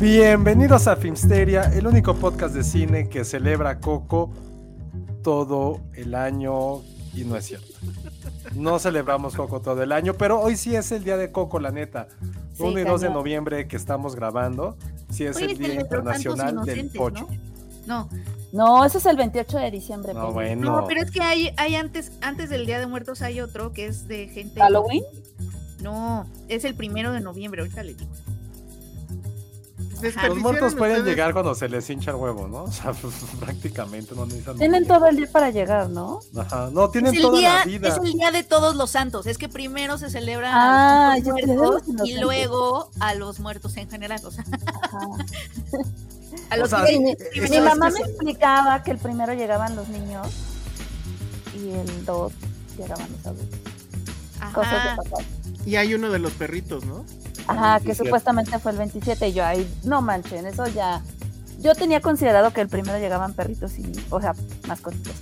[0.00, 4.30] Bienvenidos a Filmsteria, el único podcast de cine que celebra Coco
[5.22, 6.82] todo el año
[7.14, 7.72] y no es cierto.
[8.54, 11.70] No celebramos Coco todo el año, pero hoy sí es el día de Coco, la
[11.70, 12.08] neta.
[12.52, 14.76] Sí, 1 y 2 de noviembre que estamos grabando,
[15.10, 17.26] sí es el Día Internacional del Pocho.
[17.86, 18.08] No,
[18.52, 20.12] No, eso es el 28 de diciembre.
[20.12, 20.34] No, Penny.
[20.34, 20.80] bueno.
[20.80, 23.86] no, pero es que hay, hay antes, antes del Día de Muertos hay otro que
[23.86, 24.60] es de gente.
[24.60, 25.04] ¿Halloween?
[25.82, 28.10] No, es el primero de noviembre, ahorita les digo.
[30.28, 32.64] Los muertos pueden llegar cuando se les hincha el huevo, ¿no?
[32.64, 34.56] O sea, pues, prácticamente no necesitan.
[34.58, 36.20] Tienen todo el día para llegar, ¿no?
[36.36, 37.88] Ajá, no, tienen toda día, la vida.
[37.88, 39.26] es el día de todos los santos.
[39.26, 43.76] Es que primero se celebran Ah, a los digo muertos y luego a los muertos
[43.76, 44.20] en general.
[44.24, 44.44] O sea,
[44.82, 44.98] Ajá.
[46.50, 49.74] a O los sea, que- Sí, mi, mamá que me explicaba que el primero llegaban
[49.76, 50.28] los niños
[51.54, 52.32] y el dos
[52.76, 53.58] llegaban los adultos.
[54.52, 54.96] Cosas de Ajá.
[54.96, 55.22] papá.
[55.64, 57.04] Y hay uno de los perritos, ¿no?
[57.48, 58.04] Ajá, que 27.
[58.04, 61.02] supuestamente fue el 27 y yo ahí, no manchen, eso ya...
[61.60, 64.34] Yo tenía considerado que el primero llegaban perritos y, o sea,
[64.68, 65.14] mascotitos.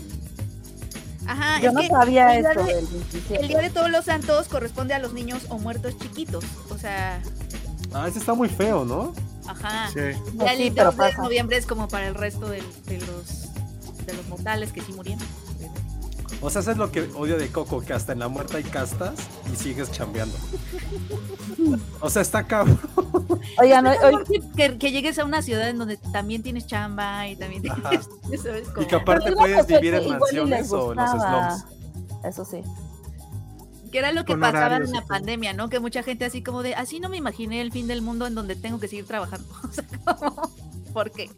[1.26, 3.40] Ajá, Yo es no que sabía el día esto de- del 27.
[3.40, 6.44] El Día de Todos los Santos corresponde a los niños o muertos chiquitos.
[6.70, 7.22] O sea,
[7.94, 9.14] Ah, ese está muy feo, ¿no?
[9.46, 9.88] ajá.
[9.92, 10.00] Sí.
[10.34, 11.22] Ya Sí, el pero 2 de pasa.
[11.22, 13.48] noviembre es como para el resto de, los
[14.06, 15.24] de los mortales que sí murieron.
[16.44, 18.64] O sea, eso es lo que odio de Coco, que hasta en la muerte hay
[18.64, 19.14] castas
[19.50, 20.36] y sigues chambeando.
[22.00, 22.78] O sea, está cabrón.
[23.58, 23.86] Oigan,
[24.54, 28.02] Que, que- llegues a una ciudad en donde también tienes chamba y también tienes, Ajá.
[28.42, 28.68] ¿sabes?
[28.68, 31.64] Y Como- que aparte Pero puedes que vivir en mansiones o en los slums.
[32.24, 32.60] Eso sí.
[33.90, 35.68] que era lo que pasaba horarios en la pandemia, ¿no?
[35.70, 38.34] Que mucha gente así como de, así no me imaginé el fin del mundo en
[38.34, 39.48] donde tengo que seguir trabajando.
[39.64, 39.84] O sea,
[40.16, 40.50] como,
[40.92, 41.30] ¿por qué?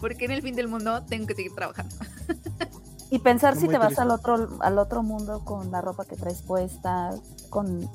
[0.00, 1.94] Porque en el fin del mundo tengo que seguir trabajando.
[3.10, 6.42] Y pensar si te vas al otro, al otro mundo con la ropa que traes
[6.42, 7.10] puesta,
[7.48, 7.88] con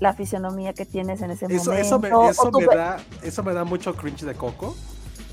[0.00, 1.72] la fisionomía que tienes en ese Eso, momento.
[1.72, 4.76] eso, me, eso, me da, eso me da mucho cringe de Coco,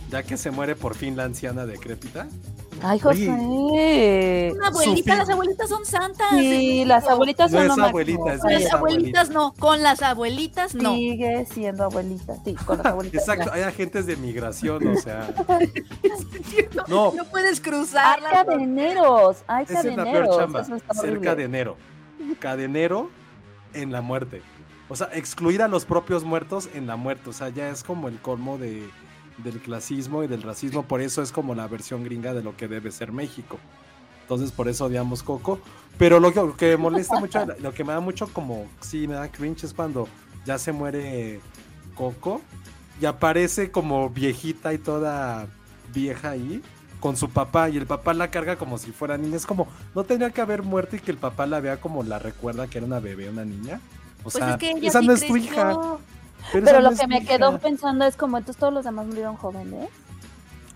[0.10, 2.28] ya que se muere por fin la anciana decrépita.
[2.82, 3.30] Ay, José.
[3.30, 6.30] Una abuelita, Su las abuelitas son santas.
[6.32, 7.90] Sí, las abuelitas No son es lo máximo.
[7.90, 10.94] abuelita, es Con las abuelitas no, con las abuelitas no.
[10.96, 12.36] Sigue siendo abuelita.
[12.44, 13.22] Sí, con las abuelitas.
[13.28, 15.34] Exacto, hay agentes de migración, o sea.
[16.88, 18.30] No, No puedes Hay cruzarla.
[18.30, 21.78] cadeneros, hay esa es la peor chamba, Eso está ser cadenero.
[22.40, 23.10] Cadenero
[23.74, 24.42] en la muerte.
[24.88, 27.30] O sea, excluir a los propios muertos en la muerte.
[27.30, 28.88] O sea, ya es como el colmo de,
[29.38, 30.84] del clasismo y del racismo.
[30.84, 33.58] Por eso es como la versión gringa de lo que debe ser México.
[34.22, 35.60] Entonces, por eso odiamos Coco.
[35.98, 39.14] Pero lo que, lo que molesta mucho, lo que me da mucho como, sí, me
[39.14, 40.08] da cringe es cuando
[40.46, 41.40] ya se muere
[41.96, 42.42] Coco
[43.02, 45.48] y aparece como viejita y toda
[45.94, 46.62] vieja ahí
[47.00, 49.38] con su papá y el papá la carga como si fuera niña.
[49.38, 52.20] Es como, no tendría que haber muerto y que el papá la vea como la
[52.20, 53.80] recuerda que era una bebé, una niña.
[54.22, 55.98] O Pues sea, es que ella esa sí no es tu hija.
[56.52, 59.90] Pero lo que me quedó pensando es como entonces todos los demás murieron jóvenes.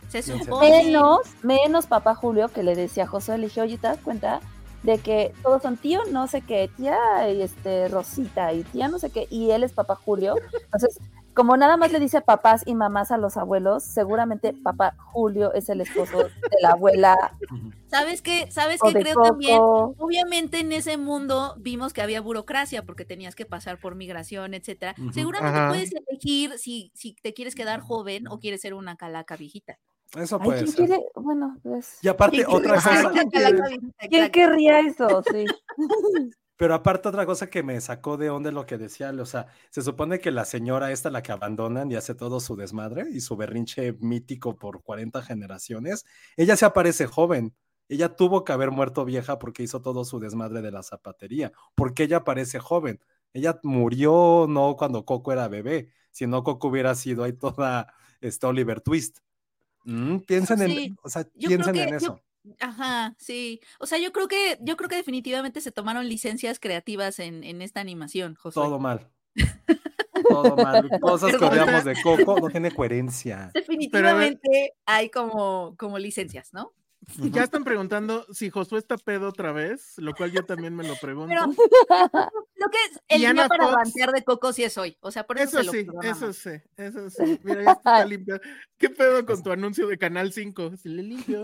[0.09, 0.83] Se supone.
[0.83, 4.39] Menos, menos papá Julio que le decía a José, le dije, oye, ¿te das cuenta
[4.83, 9.11] de que todos son tío no sé qué, tía este, Rosita y tía no sé
[9.11, 10.35] qué, y él es papá Julio?
[10.63, 10.99] Entonces,
[11.33, 15.69] como nada más le dice papás y mamás a los abuelos, seguramente papá Julio es
[15.69, 17.15] el esposo de la abuela
[17.87, 18.51] ¿Sabes qué?
[18.51, 19.57] ¿Sabes qué creo también?
[19.59, 24.93] Obviamente en ese mundo vimos que había burocracia porque tenías que pasar por migración, etcétera.
[25.11, 25.69] Seguramente Ajá.
[25.69, 29.79] puedes elegir si, si te quieres quedar joven o quieres ser una calaca viejita.
[30.15, 30.85] Eso Ay, puede ¿quién ser.
[30.85, 31.03] quiere?
[31.15, 33.11] Bueno, pues, Y aparte, ¿Quién otra cosa.
[34.07, 35.23] ¿quién querría eso?
[35.31, 35.45] Sí.
[36.59, 39.47] Pero aparte otra cosa que me sacó de onda es lo que decía, o sea,
[39.69, 43.21] se supone que la señora esta, la que abandonan y hace todo su desmadre y
[43.21, 47.55] su berrinche mítico por 40 generaciones, ella se aparece joven
[47.87, 52.03] Ella tuvo que haber muerto vieja porque hizo todo su desmadre de la zapatería, porque
[52.03, 52.99] ella parece joven.
[53.31, 58.81] Ella murió no cuando Coco era bebé, sino Coco hubiera sido ahí toda este Oliver
[58.81, 59.19] Twist.
[59.85, 62.19] Mm, piensen Sí, en, o sea, yo piensen creo en que- eso.
[62.59, 63.59] Ajá, sí.
[63.79, 67.61] O sea, yo creo que, yo creo que definitivamente se tomaron licencias creativas en, en
[67.61, 68.63] esta animación, Josué.
[68.63, 69.09] Todo mal.
[70.29, 70.89] Todo mal.
[71.01, 73.51] Cosas que odiamos de Coco no tiene coherencia.
[73.53, 76.73] Definitivamente hay como, como licencias, ¿no?
[77.31, 80.95] Ya están preguntando si Josué está pedo otra vez, lo cual yo también me lo
[80.97, 81.29] pregunto.
[81.29, 81.45] Pero
[82.55, 84.95] lo que es el día para Fox- rantear de Coco sí es hoy.
[84.99, 87.39] O sea, por eso, Eso se sí, eso sí, eso sí.
[87.43, 88.39] Mira, ya está limpio.
[88.77, 90.77] ¿Qué pedo con tu anuncio de Canal 5?
[90.77, 91.41] Si le limpio.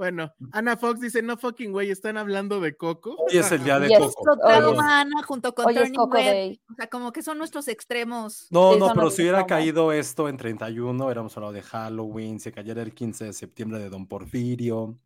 [0.00, 3.16] Bueno, Ana Fox dice, no fucking güey, están hablando de Coco.
[3.18, 3.98] Hoy es el día de Yes.
[3.98, 4.30] Coco.
[4.42, 4.78] Oye.
[4.82, 6.24] Ana, junto con Hoy es Turning Coco Red.
[6.24, 6.60] Day.
[6.70, 8.46] O sea, como que son nuestros extremos.
[8.50, 12.50] No, Sí, no, pero si hubiera caído esto en 31, hubiéramos hablado de Halloween, se
[12.50, 14.98] cayera el 15 de septiembre de Don Porfirio,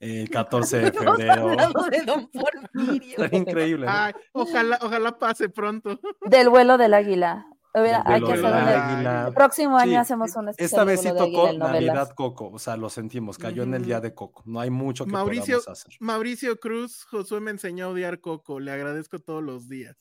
[0.00, 1.50] el 14 de febrero.
[1.92, 3.16] de Don Porfirio.
[3.30, 3.86] Increíble.
[3.86, 3.92] ¿no?
[3.94, 6.00] Ay, ojalá, ojalá pase pronto.
[6.22, 7.46] Del vuelo del águila.
[7.76, 9.24] Hubiera- hay que hacer águila.
[9.28, 11.52] El próximo año Sí, hacemos un especial Esta vez sí tocó.
[11.52, 14.42] Navidad Coco, o sea, lo sentimos, cayó en el día de Coco.
[14.46, 15.94] No hay mucho que Mauricio, podamos hacer.
[15.98, 19.96] Mauricio Cruz, Josué me enseñó a odiar Coco, le agradezco todos los días.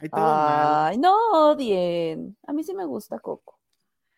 [0.00, 0.86] Ay, todo mal.
[0.90, 1.14] Ay, no
[1.50, 2.36] odien.
[2.46, 3.60] A mí sí me gusta Coco.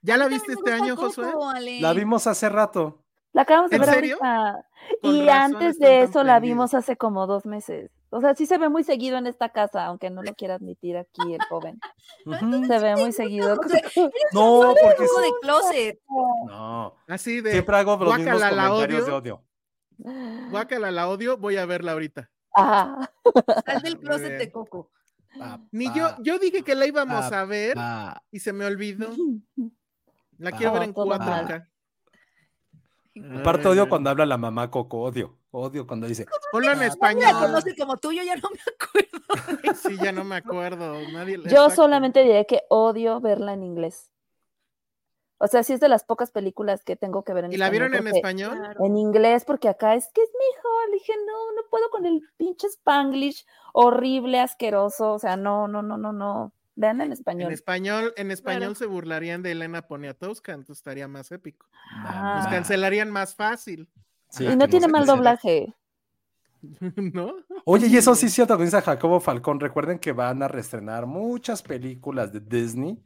[0.01, 1.33] ¿Ya la viste este año, Josué?
[1.81, 3.05] La vimos hace rato.
[3.33, 4.19] La acabamos de ¿En ver serio?
[4.23, 4.67] ahorita.
[5.03, 7.91] Con Y antes de eso la vimos hace como dos meses.
[8.17, 10.97] O sea, sí se ve muy seguido en esta casa, aunque no lo quiera admitir
[10.97, 11.81] aquí el joven.
[12.27, 12.65] Ujú.
[12.67, 13.55] Se ve muy seguido.
[13.59, 13.81] O sea,
[14.33, 16.01] No, porque sí- de closet.
[16.47, 16.95] no.
[17.09, 19.45] Así de, Siempre hago los mismos la comentarios de odio.
[19.99, 20.51] odio.
[20.51, 22.31] guácala, la odio, voy a verla ahorita.
[22.55, 23.11] Ajá.
[23.67, 24.91] Sal del closet de Coco.
[25.37, 27.77] Pa, Ni yo, yo dije que la íbamos pa, a ver
[28.31, 29.11] y se me olvidó.
[30.39, 31.69] La quiero ver en todo 4K.
[33.41, 35.37] Aparte odio cuando habla la mamá Coco, odio.
[35.57, 37.31] Odio cuando dice, Ponlo en La español.
[37.41, 39.25] conoce como tú, yo ya no me acuerdo.
[39.77, 40.97] Sí, ya no me acuerdo.
[41.13, 44.11] Nadie le- Yo solamente diré que odio verla en inglés.
[45.39, 47.67] O sea, sí es de las pocas películas que tengo que ver en ¿Y la
[47.67, 47.91] español.
[47.91, 48.77] vieron en español?
[48.81, 50.69] En inglés, porque acá es que es mi hijo.
[50.91, 55.13] Le dije, no, no puedo con el pinche spanglish horrible, asqueroso.
[55.15, 56.53] O sea, no, no, no, no, no.
[56.77, 57.53] Vean en En español.
[57.53, 61.67] español, en español se burlarían de Elena Poniatowska, entonces estaría más épico.
[62.05, 62.39] Ah.
[62.43, 63.89] Nos cancelarían más fácil,
[64.35, 65.75] Sí, y no tiene mal doblaje.
[67.13, 67.35] ¿no?
[67.65, 69.61] Oye, y eso sí es cierto, dice Jacobo Falcón.
[69.61, 72.99] Recuerden que van a reestrenar muchas películas de Disney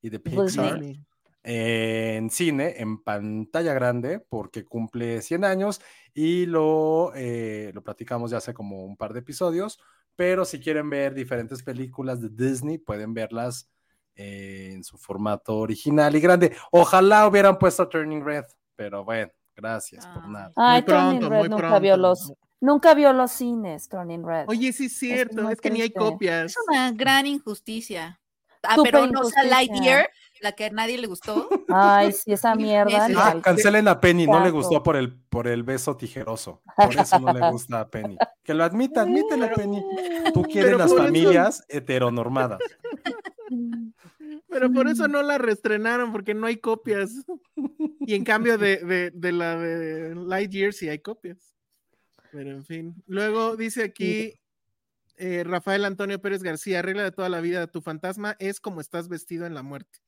[0.00, 1.04] y de Pixar Disney.
[1.42, 5.82] en cine, en pantalla grande, porque cumple 100 años
[6.14, 9.80] y lo, eh, lo platicamos ya hace como un par de episodios.
[10.16, 13.70] Pero si quieren ver diferentes películas de Disney, pueden verlas
[14.14, 16.56] eh, en su formato original y grande.
[16.72, 18.44] Ojalá hubieran puesto Turning Red,
[18.76, 19.30] pero bueno,
[19.60, 20.52] gracias por nada.
[20.56, 21.80] Ay, Muy pronto, Turning Red muy nunca pronto.
[21.80, 24.44] vio los, nunca vio los cines, Turning Red.
[24.48, 26.46] Oye, sí es cierto, es que ni hay copias.
[26.52, 28.20] Es una gran injusticia.
[28.62, 29.44] Ah, Súper pero no sea.
[29.44, 30.10] Lightyear,
[30.42, 31.48] la que a nadie le gustó.
[31.70, 33.08] Ay, sí, esa mierda.
[33.16, 36.60] Ah, cancelen a Penny, no le gustó por el, por el beso tijeroso.
[36.76, 38.18] Por eso no le gusta a Penny.
[38.42, 39.82] Que lo admita, admítelo, Penny.
[40.34, 42.58] Tú quieres las por eso- familias heteronormadas.
[44.50, 47.24] Pero por eso no la reestrenaron, porque no hay copias.
[48.00, 51.54] Y en cambio de, de, de la de Lightyear sí hay copias.
[52.32, 52.94] Pero en fin.
[53.06, 54.40] Luego dice aquí
[55.16, 59.08] eh, Rafael Antonio Pérez García, regla de toda la vida, tu fantasma es como estás
[59.08, 59.98] vestido en la muerte.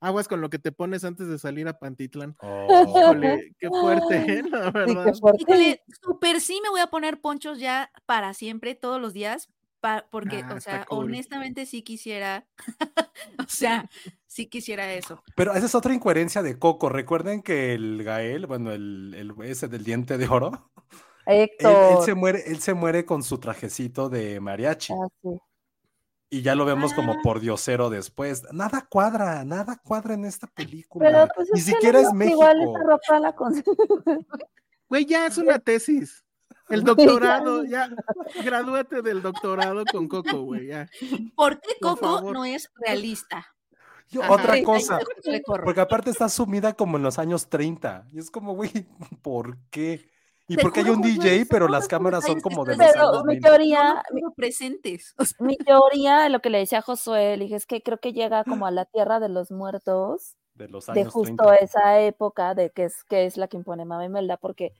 [0.00, 2.34] Aguas con lo que te pones antes de salir a Pantitlán.
[2.40, 2.82] Oh.
[2.88, 4.42] Híjole, qué fuerte, ¿eh?
[4.50, 5.04] la Sí, verdad.
[5.06, 5.42] qué fuerte.
[5.42, 9.48] Híjole, súper sí me voy a poner ponchos ya para siempre, todos los días,
[9.82, 11.04] pa- porque, Ah, o sea, cool.
[11.06, 12.46] honestamente sí quisiera,
[13.38, 13.90] o sea,
[14.26, 15.22] sí quisiera eso.
[15.36, 16.88] Pero esa es otra incoherencia de Coco.
[16.88, 20.70] Recuerden que el Gael, bueno, el, el ese del diente de oro,
[21.26, 21.50] él,
[22.04, 24.94] se muere, él se muere con su trajecito de mariachi.
[24.94, 25.28] Ah, sí.
[26.30, 27.20] Y ya lo vemos como Ah.
[27.22, 28.42] por diosero después.
[28.54, 31.06] Nada cuadra, nada cuadra en esta película.
[31.10, 32.36] Pero pues Ni siquiera es México.
[32.42, 33.34] Igual esa ropa la
[34.88, 36.24] Güey, ya es una tesis.
[36.72, 37.88] El doctorado, ya,
[38.44, 40.88] gradúate del doctorado con Coco, güey, ya.
[41.34, 43.46] ¿Por qué Coco no es realista?
[44.08, 44.98] Yo- otra cosa,
[45.64, 48.06] porque aparte está sumida como en los años 30.
[48.12, 48.70] Y es como, güey,
[49.22, 50.10] ¿por qué?
[50.48, 53.34] Y porque hay un DJ, pero las cámaras son como de los Pero años mi
[53.34, 53.48] 20.
[53.48, 55.14] teoría, mi, presentes.
[55.16, 57.98] O sea, mi teoría, lo que le decía a Josué, le dije, es que creo
[57.98, 61.54] que llega como a la tierra de los muertos, De los de años justo 30.
[61.64, 64.72] esa época, de que es, que es la que impone Mama Imelda, porque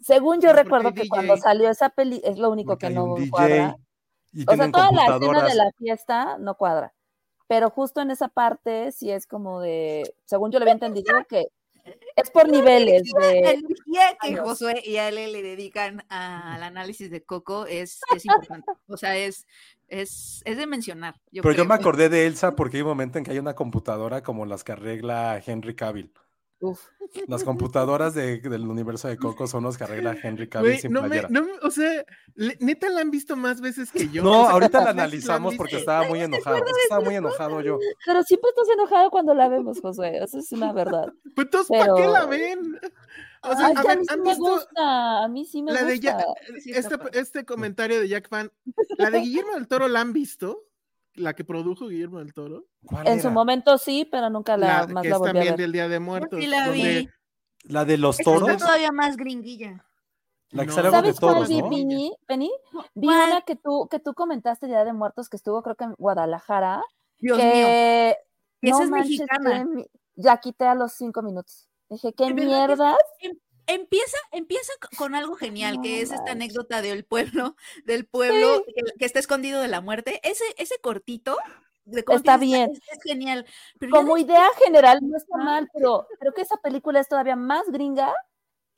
[0.00, 1.08] según yo recuerdo que DJ.
[1.08, 3.76] cuando salió esa peli, es lo único Porque que no cuadra.
[4.32, 6.92] y O sea, toda la escena de la fiesta no cuadra.
[7.46, 11.48] Pero justo en esa parte sí es como de, según yo le había entendido, que
[12.14, 13.38] Es por niveles La de...
[13.38, 14.40] energía que años.
[14.40, 18.70] Josué y Ale le dedican al análisis de Coco es, es importante.
[18.86, 19.46] O sea, es,
[19.88, 21.20] es, es de mencionar.
[21.32, 23.54] Yo Pero yo me acordé de Elsa porque hay un momento en que hay una
[23.54, 26.12] computadora como las que arregla Henry Cavill.
[26.60, 26.80] Uf.
[27.26, 30.92] Las computadoras de- del universo de Coco son los que arregla Henry Cavill Güey, sin
[30.92, 31.28] no me, playera.
[31.30, 32.04] no me- o sea,
[32.36, 34.22] le- neta la han visto más veces que yo.
[34.22, 36.56] No, O sea, ahorita la ¿cuántas veces han analizamos porque estaba muy enojado.
[36.58, 37.78] es que Estaba muy enojado yo.
[38.06, 40.18] Pero siempre estás enojado cuando la vemos, Josué.
[40.22, 41.12] Eso es una verdad.
[41.34, 42.78] Pues entonces, ¿para qué Pero- la ven?
[43.42, 45.24] O sea, Ay, a mí sí ¿han me visto gusta.
[45.24, 45.98] A mí sí me la de.
[45.98, 46.18] Ya-
[46.62, 48.52] Sí, está este, este comentario de Jack Fan?
[48.98, 50.62] ¿La de Guillermo del Toro la han visto?
[51.14, 52.64] ¿La que produjo Guillermo del Toro?
[52.86, 55.32] ¿Cuál En su momento sí, pero nunca la, La más que la es volví a
[55.34, 55.60] también ver.
[55.60, 56.38] del Día de Muertos.
[56.40, 57.08] sí la donde- vi.
[57.64, 58.62] La de los Esta está toros.
[58.62, 59.84] todavía más gringuilla.
[60.50, 60.72] La que No.
[60.74, 61.68] sale de ¿Sabes cuál vi, ¿no?
[61.68, 62.16] Penny?
[62.26, 62.50] Penny?
[62.94, 63.30] Vi ¿Cuál?
[63.30, 66.82] una que tú, que tú comentaste Día de Muertos que estuvo creo que en Guadalajara.
[67.18, 67.46] Dios mío.
[67.46, 68.16] que
[68.62, 69.64] esa no es manches, mexicana.
[69.76, 71.68] que Ya quité a los cinco minutos.
[71.90, 72.96] Dije, ¿qué ¿De verdad que mierdas?
[73.74, 78.64] Empieza, empieza co- con algo genial, No que es esta anécdota del pueblo, del pueblo
[78.66, 80.20] que, que está escondido de la muerte.
[80.22, 81.36] Ese, ese cortito
[81.84, 82.70] de Está bien.
[82.72, 83.46] Es, es genial.
[83.78, 87.36] Pero Como de- idea general no está mal, pero creo que esa película es todavía
[87.36, 88.14] más gringa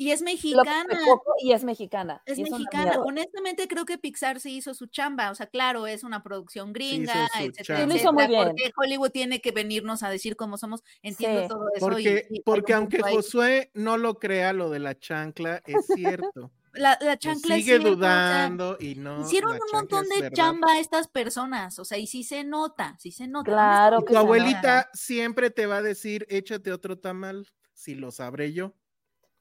[0.02, 1.00] y es mexicana.
[1.40, 2.22] y es mexicana.
[2.26, 3.00] Es y mexicana.
[3.04, 5.30] Honestamente, creo que Pixar sí hizo su chamba.
[5.30, 7.80] O sea, claro, es una producción gringa, etcétera.
[7.80, 8.56] Sí, lo hizo muy etcétera, bien.
[8.56, 10.82] Porque Hollywood tiene que venirnos a decir cómo somos.
[11.02, 11.48] Entiendo Sí.
[11.48, 11.86] todo eso.
[11.86, 13.00] Porque, porque un aunque.
[13.02, 16.50] Josué no lo crea, lo de la chancla es cierto.
[16.74, 19.20] la, la chancla es sigue cierto, o sea, dudando y no.
[19.20, 20.36] Hicieron un montón de verdad.
[20.36, 23.50] chamba a estas personas, o sea, y sí se nota, sí se nota.
[23.52, 28.52] Claro que tu abuelita siempre te va a decir, échate otro tamal, si lo sabré
[28.52, 28.74] yo.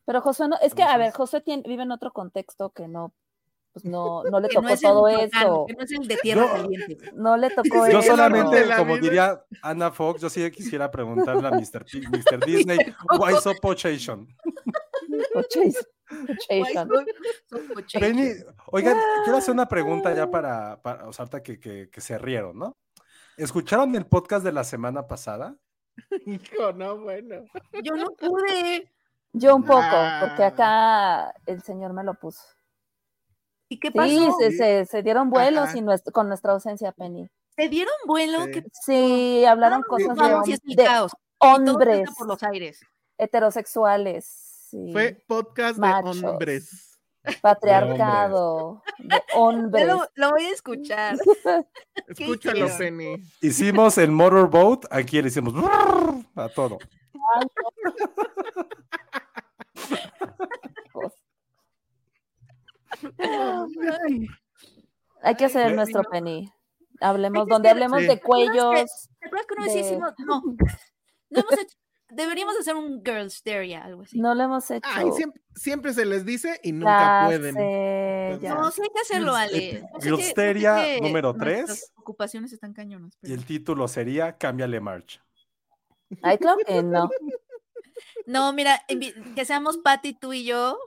[0.06, 3.14] Pero Josué no, es que, a ver, Josué tiene, vive en otro contexto que no,
[3.72, 5.66] pues no, no le tocó no es el todo eso.
[5.68, 6.98] que no es el de tierra Yo- caliente.
[7.14, 7.98] No le tocó Yo eso.
[7.98, 11.86] árbol solamente, como diría Ana Fox, yo sí quisiera preguntarle a Mr.
[11.86, 12.46] T- Mr.
[12.46, 12.78] Disney,
[13.20, 14.28] why so pochation?
[18.00, 18.32] Penny,
[18.72, 22.58] oigan, quiero hacer una pregunta ya para, para o sea, que, que, que se rieron,
[22.58, 22.78] ¿no?
[23.38, 25.56] ¿Escucharon el podcast de la semana pasada?
[26.26, 27.46] Hijo, no, bueno.
[27.84, 28.92] Yo no pude.
[29.34, 30.20] Yo un poco, Ah.
[30.28, 32.44] porque acá el señor me lo puso.
[33.70, 34.38] ¿Y qué Sí, pasó?
[34.40, 37.30] se, se, se dieron vuelos y nuestro- con nuestra ausencia, Penny.
[37.56, 38.44] ¿Te dieron vuelo?
[38.46, 38.52] Sí.
[38.52, 40.08] ¿Qué Sí, hablaron pasó?
[40.10, 40.90] cosas de, de
[41.40, 42.82] hombres por los aires.
[43.18, 44.26] heterosexuales.
[44.70, 46.22] sí, Fue podcast Machos.
[46.22, 46.98] de hombres.
[47.42, 49.86] patriarcado, de hombres.
[49.88, 51.16] Lo, lo voy a escuchar.
[52.08, 52.68] Escúchalo?
[52.78, 53.24] Penny.
[53.42, 55.54] Hicimos el motorboat, aquí le hicimos
[56.36, 56.80] a todo.
[65.24, 66.52] Hay que hacer Me- nuestro Penny.
[67.00, 68.08] Hablemos, donde hacer- hablemos Sí.
[68.08, 68.92] de cuellos.
[69.20, 70.14] ¿Te acuerdas que vez de- hicimos?
[70.20, 70.42] No.
[71.34, 71.78] No hemos hecho.
[72.10, 74.20] Deberíamos hacer un Girls Dare, algo así.
[74.20, 74.90] No lo hemos hecho.
[74.94, 77.54] Ay, siempre, siempre se les dice y nunca Ya pueden.
[77.56, 78.54] sé, ya.
[78.56, 79.58] No, sí hay que hacerlo, Ale.
[79.58, 81.94] Epi- Yo sé Girlsteria número nuestras tres.
[81.96, 83.14] Ocupaciones están cañonas.
[83.16, 85.22] Y pero- el título sería Cámbiale March.
[86.22, 87.10] Ay, claro que no.
[88.26, 88.82] No, mira,
[89.36, 90.78] que seamos Patty, tú y yo.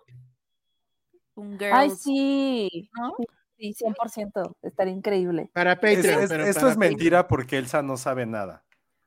[1.35, 1.75] Un Girls.
[1.75, 2.91] Ay, sí.
[2.99, 3.15] ¿no?
[3.59, 4.57] Sí, 100%.
[4.63, 5.51] Estaría increíble.
[5.53, 6.23] Para Patreon.
[6.23, 8.65] es- pero esto para es mentira porque Elsa no sabe nada.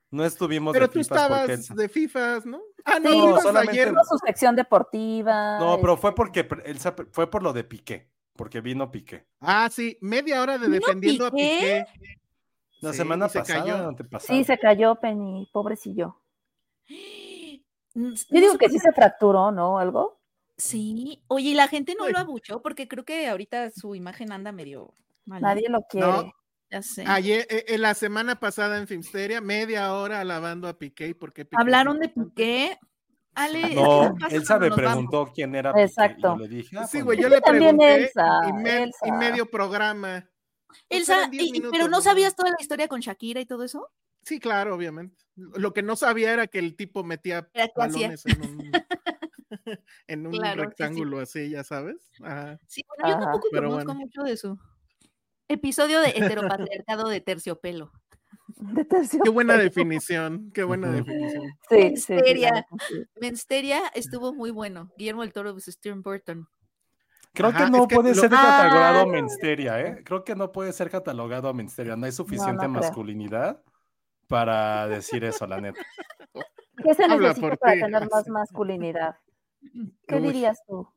[0.09, 1.73] No estuvimos Pero de tú FIFAs porque estabas Elsa.
[1.75, 2.61] de FIFAs, ¿no?
[2.85, 3.93] Ah, no, Sí, ibas solamente- ayer.
[4.09, 5.59] Su sección deportiva.
[5.59, 9.25] No, pero fue este, porque Elsa fue por lo de Piqué, porque vino Piqué.
[9.41, 11.81] Ah, sí, media hora de ¿Vino defendiendo Piqué?
[11.81, 12.09] a Piqué.
[12.79, 13.63] La Sí, semana se pasada,
[13.97, 14.19] cayó.
[14.19, 16.21] Sí, se cayó Penny, pobrecillo.
[17.97, 19.79] Mm, Yo no digo que sí se fracturó, ¿no?
[19.79, 20.19] Algo.
[20.55, 21.23] Sí.
[21.27, 22.13] Oye, y la gente no Ay.
[22.13, 24.93] lo abuchó porque creo que ahorita su imagen anda medio
[25.25, 25.41] mal.
[25.41, 26.07] Nadie lo quiere.
[26.07, 26.31] No,
[26.69, 27.03] Ya sé.
[27.07, 31.57] Ayer, eh, eh, la semana pasada en Filmsteria, media hora alabando a Piqué porque Piqué
[31.61, 32.09] Hablaron de.
[32.09, 32.77] Piqué.
[33.33, 34.83] Ale, ¿qué No, Elsa me vamos?
[34.83, 35.81] preguntó quién era Piqué.
[35.81, 36.35] y Exacto.
[36.35, 39.45] yo le dije, ah, Sí, pues, güey, yo le pregunté Elsa, y, me- y medio
[39.49, 40.27] programa.
[40.67, 43.45] Pues Elsa, eran 10 y- y- pero ¿no sabías toda la historia con Shakira y
[43.45, 43.89] todo eso?
[44.27, 45.15] Sí, claro, obviamente.
[45.35, 48.71] Lo que no sabía era que el tipo metía balones en un,
[50.07, 50.65] en un Claro, sí, sí.
[50.65, 51.95] rectángulo así, ya sabes.
[52.21, 52.59] Ajá.
[52.67, 53.23] Sí, bueno, yo Ajá.
[53.23, 53.99] tampoco Pero conozco bueno.
[54.01, 54.59] mucho de su
[55.47, 57.91] episodio de heteropatriarcado de terciopelo.
[58.57, 59.23] De terciopelo.
[59.23, 61.43] Qué buena definición, qué buena definición.
[61.69, 62.15] Sí, sí.
[63.19, 64.89] Mensteria estuvo muy bueno.
[64.97, 65.65] Guillermo del Toro vs.
[65.73, 66.47] Stern Burton.
[67.33, 69.05] Creo Ajá, que no que puede lo- ser catalogado Ah.
[69.05, 70.01] Mensteria, ¿eh?
[70.03, 71.95] Creo que no puede ser catalogado Mensteria.
[71.95, 73.61] No hay suficiente masculinidad
[74.27, 75.79] para decir eso, la neta.
[76.83, 77.79] ¿Qué se Habla necesita por para ti.
[77.81, 79.15] tener más masculinidad?
[80.07, 80.21] ¿Qué Uy.
[80.21, 80.87] dirías tú?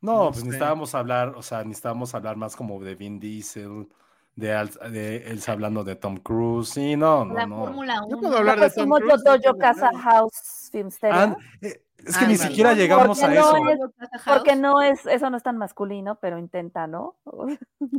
[0.00, 0.44] No, No pues sé.
[0.46, 3.88] necesitábamos hablar, o sea, necesitábamos hablar más como de Vin Diesel,
[4.34, 6.70] de, Al- de Elsa hablando de Tom Cruise.
[6.70, 7.58] Sí, no, no, La no.
[7.58, 8.20] Fórmula Yo 1.
[8.20, 9.22] puedo hablar de pues Tom Cruise.
[9.60, 11.36] Casa House Filmsteria.
[11.60, 13.56] Eh, es que ni siquiera llegamos a no eso.
[13.68, 17.16] es- Porque no es, eso no es tan masculino, pero intenta, ¿no?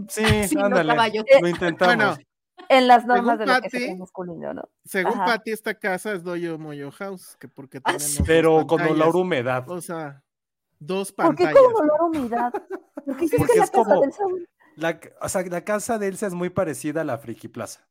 [0.10, 0.24] Sí,
[0.58, 0.96] ándale.
[1.40, 1.96] Lo intentamos.
[1.96, 2.18] Bueno,
[2.70, 4.70] En las normas Según de lo que Patty, es masculino, ¿no?
[4.86, 5.26] según Ajá.
[5.26, 9.02] Patty, esta casa es Dojo Moyo House, que porque Ah, tenemos pero con pantallas.
[9.02, 9.70] olor humedad.
[9.70, 10.24] O sea,
[10.80, 11.68] dos ¿Por qué pantallas.
[11.74, 12.52] con olor humedad?
[13.06, 14.48] ¿Por qué hiciste Porque la es casa como- del?
[14.78, 17.86] La, o sea, la casa de Elsa es muy parecida a la Friki Plaza.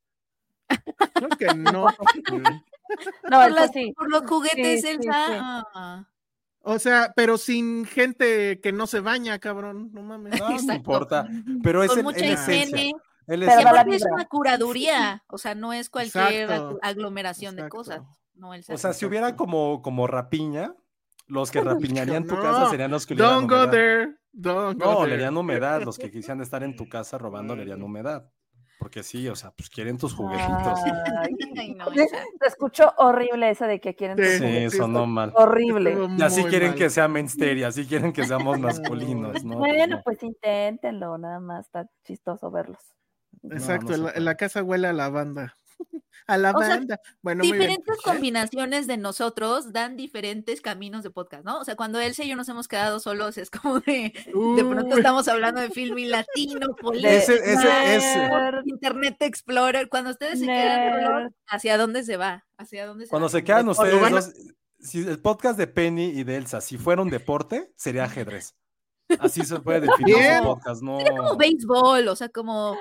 [1.15, 1.87] Creo que no.
[3.31, 3.93] No, Por, las- sí.
[3.97, 5.13] por los juguetes, Sí, Elsa.
[5.29, 5.35] sí.
[5.75, 6.05] ah.
[6.63, 9.91] O sea, pero sin gente que no se baña, cabrón.
[9.93, 10.39] No mames.
[10.41, 11.29] No, no importa.
[11.63, 12.93] Pero es Con el, mucha el esencia.
[13.31, 16.79] Él es Pero es una curaduría, o sea, no es cualquier Exacto.
[16.83, 18.03] aglomeración de cosas.
[18.35, 20.75] No, O sea, si hubiera como, como rapiña,
[21.27, 21.61] los que
[22.21, 23.71] rapiñarían tu No, casa serían los que le dieran Don't go humedad.
[23.71, 24.17] there.
[24.33, 25.09] Don't go No, there.
[25.09, 25.83] le harían humedad.
[25.83, 28.29] Los que quisieran estar en tu casa robando le harían humedad.
[28.79, 30.79] Porque sí, o sea, pues quieren tus juguetitos.
[31.21, 31.85] Ay, Ay, no.
[31.91, 35.33] Te escucho horrible eso de que quieren tus Sí, sonó está- mal.
[35.37, 35.99] Horrible.
[36.19, 36.79] Y así muy quieren mal.
[36.79, 39.59] que sea mensteria, así quieren que seamos masculinos, ¿no?
[39.59, 40.03] Pues Bueno, no.
[40.03, 42.79] pues inténtenlo, nada más, está chistoso verlos.
[43.43, 44.21] Exacto, no la, en puede.
[44.21, 45.57] la casa huele a lavanda.
[46.27, 47.01] A lavanda.
[47.23, 47.71] bueno, muy bien.
[47.71, 51.59] Diferentes combinaciones de nosotros dan diferentes caminos de podcast, ¿no?
[51.59, 54.97] O sea, cuando Elsa y yo nos hemos quedado solos, es como de, de pronto
[54.97, 59.89] estamos hablando de film y latino, Nerd, Internet Explorer.
[59.89, 61.33] Cuando ustedes se quedan solos.
[61.49, 62.45] ¿hacia dónde se va?
[62.57, 63.33] ¿Hacia dónde se Cuando va?
[63.33, 64.33] se quedan ustedes
[64.83, 68.57] si el podcast de Penny y de Elsa, si fuera un deporte, sería ajedrez.
[69.19, 70.99] Así se puede definir un podcast, no.
[71.17, 72.77] como béisbol, o sea, como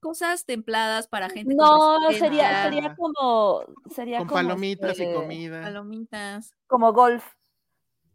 [0.00, 5.14] cosas templadas para gente con No, sería, sería como, sería Con como, palomitas y este,
[5.14, 5.62] comida.
[5.62, 6.54] palomitas.
[6.66, 7.24] Como golf.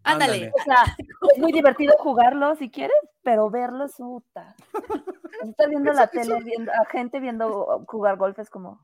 [0.03, 0.51] Ándale.
[0.59, 0.83] O sea,
[1.33, 4.55] es muy divertido jugarlo si quieres, pero verlo es puta.
[5.43, 8.81] Estás viendo la tele, viendo a gente viendo jugar golf es como.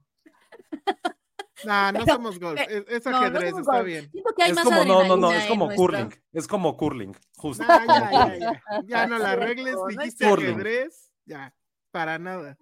[1.65, 2.59] Nah, no Pero- somos golf.
[2.61, 3.85] eh, Es, es no, no ajedrez, somos está golf.
[3.85, 4.11] bien.
[4.11, 7.13] Siento que hay Es más como, no, no, no, es como curling, es como curling,
[7.35, 7.63] justo.
[7.65, 8.61] Nah, ya, ya, ya.
[8.85, 10.49] Ya no la arregles, no es dijiste Curling.
[10.53, 11.11] ajedrez.
[11.25, 11.53] Ya,
[11.97, 12.57] para nada.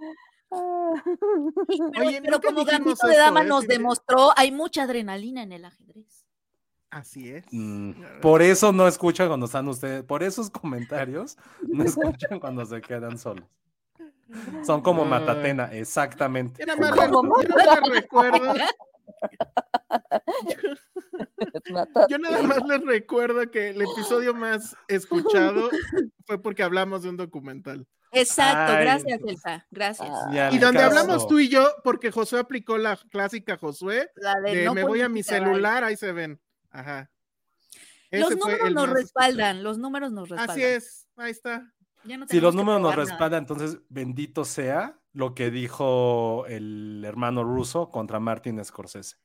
[0.49, 0.89] Pero,
[2.07, 3.45] Oye, pero como Gambito de Dama ¿eh?
[3.45, 6.25] nos de- demostró, hay mucha adrenalina en el ajedrez.
[6.89, 7.43] Así es.
[7.51, 7.91] Mm.
[8.21, 13.17] Por eso no escuchan cuando están ustedes, por esos comentarios no escuchan cuando se quedan
[13.17, 13.43] solos.
[14.65, 15.09] Son como Ay.
[15.09, 16.63] Matatena, exactamente.
[16.65, 16.91] Yo nada más,
[17.89, 18.53] recuerdo,
[22.09, 25.69] yo nada más les recuerdo que el episodio más escuchado
[26.25, 27.85] fue porque hablamos de un documental.
[28.15, 28.83] Exacto, Ay.
[28.83, 29.67] gracias, Elsa.
[29.71, 30.09] Gracias.
[30.09, 30.49] Ah.
[30.51, 30.97] Y donde caso.
[30.99, 34.83] hablamos tú y yo, porque Josué aplicó la clásica Josué, La de de no me
[34.83, 36.39] voy a mi celular, ahí se ven.
[36.71, 37.09] Ajá.
[38.11, 40.49] Los Ese números nos respaldan, los números nos respaldan.
[40.55, 41.71] Así es, ahí está.
[42.05, 47.89] No Si los números nos respaldan, entonces bendito sea lo que dijo el hermano ruso
[47.89, 49.17] contra Martin Scorsese.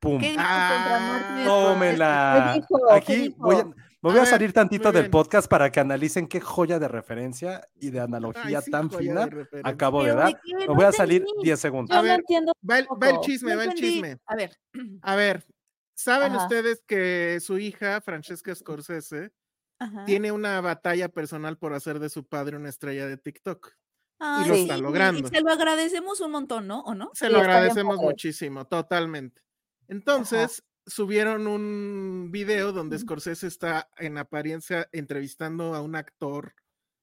[0.00, 0.18] ¡Pum!
[0.20, 2.50] ¿Qué dijo Ah, contra Martin Tómela.
[2.54, 2.80] ¿Qué dijo?
[2.88, 3.36] ¿Qué Aquí dijo?
[3.38, 3.66] voy a,
[4.04, 5.10] me voy A a, ver, salir tantito del bien.
[5.10, 8.98] podcast para que analicen qué joya de referencia y de analogía Ay, sí, tan de
[8.98, 9.72] fina referencia.
[9.72, 10.32] acabo de ¿Pero dar.
[10.32, 10.54] de?
[10.56, 11.42] Me No voy a salir entendí.
[11.44, 11.90] 10 segundos.
[11.94, 12.52] Yo A no ver, entiendo.
[12.68, 14.18] Va el, va el chisme, No va el chisme.
[14.26, 14.56] A ver,
[15.02, 15.46] A ver,
[15.94, 16.42] ¿saben Ajá.
[16.44, 19.32] ustedes que su hija, Francesca Scorsese,
[19.78, 20.04] ajá.
[20.04, 23.72] tiene una batalla personal por hacer de su padre una estrella de TikTok?
[24.20, 25.26] Ay, lo sí, está y- logrando.
[25.26, 26.80] Y se lo agradecemos un montón, ¿no?
[26.82, 27.10] ¿O no?
[27.14, 29.42] Se Sí, lo agradecemos muchísimo, totalmente.
[29.88, 36.54] Entonces, subieron un video donde Scorsese está en apariencia entrevistando a un actor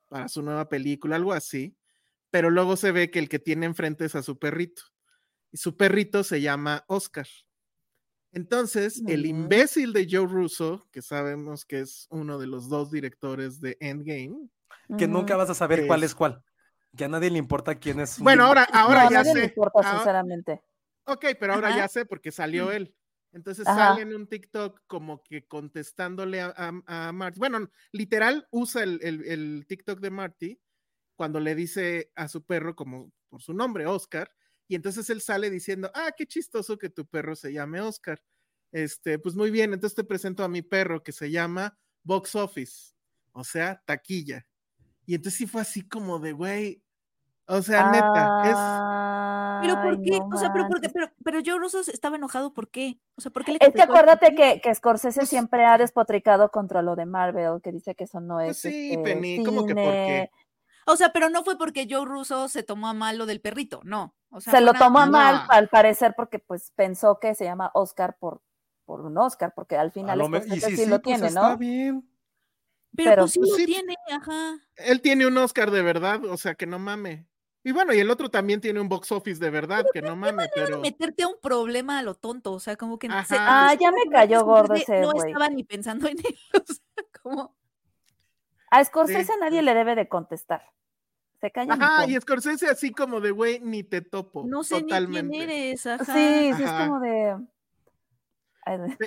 [0.07, 1.75] para su nueva película, algo así,
[2.29, 4.83] pero luego se ve que el que tiene enfrente es a su perrito.
[5.51, 7.27] Y su perrito se llama Oscar.
[8.33, 13.59] Entonces, el imbécil de Joe Russo, que sabemos que es uno de los dos directores
[13.59, 14.47] de Endgame.
[14.97, 16.41] Que nunca vas a saber cuál Es- cuál.
[16.95, 18.19] Que a nadie le importa quién es.
[18.19, 20.61] Bueno, ahora, ahora No, a ya nadie le importa, Ah, sinceramente.
[21.05, 21.77] Ok, pero ahora Ajá.
[21.77, 22.93] ya sé porque salió él.
[23.33, 23.95] Entonces Ajá.
[23.95, 27.39] sale en un TikTok como que contestándole a, a, a Marty.
[27.39, 30.61] Bueno, literal usa el, el- el TikTok de Marty
[31.15, 34.31] cuando le dice a su perro como por su nombre, Oscar.
[34.67, 38.21] Y entonces él sale diciendo, ah, qué chistoso que tu perro se llame Oscar.
[38.71, 42.93] Este, pues muy bien, entonces te presento a mi perro que se llama Box Office,
[43.33, 44.47] o sea, taquilla.
[45.05, 46.83] Y entonces sí fue así como de, güey,
[47.47, 48.85] o sea, neta, es...
[49.61, 50.19] Pero ¿por qué?
[50.19, 50.87] no o sea, pero, ¿por qué?
[50.87, 50.93] manches.
[50.93, 52.99] pero, pero Joe Russo estaba enojado, ¿por qué?
[53.15, 56.81] O sea, ¿por qué le Es que acuérdate que, que Scorsese siempre ha despotricado contra
[56.81, 58.57] lo de Marvel, que dice que eso no Pues es.
[58.73, 60.31] sí, este, Penny, ¿cómo que por qué?
[60.87, 63.81] O sea, pero no fue porque Joe Russo se tomó a mal lo del perrito,
[63.83, 64.15] no.
[64.31, 65.45] O sea, Se lo tomó a mal, No.
[65.49, 68.41] al parecer, porque pues pensó que se llama Oscar por,
[68.85, 71.49] por un Oscar, porque al A final lo me- sí, sí, lo pues tiene, está
[71.51, 71.57] ¿no?
[71.57, 72.07] bien.
[72.95, 73.65] Pero, pero, pues sí pues, lo sí.
[73.65, 74.55] tiene, ajá.
[74.75, 77.25] Él tiene un Oscar de verdad, o sea, que no mame.
[77.63, 80.49] Y bueno, y el otro también tiene un box office de verdad, que no mames,
[80.55, 80.79] pero.
[80.79, 83.23] Meterte a un problema a lo tonto, o sea, como que Ajá.
[83.23, 85.29] se- Ah, ya me cayó gordo ese No güey.
[85.31, 87.55] estaba ni pensando en él, o sea, como
[88.71, 89.39] A Scorsese Sí.
[89.39, 90.63] nadie le debe de contestar.
[91.39, 91.73] Se calla.
[91.73, 94.43] Ajá, y Scorsese así como de, güey, ni te topo.
[94.47, 95.23] no sé totalmente.
[95.23, 96.05] ni quién eres, ajá.
[96.05, 97.37] Sí, sí, es como de.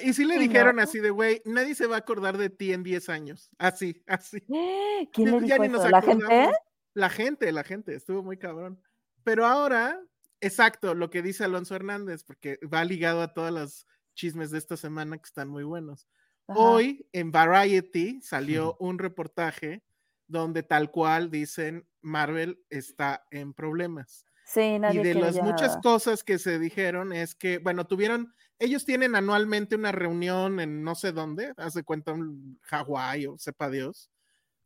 [0.03, 0.41] Y sí le no.
[0.43, 3.51] dijeron así de, güey, nadie se va a acordar de ti en 10 años.
[3.57, 4.41] Así, así.
[5.13, 5.91] ¿Quién le Ya dijo ni nos eso?
[5.91, 6.51] ¿La gente?
[6.95, 8.81] La gente, la gente, estuvo muy cabrón.
[9.25, 10.01] Pero ahora,
[10.41, 14.77] exacto, lo que dice Alonso Hernández, porque va ligado a todas las chismes de esta
[14.77, 16.09] semana que están muy buenos.
[16.47, 16.59] Ajá.
[16.59, 19.83] Hoy en Variety salió un reportaje
[20.27, 24.25] donde tal cual dicen Marvel está en problemas.
[24.45, 28.85] Sí, nadie y de las muchas cosas que se dijeron es que, bueno, tuvieron, ellos
[28.85, 34.11] tienen anualmente una reunión en no sé dónde, hace cuenta un Hawái o sepa Dios,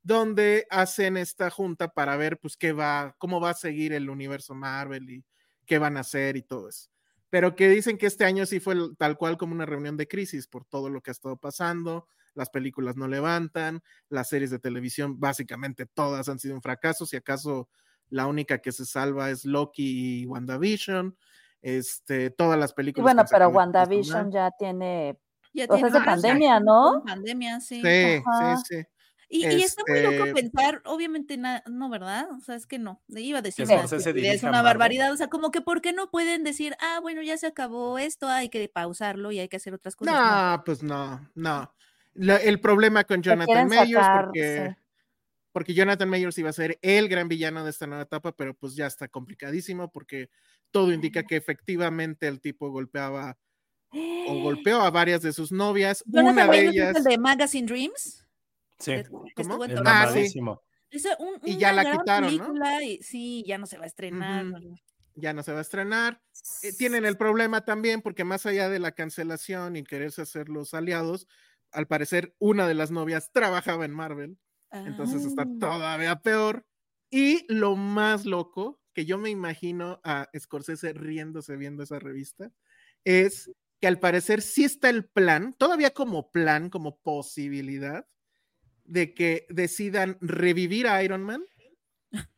[0.03, 4.55] donde hacen esta junta para ver pues qué va, cómo va a seguir el universo
[4.55, 5.25] Marvel y
[5.67, 6.91] qué van a hacer y todo eso.
[7.31, 10.47] Pero que dicen que este año sí fue tal cual como una reunión de crisis
[10.49, 15.19] por todo lo que ha estado pasando, las películas no levantan, las series de televisión
[15.21, 17.69] básicamente todas han sido un fracaso, si acaso
[18.09, 21.19] la única que se salva es Loki y WandaVision,
[21.61, 23.05] este, todas las Y películas.
[23.05, 25.19] bueno, que han pero WandaVision ya tiene.
[25.53, 27.03] Ya O sea, es de pandemia, ¿no?
[27.05, 27.83] Pandemia, sí.
[27.83, 28.57] Sí, Ajá.
[28.57, 28.85] sí, sí.
[29.31, 32.29] Y, y está muy loco Este- pensar, obviamente, na- no, ¿verdad?
[32.33, 33.03] O sea, es que no.
[33.09, 35.13] Iba a decir Que estupidez, dirija una barbaridad.
[35.13, 38.27] O sea, como que ¿por qué no pueden decir, ah, bueno, ya se acabó esto,
[38.29, 40.15] hay que pausarlo y hay que hacer otras cosas?
[40.15, 40.53] No.
[40.57, 41.75] No, pues no, no.
[42.15, 44.83] La- el problema con que Jonathan Mayers, porque, sí.
[45.53, 48.75] porque Jonathan Mayers iba a ser el gran villano de esta nueva etapa, pero pues
[48.77, 50.31] ya está complicadísimo porque
[50.71, 53.37] todo indica que efectivamente el tipo golpeaba
[53.93, 53.95] o
[54.43, 56.03] golpeó a varias de sus novias.
[56.07, 56.97] Jonathan una de Mayers es ellas.
[56.97, 58.25] el de Magazine Dreams.
[58.79, 59.65] Sí, que- que estuvo.
[59.85, 60.13] Ah,
[61.19, 62.81] un- Y ya la quitaron, ¿no?
[62.83, 64.47] y sí, ya no se va a estrenar.
[65.15, 66.23] Ya no se va a estrenar.
[66.63, 70.75] Eh, tienen el problema también porque más allá de la cancelación y quererse hacer los
[70.75, 71.27] aliados,
[71.73, 74.39] al parecer una de las novias trabajaba en Marvel,
[74.71, 75.57] entonces está Ah.
[75.61, 76.65] todavía peor.
[77.11, 82.53] Y lo más loco, que yo me imagino a Scorsese riéndose viendo esa revista,
[83.05, 88.07] es que al parecer sí está el plan, todavía como plan, como posibilidad,
[88.89, 91.45] de que decidan revivir a Iron Man,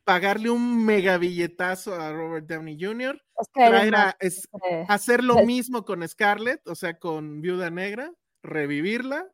[0.04, 4.40] pagarle un mega billetazo a Robert Downey Jr., Es que Iron traer Man a- es-
[4.50, 9.26] siempre- hacer lo mismo con Scarlett, o sea, con Viuda Negra, revivirla.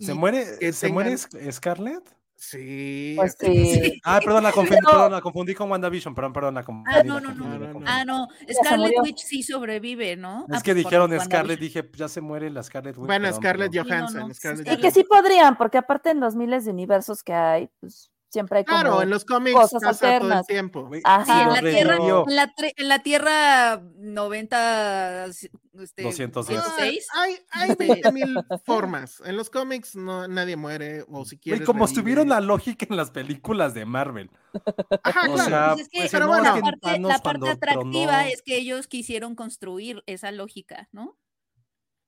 [0.00, 2.02] ¿Se muere, que ¿se muere tengan- Sc- Scarlett?
[2.50, 3.14] Sí.
[3.16, 4.00] Pues sí.
[4.04, 4.90] Ah, perdón, la confundí, No.
[4.90, 6.90] perdón, la confundí con WandaVision, perdón, perdón, la confundí.
[6.94, 7.80] Ah, no, no, no.
[7.86, 8.28] Ah, no,
[8.62, 8.92] Scarlet.
[9.02, 10.46] Witch sí sobrevive, ¿no?
[10.48, 11.20] Es Ah, que por dijeron.
[11.20, 13.06] Scarlett, dije, ya se muere la Scarlett Witch.
[13.06, 13.72] Bueno, perdón, Scarlett.
[13.76, 14.20] Johansson.
[14.20, 17.22] no, no, Scarlett sí, Y que sí podrían, porque aparte en los miles de universos
[17.22, 20.90] que hay, pues siempre hay como Claro, en los cómics cosas pasa todo el tiempo.
[21.04, 21.24] Ajá.
[21.24, 26.58] Sí, en la, tierra, en, la tre- en la Tierra 90, este, 210.
[26.58, 27.08] Ah, 16.
[27.14, 29.22] hay hay Este- 20 mil formas.
[29.24, 31.64] En los cómics no, nadie muere, o si quieres.
[31.64, 31.92] como revive.
[31.92, 34.30] estuvieron la lógica en las películas de Marvel.
[35.02, 35.48] Ajá, O claro.
[35.48, 38.12] sea, Pues es que pues, pero no, bueno, es la que parte, la parte atractiva
[38.12, 41.16] tronó- es que ellos quisieron construir esa lógica, ¿no?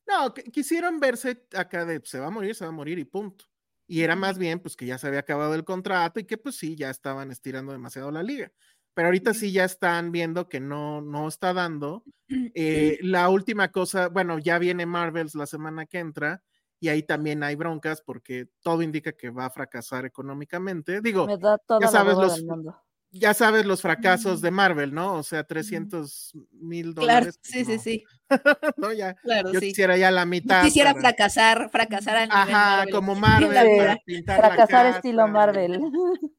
[0.08, 3.46] No, quisieron verse acá de se va a morir, se va a morir y punto.
[3.87, 6.57] Y era más bien pues que ya se había acabado el contrato y que pues
[6.57, 8.53] sí, ya estaban estirando demasiado la liga.
[8.94, 12.05] Pero ahorita sí ya están viendo que no, no está dando.
[12.59, 16.42] Eh, la última cosa, bueno, ya viene Marvels la semana que entra
[16.81, 21.01] y ahí también hay broncas porque todo indica que va a fracasar económicamente.
[21.03, 21.35] Digo,
[21.79, 22.86] ya sabes los- mundo.
[23.10, 25.14] Ya sabes los fracasos de Marvel, ¿no?
[25.14, 27.38] O sea, 300 mil Claro, dólares.
[27.42, 28.04] sí, sí, no, sí.
[28.76, 29.14] no, ya.
[29.14, 29.68] Claro, Yo sí.
[29.68, 30.62] quisiera ya la Yo mitad.
[30.64, 32.94] quisiera para- fracasar, fracasar a nivel Ajá, Marvel.
[32.94, 33.14] como
[33.54, 35.28] Marvel para pintar la Fracasar estilo.
[35.28, 35.80] Marvel.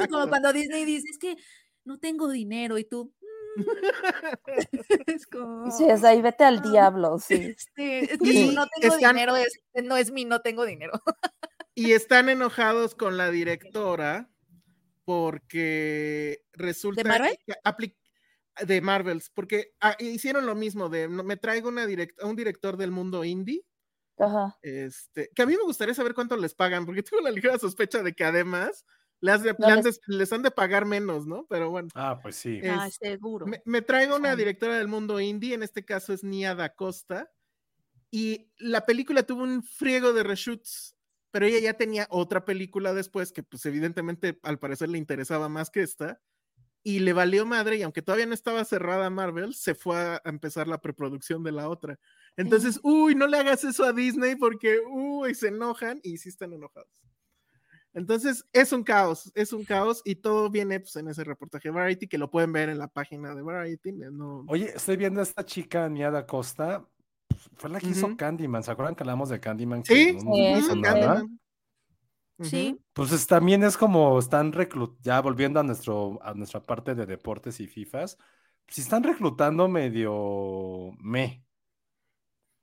[0.00, 1.36] Es como cuando Disney dice, es que
[1.84, 3.12] no tengo dinero y tú...
[3.56, 3.62] mm.
[5.06, 5.70] es como...
[5.70, 6.70] Sí, es ahí vete al Ah.
[6.70, 7.54] diablo, sí.
[7.76, 10.92] Sí, es que no tengo están- dinero, es, no es mi no tengo dinero.
[11.74, 14.30] Y están enojados con la directora
[15.06, 17.38] porque resulta Marvel?
[17.46, 17.54] que
[18.66, 22.36] de Marvels, porque ah, hicieron lo mismo de no- me traigo una direct- a un
[22.36, 23.62] director del mundo indie,
[24.18, 24.56] Ajá.
[24.62, 28.02] este, que a mí me gustaría saber cuánto les pagan, porque tengo la ligera sospecha
[28.02, 28.84] de que además
[29.20, 31.46] les, de- No les- de- les han de pagar menos, ¿no?
[31.50, 31.88] Pero bueno.
[31.94, 32.60] Ah, pues sí.
[32.64, 33.46] Ah, Es- seguro.
[33.46, 37.30] Me, me traigo una directora del mundo indie, en este caso es Nia Da Costa,
[38.10, 40.95] y la película tuvo un friego de reshoots,
[41.36, 45.68] pero ella ya tenía otra película después que pues evidentemente al parecer le interesaba más
[45.68, 46.18] que esta,
[46.82, 50.66] y le valió madre, y aunque todavía no estaba cerrada Marvel, se fue a, empezar
[50.66, 51.98] la preproducción de la otra.
[52.38, 56.54] Entonces, uy, no le hagas eso a Disney porque, uy, se enojan y sí están
[56.54, 57.02] enojados.
[57.92, 61.74] Entonces, es un caos, es un caos y todo viene pues, en ese reportaje de
[61.74, 63.92] Variety que lo pueden ver en la página de Variety.
[63.92, 64.46] No...
[64.48, 66.88] Oye, estoy viendo a esta chica, Nia da Costa,
[67.56, 68.16] fue la que hizo.
[68.16, 69.84] Candyman, ¿se acuerdan que hablamos de Candyman?
[69.84, 70.80] Sí, no Sí, hizo sí.
[70.80, 71.00] nada?
[71.16, 71.40] Candyman.
[72.42, 72.78] Sí.
[72.92, 77.06] Pues es- también es como están reclutando, ya volviendo a, nuestro, a nuestra parte de
[77.06, 78.18] deportes y FIFAs,
[78.68, 81.42] si están reclutando medio me.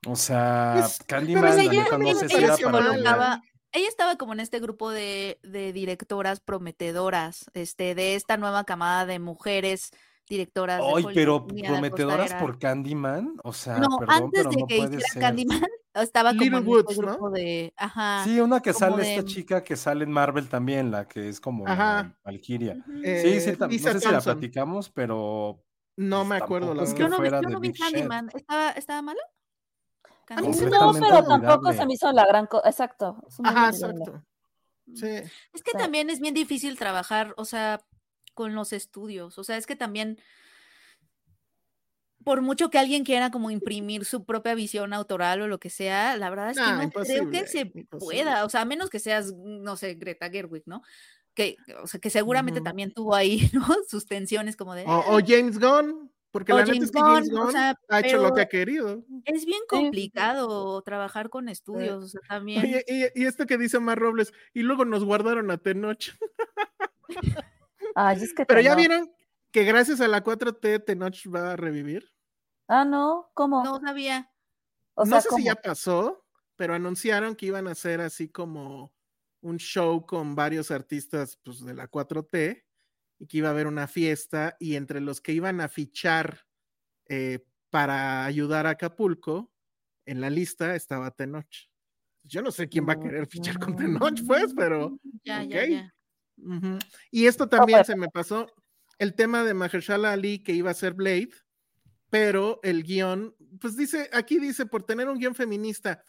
[0.06, 2.64] O sea, Pues, Candyman, pero la ella- neta, no ella- sé si ella era se
[2.66, 8.38] para colocaba- ella estaba como en este grupo de, de directoras prometedoras, este, de esta
[8.38, 9.90] nueva camada de mujeres
[10.28, 10.80] directoras.
[10.80, 11.14] de Ay, Hollywood.
[11.14, 15.10] pero prometedoras por Candyman, o sea, No, perdón, antes pero de no que puede hiciera
[15.14, 15.22] ser.
[15.22, 15.62] Candyman,
[15.94, 17.12] estaba como Little en Woods, este ¿no?
[17.12, 20.48] grupo de, ajá, Sí, una que como sale esta de- chica que sale en Marvel
[20.50, 22.16] también, la que es como Ajá.
[22.24, 22.76] Valkyria.
[22.76, 24.24] Sí, sí, Eh, no sé si la Thompson.
[24.24, 25.64] platicamos, pero
[25.98, 26.96] No pues, me acuerdo, la es verdad.
[26.98, 27.74] que Yo no fuera yo de no vi.
[27.74, 29.14] Candyman, ¿estaba, estaba?
[30.30, 32.68] A mí sí no, pero tampoco se me hizo la gran cosa.
[32.70, 33.18] Exacto.
[33.44, 34.24] Ajá, exacto.
[34.96, 35.08] Sí.
[35.54, 35.78] Es que Sí.
[35.78, 37.82] también es bien difícil trabajar, o sea,
[38.34, 39.38] con los estudios.
[39.39, 40.17] O sea, es que también,
[42.24, 46.15] por mucho que alguien quiera como imprimir su propia visión autoral o lo que sea,
[46.17, 47.88] la verdad es que No, no creo que se imposible.
[47.98, 48.46] pueda.
[48.46, 50.82] O sea, a menos que seas, no sé, Greta Gerwig, ¿no?
[51.34, 53.65] Que, o sea, que seguramente también tuvo ahí, ¿no?
[53.89, 54.84] Sus tensiones como de.
[54.86, 57.46] O, o "Ah, James Gunn, porque O la neta James es que James Gunn, o
[57.46, 59.04] Gunn sea, ha hecho lo que ha querido.
[59.26, 60.10] Es bien Sí, sí, sí.
[60.10, 62.62] complicado trabajar con estudios, o sea, también.
[62.62, 66.12] Oye, y, y esto que dice Mar Robles, y luego nos guardaron a Tenoch.
[67.96, 69.12] Ay, es que Pero ya vieron
[69.52, 72.12] que gracias a la 4T Tenoch va a revivir.
[72.68, 73.64] Ah, no, ¿cómo?
[73.64, 74.32] No sabía.
[74.96, 75.40] o no sé ¿cómo?
[75.40, 76.26] si ya pasó,
[76.56, 78.94] pero anunciaron que iban a hacer así como
[79.42, 82.64] un show con varios artistas pues, de la 4T
[83.20, 86.48] y que iba a haber una fiesta y entre los que iban a fichar
[87.08, 89.52] eh, para ayudar a Acapulco,
[90.06, 91.70] en la lista estaba Tenoch.
[92.24, 95.94] Yo no sé quién va a querer fichar con Tenoch, pues, pero Ya, ya, Ok.
[97.12, 97.86] Y esto también bueno.
[97.86, 98.48] se me pasó,
[99.00, 101.32] el tema de Mahershala Ali que iba a ser Blade,
[102.10, 106.04] pero el guion, pues dice, aquí dice, por tener un guion feminista,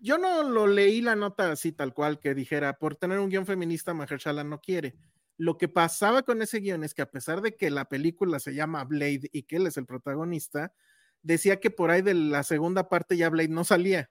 [0.00, 3.46] yo no lo leí la nota así tal cual que dijera, por tener un guion
[3.46, 4.96] feminista Mahershala no quiere.
[5.38, 8.54] Lo que pasaba con ese guion es que a pesar de que la película se
[8.54, 10.74] llama Blade y que él es el protagonista,
[11.22, 14.10] decía que por ahí de la segunda parte ya Blade no salía.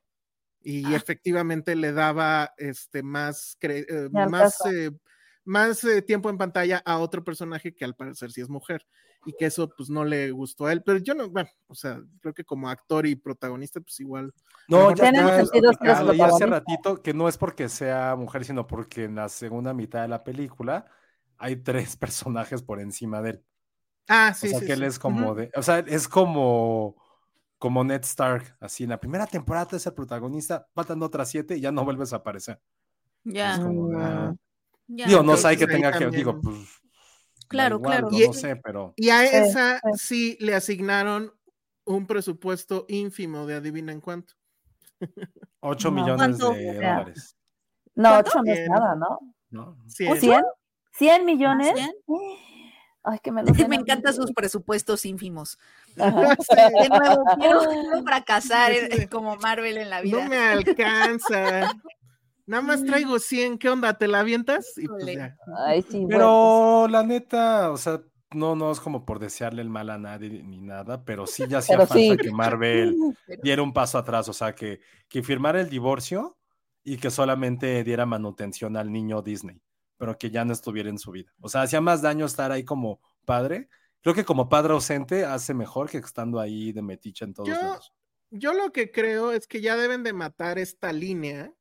[0.62, 0.96] Y Ah.
[0.96, 4.92] efectivamente le daba este más, eh, más, eh,
[5.46, 8.86] más eh, tiempo en pantalla a otro personaje que al parecer sí es mujer
[9.26, 12.02] y que eso pues no le gustó a él, pero yo no, bueno, o sea,
[12.22, 14.34] creo que como actor y protagonista pues igual.
[14.68, 19.30] No, ya leí hace ratito que no es porque sea mujer, sino porque en la
[19.30, 20.86] segunda mitad de la película
[21.38, 23.44] hay tres personajes por encima de él.
[24.08, 26.96] Ah, O sí, sea, sí, que él es como de, o sea, es como,
[27.58, 31.62] como Ned Stark, así en la primera temporada es el protagonista, faltan otras siete y
[31.62, 32.62] ya no vuelves a aparecer.
[33.24, 34.02] Ya, como de, Mm.
[34.02, 34.36] ah.
[34.88, 35.08] Ya.
[35.08, 36.58] Digo, no sé que tenga que, digo, pues.
[37.48, 38.10] Claro, igual, claro.
[38.12, 38.94] No, Y- no sé, pero.
[38.98, 39.98] Y a esa sí.
[39.98, 41.32] sí le asignaron
[41.86, 44.34] un presupuesto ínfimo de adivinen cuánto.
[45.60, 45.96] 8 No.
[46.02, 46.52] millones ¿Cuánto?
[46.54, 47.38] de dólares.
[47.94, 48.30] No, ¿Cuánto?
[48.30, 49.20] ocho no es nada, ¿no?
[49.52, 49.78] ¿no?
[49.88, 50.20] Cien.
[50.20, 50.42] ¿Cien?
[50.92, 51.74] ¿Cien millones?
[51.76, 51.92] ¿Cien?
[53.04, 55.60] Ay, que me lo Me encantan sus presupuestos ínfimos.
[56.00, 56.36] Ajá.
[56.80, 58.72] De nuevo, quiero, quiero fracasar
[59.12, 60.24] como Marvel en la vida.
[60.24, 61.72] No me alcanza.
[62.46, 63.98] Nada más traigo 100, ¿qué onda?
[63.98, 64.78] ¿Te la avientas?
[64.78, 65.36] Y pues ya.
[65.66, 68.02] Ay, sí, bueno, Pero la neta, o sea,
[68.34, 71.60] no, no es como por desearle el mal a nadie ni nada, pero sí ya
[71.60, 72.18] hacía falta sí.
[72.18, 72.96] que Marvel
[73.44, 76.38] diera un paso atrás, o sea, que, que firmara el divorcio
[76.84, 79.60] y que solamente diera manutención al niño Disney,
[79.98, 81.32] pero que ya no estuviera en su vida.
[81.42, 83.70] O sea, hacía más daño estar ahí como padre.
[84.02, 87.56] Creo que como padre ausente hace mejor que estando ahí de metiche en todos Yo-
[87.56, 87.92] lados.
[88.32, 91.54] Yo lo que creo es que ya deben de matar esta línea,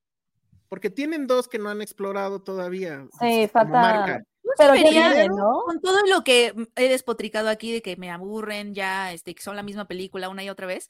[0.74, 3.06] porque tienen dos que no han explorado todavía.
[3.20, 4.24] Sí, como falta-.
[4.58, 5.62] Pero ya viene, ¿no?
[5.64, 9.54] Con todo lo que he despotricado aquí de que me aburren ya, este, que son
[9.54, 10.88] la misma película una y otra vez,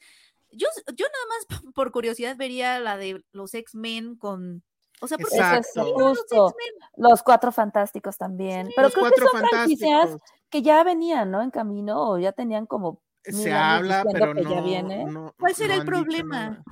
[0.51, 4.63] yo, yo nada más por curiosidad vería la de los X-Men con...
[5.01, 5.93] O sea, porque Eso es Exacto.
[5.93, 6.55] justo.
[6.97, 8.69] Los cuatro fantásticos también.
[8.75, 10.17] Pero Los creo que son franquicias
[10.49, 11.43] que ya venían, ¿no?
[11.43, 15.05] En camino o ya tenían como Se habla, pero no, viene.
[15.05, 16.63] no- ¿Cuál será no el problema?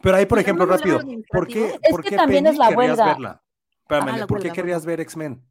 [0.00, 1.00] Pero ahí, por ¿Y ejemplo, rápido,
[1.32, 1.78] ¿por qué?
[1.82, 3.04] Es por que qué también es la querrías huelga.
[3.06, 3.42] verla?
[3.82, 5.42] Espérame, Ah, la ¿por qué querrías ver X-Men?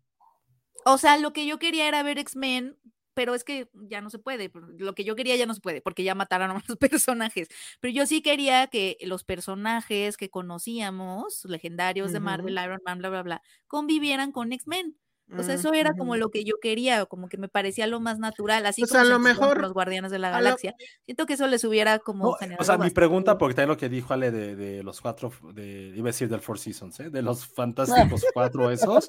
[0.86, 2.78] O sea, lo que yo quería era ver X-Men,
[3.14, 4.52] pero es que ya no se puede.
[4.78, 7.50] Lo que yo quería ya no se puede, porque ya mataron a los personajes.
[7.82, 12.58] Pero yo sí quería que los personajes que conocíamos, legendarios de Marvel.
[12.64, 14.98] Iron Man, bla, bla, bla, convivieran con X-Men.
[15.38, 18.00] O sea, eso era como lo que yo quería, o como que me parecía lo
[18.00, 20.74] más natural, así Pues como a lo mejor- los Guardianes de la a lo- Galaxia.
[21.04, 23.78] Siento que eso les hubiera como No, generado o sea, mi pregunta, porque también lo
[23.78, 27.10] que dijo Ale de, de los cuatro, de, iba a decir del Four Seasons, ¿eh?
[27.10, 29.06] de los fantásticos cuatro esos.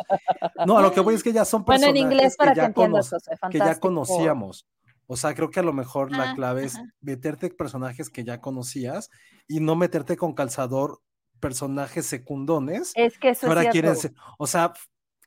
[0.66, 2.56] No, a lo que voy es que ya son Bueno, en personajes inglés para que,
[2.56, 4.66] ya entiendas, cono- José, que ya conocíamos.
[5.06, 6.84] O sea, creo que a lo mejor la Ah, clave es ajá.
[7.00, 9.08] meterte personajes que ya conocías
[9.46, 11.00] y no meterte con calzador
[11.40, 12.92] personajes secundones.
[12.96, 14.72] Es que eso que ahora es quieren ser- o sea,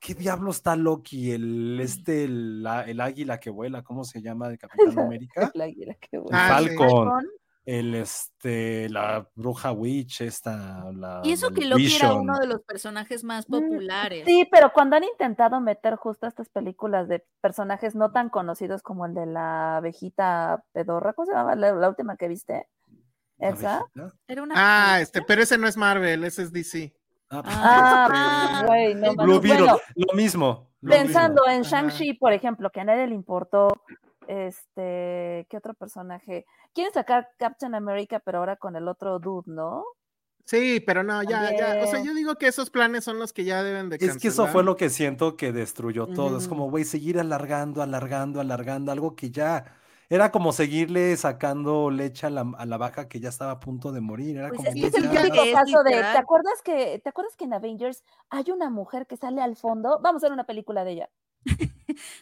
[0.02, 1.30] ¿qué diablo está Loki?
[1.30, 4.48] El este, el, la- el águila que vuela, ¿cómo se llama?
[4.48, 4.58] De
[4.92, 5.50] Capitán América.
[5.54, 6.38] El águila, qué El bueno.
[6.38, 6.68] Ah, sí.
[6.76, 7.24] Falcon,
[7.64, 12.60] el este, la bruja witch, esta, la Y eso que Loki era uno de los
[12.62, 14.24] personajes más Mm, populares.
[14.26, 19.06] Sí, pero cuando han intentado meter justo estas películas de personajes no tan conocidos como
[19.06, 22.66] el de la abejita pedorra, ¿cómo se llama la, la última que viste?
[23.38, 23.84] ¿Esa?
[24.26, 26.94] Era una Ah, este, pero ese no es Marvel, ese es DC.
[27.32, 29.42] Ah, Ah, güey, no Blue mames.
[29.42, 30.68] Beetle, Bueno, lo mismo.
[30.82, 31.52] lo pensando mismo.
[31.54, 31.62] en.
[31.62, 33.68] Shang-Chi, por ejemplo, que a nadie le importó,
[34.26, 36.44] este, ¿qué otro personaje?
[36.74, 39.84] Quieren sacar Captain America, pero ahora con el otro dude, ¿no?
[40.44, 41.84] Sí, pero no, ya, ya.
[41.84, 44.28] O sea, yo digo que esos planes son los que ya deben de Es que
[44.28, 44.64] eso fue cancelar.
[44.64, 46.36] lo que siento que destruyó todo.
[46.38, 49.64] Es como, güey, seguir alargando, alargando, alargando, algo que ya
[50.14, 53.92] era como seguirle sacando leche a la, a la vaca que ya estaba a punto
[53.92, 54.36] de morir.
[54.36, 57.36] Era Pues como, es que Es el típico caso de, ¿te acuerdas que, te acuerdas
[57.36, 60.00] que en Avengers hay una mujer que sale al fondo?
[60.02, 61.10] Vamos a hacer una película de ella.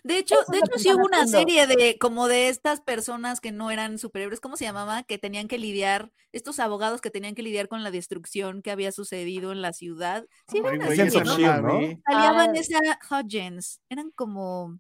[0.05, 1.38] De hecho, Eso de hecho sí hubo una haciendo.
[1.53, 5.03] serie de como de estas personas que no eran superhéroes, ¿cómo se llamaba?
[5.05, 8.92] Que tenían que lidiar, estos abogados que tenían que lidiar con la destrucción que había
[8.92, 10.26] sucedido en la ciudad.
[10.48, 11.37] Sí, era Ay, una güey, Agents serie, of esa ¿no?
[11.37, 11.79] no la Shield, ¿no?
[11.79, 12.03] vi.
[12.07, 12.33] Salía Ah.
[12.33, 12.79] Vanessa
[13.11, 13.81] Hudgens.
[13.90, 14.79] Eran como,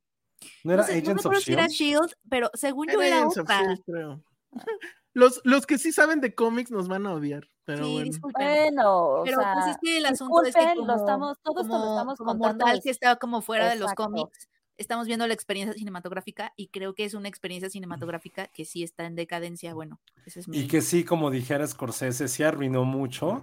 [0.64, 1.70] ¿No era no, sé, no me Agents of era Shield?
[1.70, 3.60] Shield, pero según yo Era Agents of otra.
[3.62, 4.24] Shield, creo.
[5.12, 8.04] Los, los que sí saben de cómics nos van a odiar, pero Sí, bueno.
[8.04, 8.46] disculpen.
[8.46, 11.80] Bueno, o Pero pues es que el asunto es que lo estamos, todo esto lo
[11.80, 14.48] como, estamos como contando mortal que está como fuera de los cómics,
[14.80, 19.04] estamos viendo la experiencia cinematográfica y creo que es una experiencia cinematográfica que sí está
[19.04, 19.74] en decadencia.
[19.74, 20.58] Bueno, ese es mi...
[20.58, 23.42] Y que sí, como dijera Scorsese, sí arruinó mucho,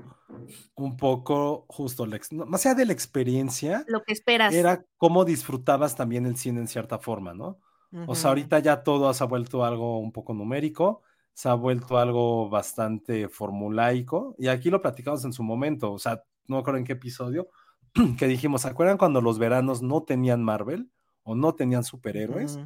[0.75, 4.53] un poco justo, la más allá de la experiencia, Lo que esperas.
[4.53, 7.59] era cómo disfrutabas también el cine en cierta forma, ¿no?
[8.05, 11.97] O sea, ahorita ya todo se ha vuelto algo un poco numérico, se ha vuelto
[11.97, 16.79] algo bastante formulaico, y aquí lo platicamos en su momento, o sea, no me acuerdo
[16.79, 17.47] en qué episodio,
[18.17, 20.91] que dijimos, ¿se acuerdan cuando los veranos no tenían Marvel
[21.27, 22.57] o no tenían superhéroes?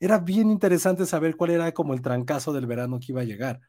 [0.00, 3.60] Era bien interesante saber cuál era como el trancazo del verano que iba a llegar.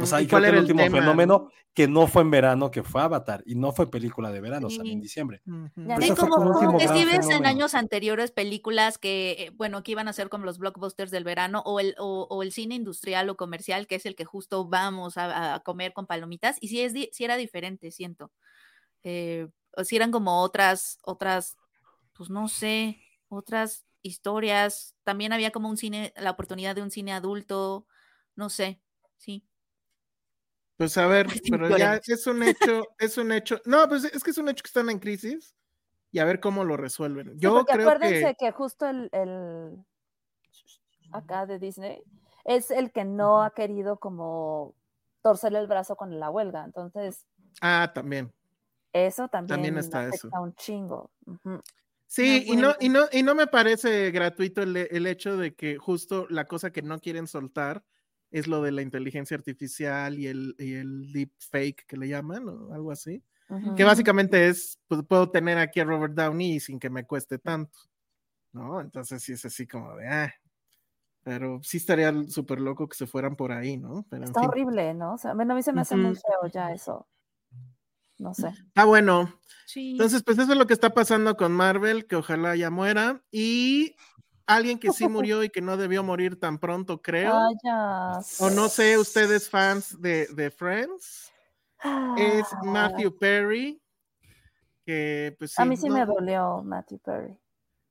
[0.00, 2.70] O sea, y, ¿Y creo que el último tema, fenómeno que no fue en verano,
[2.72, 5.02] que fue Avatar, y no fue película de verano, salió en Sí.
[5.02, 5.42] diciembre.
[5.44, 9.84] Sí, como, como como último que si ves en años anteriores películas que, eh, bueno,
[9.84, 12.74] que iban a ser como los blockbusters del verano o el, o, o el cine
[12.74, 16.68] industrial o comercial, que es el que justo vamos a, a comer con palomitas, y
[16.68, 18.32] sí, es, di- sí era diferente, siento.
[19.04, 19.46] Eh,
[19.76, 21.56] o si eran como otras, otras,
[22.12, 24.94] pues no sé, otras historias.
[25.04, 27.86] También había como un cine, la oportunidad de un cine adulto,
[28.34, 28.80] no sé,
[29.16, 29.46] sí.
[30.76, 33.60] Pues a ver, Sí, pero ya es un hecho, es un hecho.
[33.64, 35.54] No, pues es que es un hecho que están en crisis
[36.12, 37.30] y a ver cómo lo resuelven.
[37.32, 38.52] Sí, Yo porque creo acuérdense que que...
[38.52, 39.84] justo el, el
[41.12, 42.02] acá de Disney
[42.44, 44.74] es el que no ha querido como
[45.22, 46.64] torcerle el brazo con la huelga.
[46.64, 47.26] Entonces,
[47.60, 48.32] ah, también.
[48.92, 50.42] eso también, También está afecta eso.
[50.42, 51.10] un chingo.
[51.26, 51.62] Ujú.
[52.10, 55.76] Sí, y no, y no, y no me parece gratuito el, el hecho de que
[55.76, 57.84] justo la cosa que no quieren soltar
[58.30, 62.48] es lo de la inteligencia artificial y el, y el deep fake que le llaman,
[62.48, 63.24] o algo así.
[63.74, 67.78] Que básicamente es, pues puedo tener aquí a Robert Downey sin que me cueste tanto,
[68.52, 68.80] ¿no?
[68.80, 70.34] Entonces sí es así como de, ah,
[71.22, 74.06] pero sí estaría súper loco que se fueran por ahí, ¿no?
[74.10, 74.50] Pero en Está fin.
[74.50, 75.14] horrible, ¿no?
[75.14, 76.16] O sea, a mí se me hace muy Ujú.
[76.16, 77.06] feo ya eso.
[78.18, 78.52] No sé.
[78.74, 79.38] Ah, bueno.
[79.66, 79.92] Sí.
[79.92, 83.22] Entonces, pues eso es lo que está pasando con Marvel, que ojalá ya muera.
[83.30, 83.94] Y
[84.46, 87.34] alguien que sí murió y que no debió morir tan pronto, creo.
[87.34, 88.20] Ah, ya.
[88.44, 91.32] O no sé, ustedes fans de, de Friends,
[92.16, 93.82] es Ah, Matthew Perry.
[94.84, 97.36] Que pues A sí, mí sí no- me dolió Matthew Perry.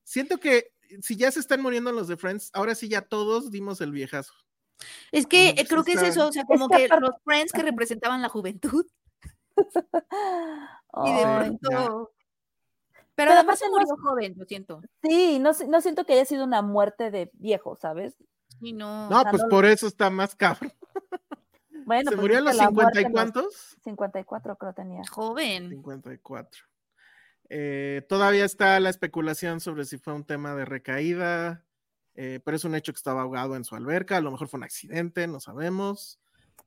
[0.04, 3.82] Siento que si ya se están muriendo los de Friends, ahora sí ya todos dimos
[3.82, 4.34] el viejazo.
[5.12, 8.30] Es que creo que es eso, o sea, como que los friends que representaban la
[8.30, 8.86] juventud
[11.06, 12.12] y de pronto...
[13.18, 14.82] Pero Pero además se no- murió joven, yo siento.
[15.02, 18.16] sí, no, no siento que haya sido una muerte de viejo, ¿sabes?
[18.60, 19.10] No.
[19.10, 20.72] No, pues no- por eso está más cabrón.
[21.86, 23.78] Bueno, ¿Se pues murió a los que la 50 muerte y cuántos?
[23.84, 25.02] 54 creo tenía.
[25.12, 25.70] Joven.
[25.70, 26.64] 54.
[27.50, 31.64] Eh, todavía está la especulación sobre si fue un tema de recaída,
[32.16, 34.58] eh, pero es un hecho que estaba ahogado en su alberca, a lo mejor fue
[34.58, 36.20] un accidente, no sabemos.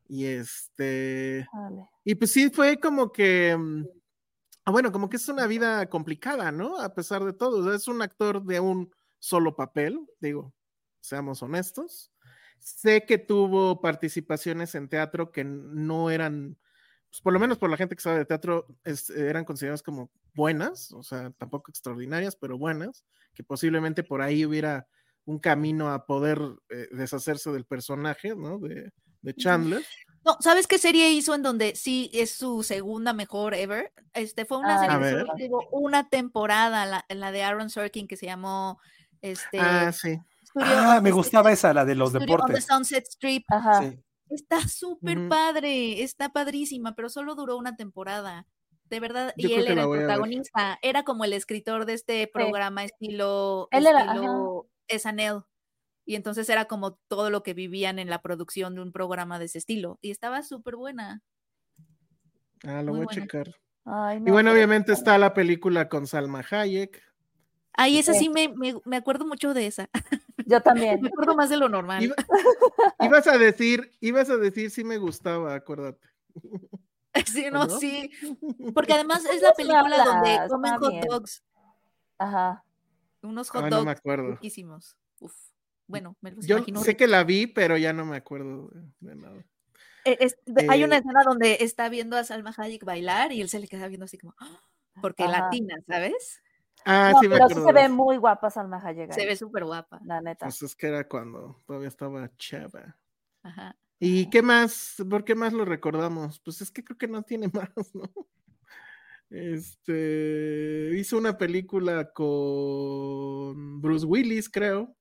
[0.08, 1.86] Y este, Vale.
[2.04, 3.84] y pues sí fue como que, mm,
[4.64, 6.78] Ah, bueno, como que es una vida complicada, ¿no?
[6.78, 7.60] A pesar de todo.
[7.60, 10.54] O sea, es un actor de un solo papel, digo,
[11.00, 12.12] seamos honestos.
[12.58, 16.58] Sé que tuvo participaciones en teatro que no eran,
[17.08, 20.10] pues por lo menos por la gente que sabe de teatro, es- eran consideradas como
[20.34, 24.86] buenas, o sea, tampoco extraordinarias, pero buenas, que posiblemente por ahí hubiera
[25.24, 28.58] un camino a poder eh, deshacerse del personaje, ¿no?
[28.58, 28.92] De,
[29.22, 29.84] de Chandler.
[30.24, 33.92] No, ¿sabes qué serie hizo en donde sí es su segunda mejor ever?
[34.12, 38.16] Este fue una Ah, serie que tuvo una temporada, la, la de Aaron Sorkin, que
[38.16, 38.78] se llamó
[39.22, 40.18] este Ah, sí.
[40.44, 42.66] Studio Ah, me gustaba esa, la de los Studio on the deportes.
[42.66, 43.44] Sunset Strip.
[43.48, 43.80] Ajá.
[43.82, 43.98] Sí.
[44.30, 48.46] Está súper padre, está padrísima, pero solo duró una temporada.
[48.84, 52.84] De verdad, Yo y él era el protagonista, era como el escritor de este programa
[52.84, 55.44] estilo, Él era, estilo SNL.
[56.08, 59.44] Y entonces era como todo lo que vivían en la producción de un programa de
[59.44, 59.98] ese estilo.
[60.00, 61.22] Y estaba súper buena.
[62.64, 63.54] Ah, lo Muy voy a checar.
[63.84, 67.02] Ay, Y no, bueno, pero- obviamente está la película con Salma Hayek.
[67.74, 68.20] Ay, esa Sí.
[68.20, 69.90] sí me, me, me acuerdo mucho de esa.
[70.46, 70.98] Yo también.
[71.02, 72.02] Me acuerdo más de lo normal.
[72.02, 72.16] Iba-
[73.00, 76.08] ibas a decir, ibas a decir si me gustaba, acuérdate.
[77.26, 77.78] Sí, ¿o no, no?
[77.78, 78.10] sí.
[78.74, 81.04] Porque además es la Pues película donde comen hot bien.
[81.06, 81.42] dogs.
[82.16, 82.64] Ajá.
[83.22, 84.30] Unos hot Ah, dogs no me acuerdo.
[84.32, 84.96] riquísimos.
[85.20, 85.34] Uf.
[85.88, 88.70] Bueno, me los Yo imagino sé que la vi, pero ya no me acuerdo
[89.00, 89.44] de, nada.
[90.04, 90.36] Eh, es-
[90.68, 93.68] hay una Eh, escena donde está viendo a Salma Hayek bailar y él se le
[93.68, 94.60] queda viendo así como, "Ah",
[95.02, 95.40] porque Ajá.
[95.44, 96.42] latina, ¿sabes?
[96.84, 97.66] Ah, No, sí me pero sí acuerdo.
[97.68, 99.12] se de ve muy guapa Salma Hayek.
[99.12, 100.00] Se ve súper guapa.
[100.04, 100.46] La neta.
[100.46, 102.98] Pues es que era cuando todavía estaba chava.
[103.42, 103.76] Ajá.
[104.00, 104.96] ¿Y qué más?
[105.10, 106.40] ¿Por qué más lo recordamos?
[106.40, 108.10] Pues es que creo que no tiene más, ¿no?
[109.30, 114.96] Este hizo una película con Bruce Willis, creo,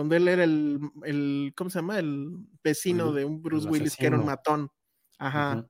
[0.00, 1.98] donde él era el, el ¿cómo se llama?
[1.98, 4.70] El vecino El- de un Bruce el Willis que era un matón.
[5.18, 5.66] Ajá.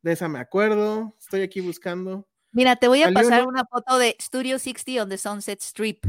[0.00, 1.14] De esa me acuerdo.
[1.18, 2.26] Estoy aquí buscando.
[2.52, 6.06] Mira, te voy a pasar una foto de Studio 60 on the Sunset Strip.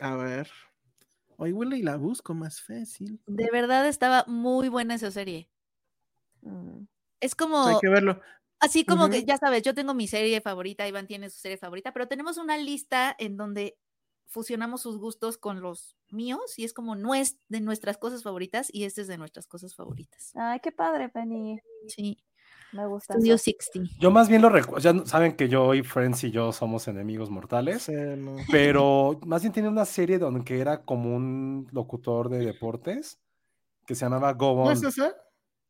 [0.00, 0.50] A ver.
[1.36, 3.20] Hoy huele y la busco más fácil.
[3.26, 5.48] De verdad estaba muy buena esa serie.
[6.42, 6.80] Mm.
[7.20, 8.20] Es Hay como, que verlo.
[8.58, 11.92] así como que, ya sabes, yo tengo mi serie favorita, Iván tiene su serie favorita,
[11.92, 13.78] pero tenemos una lista en donde
[14.28, 18.68] fusionamos sus gustos con los míos y es como no es de nuestras cosas favoritas
[18.72, 20.32] y este es de nuestras cosas favoritas.
[20.34, 21.58] Ay, qué padre, Penny.
[21.88, 22.18] Sí,
[22.72, 23.14] Me gusta.
[23.14, 23.44] Studio eso.
[23.44, 23.94] 60.
[24.00, 26.88] Yo más bien lo recuerdo, ya no- saben que yo y Friends y yo somos
[26.88, 28.36] enemigos mortales, Sí, no.
[28.50, 33.20] pero más bien tiene una serie donde que era como un locutor de deportes
[33.86, 34.72] que se llamaba Go ¿No On.
[34.72, 35.14] es esa?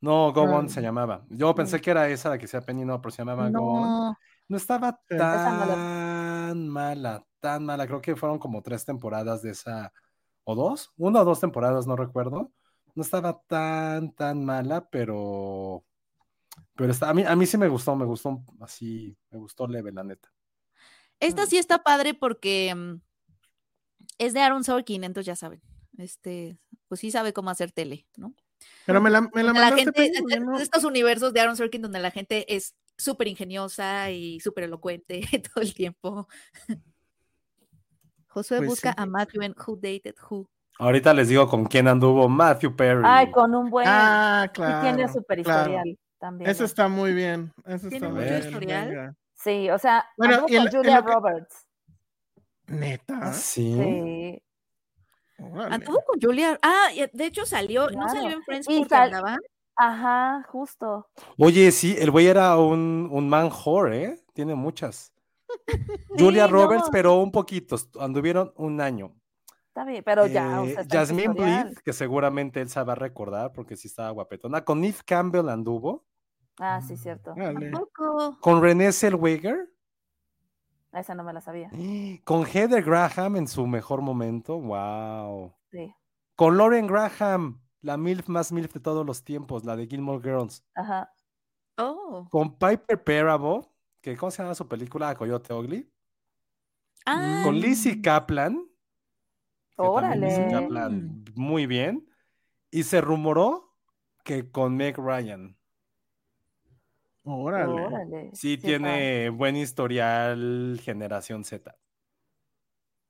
[0.01, 0.69] No, Go On Ah.
[0.69, 1.25] se llamaba.
[1.29, 3.83] Yo pensé que era esa la que sea Penny, no, pero se llamaba Go On.
[3.83, 4.17] No,
[4.49, 5.17] No estaba Sí.
[6.47, 7.89] Tan mala, tan mala.
[7.89, 9.93] Creo que fueron como tres temporadas de esa,
[10.45, 12.53] o dos, una o dos temporadas, no recuerdo.
[12.95, 15.85] No estaba tan, tan mala, pero,
[16.77, 19.91] pero está, a mí, a mí sí me gustó, me gustó así, me gustó leve,
[19.91, 20.33] la neta.
[21.19, 23.01] esta sí está padre porque mm,
[24.19, 25.61] es de Aaron Sorkin, entonces ya saben.
[25.99, 28.35] Este, pues sí sabe cómo hacer tele, ¿no?
[28.87, 31.99] Pero me la, me la la gente, no- de estos universos de Aaron Sorkin donde
[31.99, 35.21] la gente es súper ingeniosa y súper elocuente
[35.55, 36.29] todo el tiempo.
[38.29, 38.95] Josué Pues busca sí.
[38.99, 40.49] a Matthew en Who Dated Who.
[40.79, 43.03] Ahorita les digo con quién anduvo Matthew Perry.
[43.07, 43.87] Ay, con un buen.
[43.89, 44.83] Ah, y claro.
[44.83, 45.61] tiene super claro.
[45.71, 46.51] historial también.
[46.51, 47.53] Eso está muy bien.
[47.65, 48.39] Eso ¿Tiene está mucho muy bien.
[48.49, 48.89] historial?
[48.89, 49.15] venga.
[49.35, 51.67] Sí, o sea, Bueno, y con Julia que- Roberts.
[52.67, 53.19] Neta.
[53.23, 53.75] Ah, sí.
[53.75, 54.43] Sí.
[55.39, 56.59] Anduvo con Julia.
[56.63, 58.09] Ah, y de hecho salió, no Claro.
[58.11, 59.39] salió en Friends Y porque sal- andaban.
[59.77, 61.09] Ajá, justo.
[61.39, 64.25] Oye, sí, el güey era un, un man whore, ¿eh?
[64.33, 65.13] Tiene muchas.
[66.19, 66.91] Julia Sí, Roberts, no.
[66.91, 69.15] pero un poquito, anduvieron un año.
[69.69, 71.35] Está bien, pero ya, o Eh, sea, Jasmine.
[71.35, 74.65] Bleeth, que seguramente él se va a recordar porque sí estaba guapetona.
[74.65, 76.05] Con Neve Campbell anduvo.
[76.59, 77.33] Ah, sí, cierto.
[77.33, 77.71] Órale.
[77.71, 78.39] Tampoco.
[78.41, 79.71] Con Renée Zellweger.
[80.93, 81.69] Esa no me la sabía.
[82.25, 84.59] Con Heather Graham en su mejor momento.
[84.59, 85.55] Wow.
[85.71, 85.95] Sí.
[86.37, 90.65] Con Lauren Graham, la MILF más MILF de todos los tiempos, la de Gilmore Girls.
[90.75, 91.13] Ajá.
[91.79, 92.27] Oh.
[92.31, 95.15] Con Piper Perabo, que ¿cómo se llama su película?
[95.15, 95.91] Coyote Ugly.
[97.05, 98.67] Ah, Con Lizzie Kaplan.
[99.77, 100.53] también Lizzie Órale.
[100.61, 102.09] Kaplan, muy bien.
[102.71, 103.75] Y se rumoró
[104.25, 105.57] que con Meg Ryan.
[107.23, 107.73] Órale.
[107.73, 108.31] Órale.
[108.35, 111.77] Sí, tiene buen historial Generación Z.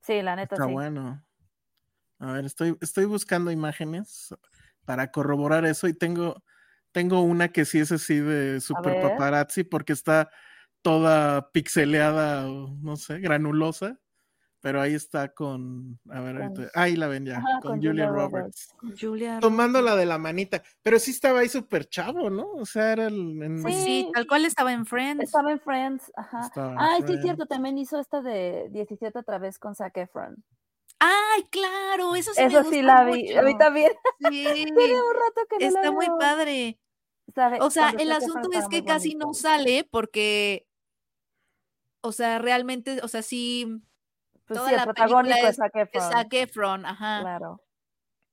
[0.00, 0.72] Sí, la neta Está sí.
[0.72, 1.22] bueno.
[2.18, 4.34] A ver, estoy, estoy buscando imágenes
[4.86, 6.42] para corroborar eso y tengo,
[6.92, 10.30] tengo una que sí es así de super paparazzi porque está
[10.80, 13.98] toda pixeleada o no sé, granulosa.
[14.60, 17.90] pero ahí está con, a ver, Con- ahí la ven ya, Ajá, con, con Julia
[17.90, 18.74] Julia Roberts.
[19.00, 19.38] Julia.
[19.40, 22.50] Tomando la de la manita, pero sí estaba ahí súper chavo, ¿no?
[22.52, 23.40] O sea, era el...
[23.42, 24.10] en- Pues sí, Sí.
[24.12, 25.22] tal cual estaba en Friends.
[25.22, 26.40] Estaba en Friends, ajá.
[26.46, 27.22] Estaba en Ay, sí, Friends.
[27.22, 30.42] cierto, también hizo esta de 17 otra vez con Zac Efron.
[30.98, 33.58] Ay, claro, eso sí me Eso sí gusta la vi, a mí mucho.
[33.58, 33.92] también.
[34.32, 36.18] Sí, Tiene un rato que no la está muy veo.
[36.18, 36.78] padre.
[37.34, 39.26] Sabe- O sea, cuando el asunto es que casi bonito.
[39.26, 40.66] no sale porque,
[42.00, 43.66] o sea, realmente, o sea, sí,
[44.46, 46.10] Pues toda sí, el la protagónico película es Zac es Efron.
[46.12, 47.60] Zac Efron, ajá, Claro.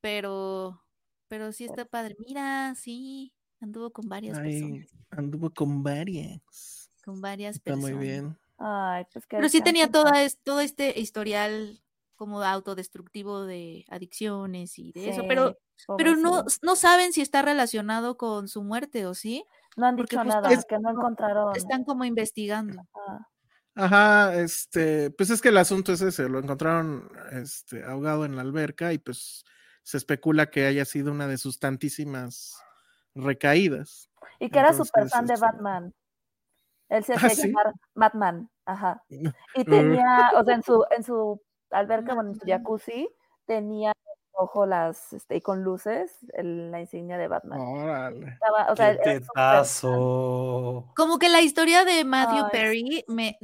[0.01, 0.83] pero,
[1.27, 2.15] pero sí está padre.
[2.19, 6.89] Mira, sí, anduvo con varias Ay, personas, anduvo con varias.
[7.03, 7.91] con varias Está personas.
[7.97, 8.37] muy bien.
[8.57, 11.81] Ay, pues Pero sí tenía toda es- todo este historial
[12.15, 15.57] como autodestructivo de adicciones y de eso, pero,
[15.97, 19.45] pero no, no saben si está relacionado con su muerte o sí,
[19.75, 21.55] No han dicho nada, es- que no encontraron.
[21.55, 22.81] están como investigando.
[22.95, 23.27] Ah,
[23.75, 28.43] Ajá, este, pues es que el asunto es ese, lo encontraron este, ahogado en la
[28.43, 29.43] alberca y pues
[29.81, 32.55] se especula que haya sido una de sus tantísimas
[33.15, 34.11] recaídas.
[34.39, 35.93] Y que era súper fan de este, Batman.
[36.89, 37.47] Él se ¿Ah, hacía sí?
[37.47, 39.03] llamar Batman, ajá.
[39.55, 41.41] Y tenía, o sea, en su, en su
[41.73, 43.09] alberca, bueno, en su jacuzzi,
[43.45, 43.93] tenía
[44.35, 47.59] ojo las, este, y con luces, el- la insignia de Batman.
[47.61, 48.27] Órale.
[48.29, 48.67] Estaba,
[49.83, 50.91] o.
[50.95, 53.37] Como que la historia de Matthew Ay, Perry me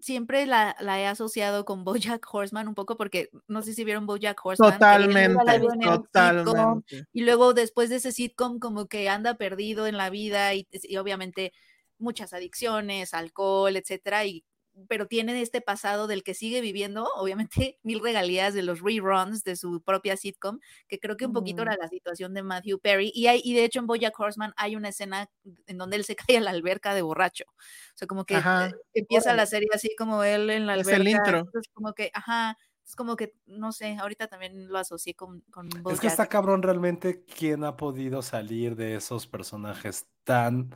[0.00, 4.06] siempre la, la he asociado con BoJack Horseman un poco porque no sé si vieron
[4.06, 4.72] BoJack Horseman.
[4.72, 6.06] Totalmente, sitcom,
[6.44, 7.04] totalmente.
[7.12, 10.96] y luego después de ese sitcom como que anda perdido en la vida y, y
[10.96, 11.52] obviamente
[11.98, 14.44] muchas adicciones, alcohol, etcétera, y
[14.88, 19.56] pero tiene este pasado del que sigue viviendo, obviamente, mil regalías de los reruns de
[19.56, 20.58] su propia sitcom,
[20.88, 21.62] que creo que un poquito Ujú.
[21.62, 23.10] era la situación de Matthew Perry.
[23.14, 25.28] Y, hay, y de hecho en Bojack Horseman hay una escena
[25.66, 27.44] en donde él se cae a la alberca de borracho.
[27.48, 28.66] O sea, como que Ajá.
[28.66, 30.92] eh, empieza la serie así como él en la Es alberca.
[30.92, 31.48] el intro.
[31.52, 35.82] entonces como que, ajá, es como que, no sé, ahorita también lo asocié con, con
[35.88, 36.06] Es que BoJack.
[36.06, 40.70] está cabrón realmente quién ha podido salir de esos personajes tan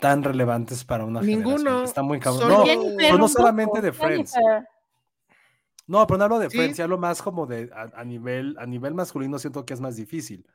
[0.00, 1.54] tan relevantes para una generación.
[1.64, 2.48] Ninguno, Está muy cabrón.
[2.48, 2.64] No,
[2.96, 4.34] pero no solamente de Friends.
[5.86, 6.56] No, pero no hablo de Sí.
[6.56, 9.96] Friends, hablo más como de a, a nivel a nivel masculino siento que es más
[9.96, 10.46] difícil.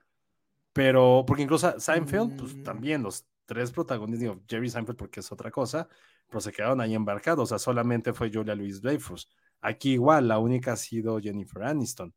[0.74, 2.64] Pero porque incluso Seinfeld, pues Mm.
[2.64, 5.88] también los tres protagonistas, digo, Jerry Seinfeld porque es otra cosa,
[6.30, 9.30] pero se quedaron ahí embarcados, o sea, solamente fue Julia Louis Dreyfus.
[9.62, 12.14] Aquí igual, la única ha sido Jennifer Aniston.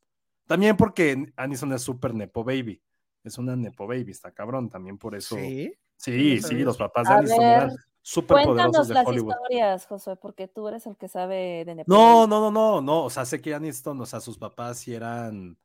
[0.47, 2.81] También porque Aniston es súper nepo baby.
[3.25, 5.35] Es una nepo baby, está cabrón, también por eso.
[5.37, 6.41] Sí, Sí.
[6.41, 9.33] sí, los papás de A Aniston ver, eran súper poderosos cuéntanos de las Hollywood.
[9.35, 13.05] historias, Josué, porque tú eres el que sabe de No, no, no, no, no.
[13.05, 15.59] O sea, sé que Aniston, o sea, sus papás sí eran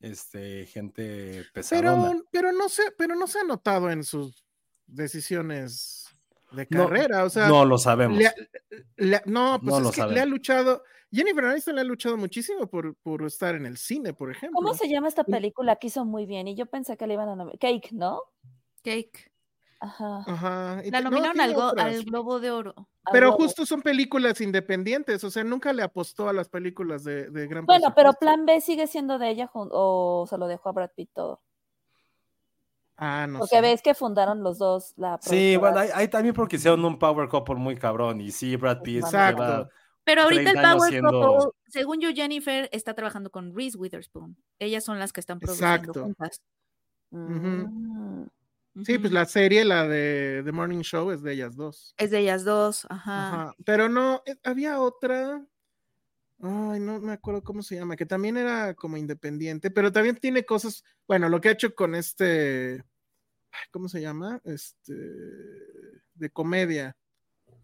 [0.00, 2.10] este, gente pesadona.
[2.12, 4.44] Pero, pero no se, pero no se ha notado en sus
[4.86, 6.06] decisiones
[6.52, 7.24] de No, carrera.
[7.24, 8.18] O sea, no lo sabemos.
[8.18, 8.34] le ha-
[8.96, 10.82] le ha- no, pues No es lo que le ha luchado.
[11.10, 14.56] Jennifer Aniston le ha luchado muchísimo por, por estar en el cine, por ejemplo.
[14.56, 16.46] ¿Cómo se llama esta película que hizo muy bien?
[16.48, 17.58] Y yo pensé que le iban a nominar.
[17.58, 18.20] Cake, ¿no?
[18.82, 19.32] Cake.
[19.80, 20.82] Ajá.
[20.90, 21.86] La no, nominaron tiene al, Go- otras.
[21.86, 22.74] al Globo de Oro.
[23.12, 27.46] Pero justo son películas independientes, o sea, nunca le apostó a las películas de, de
[27.46, 28.12] gran Bueno, pero.
[28.14, 31.40] Plan B sigue siendo de ella o se lo dejó a Brad Pitt todo.
[32.96, 33.62] Ah, no Porque sé.
[33.62, 37.54] ves que fundaron los dos la Sí, bueno, ahí, también porque hicieron un power couple
[37.54, 38.20] muy cabrón.
[38.20, 39.68] Y sí, Brad Pitt Exacto.
[40.02, 43.78] Pero ahorita el 30 años Power siendo- Couple, según yo, Jennifer está trabajando con Reese
[43.78, 44.36] Witherspoon.
[44.58, 46.02] Ellas son las que están produciendo Exacto.
[46.02, 46.42] juntas.
[47.10, 48.24] Mm.
[48.84, 51.94] Sí, pues la serie, la de The Morning Show, es de ellas dos.
[51.98, 53.28] Es de ellas dos, ajá.
[53.28, 53.54] Ajá.
[53.64, 55.44] Pero no, eh, había otra.
[56.40, 60.44] Ay, no me acuerdo cómo se llama, que también era como independiente, pero también tiene
[60.44, 60.84] cosas.
[61.08, 62.84] Bueno, lo que ha hecho con este.
[63.72, 64.40] ¿Cómo se llama?
[64.44, 64.94] Este.
[66.14, 66.96] De comedia.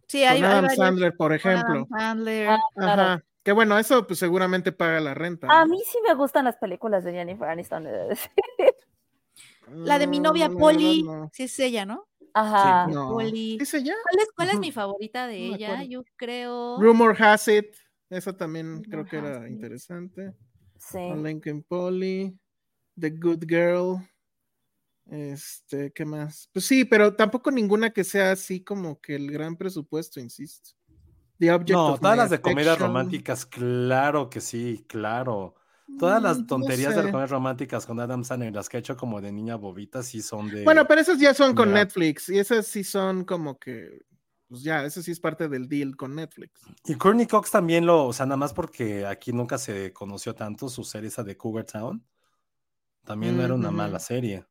[0.08, 1.86] Sí, hay, con hay Adam varias- Sandler, por con Adam ejemplo.
[1.96, 2.48] Sandler.
[2.48, 3.02] Ah, claro.
[3.02, 3.24] Ajá.
[3.44, 5.46] Que bueno, eso pues seguramente paga la renta.
[5.50, 7.86] A mí sí me gustan las películas de Jennifer Aniston.
[9.72, 12.08] La de mi novia No, la Polly, sí es ella, ¿no?
[12.32, 12.86] Ajá.
[12.88, 13.10] No.
[13.10, 13.58] Polly.
[13.60, 13.94] ¿Es ella?
[14.02, 15.84] ¿Cuál es, cuál es mi favorita de No ella?
[15.84, 16.80] Yo creo.
[16.80, 17.74] Rumor Has It.
[18.10, 19.52] Esa también Rumor creo que era It.
[19.52, 20.34] interesante.
[20.78, 20.98] Sí.
[20.98, 22.38] A Lincoln Polly,
[22.98, 23.98] The Good Girl.
[25.06, 26.48] Este, ¿qué más?
[26.52, 30.70] Pues sí, pero tampoco ninguna que sea así como que el gran presupuesto, insisto.
[31.38, 35.56] The Object No, of todas las de comedias románticas, claro que sí, claro.
[35.98, 37.10] Todas las Mm, no tonterías de sé.
[37.10, 40.50] comedias románticas con Adam Sandler, las que ha hecho como de niña bobita, sí son
[40.50, 40.64] de.
[40.64, 41.72] Bueno, pero esas ya son con.
[41.72, 44.00] Netflix y esas sí son como que,
[44.48, 46.60] pues ya, eso sí es parte del deal con Netflix.
[46.86, 50.68] Y Courtney Cox también lo, o sea, nada más porque aquí nunca se conoció tanto
[50.68, 52.04] su serie esa de Cougar Town.
[53.04, 54.46] También no era una mala serie.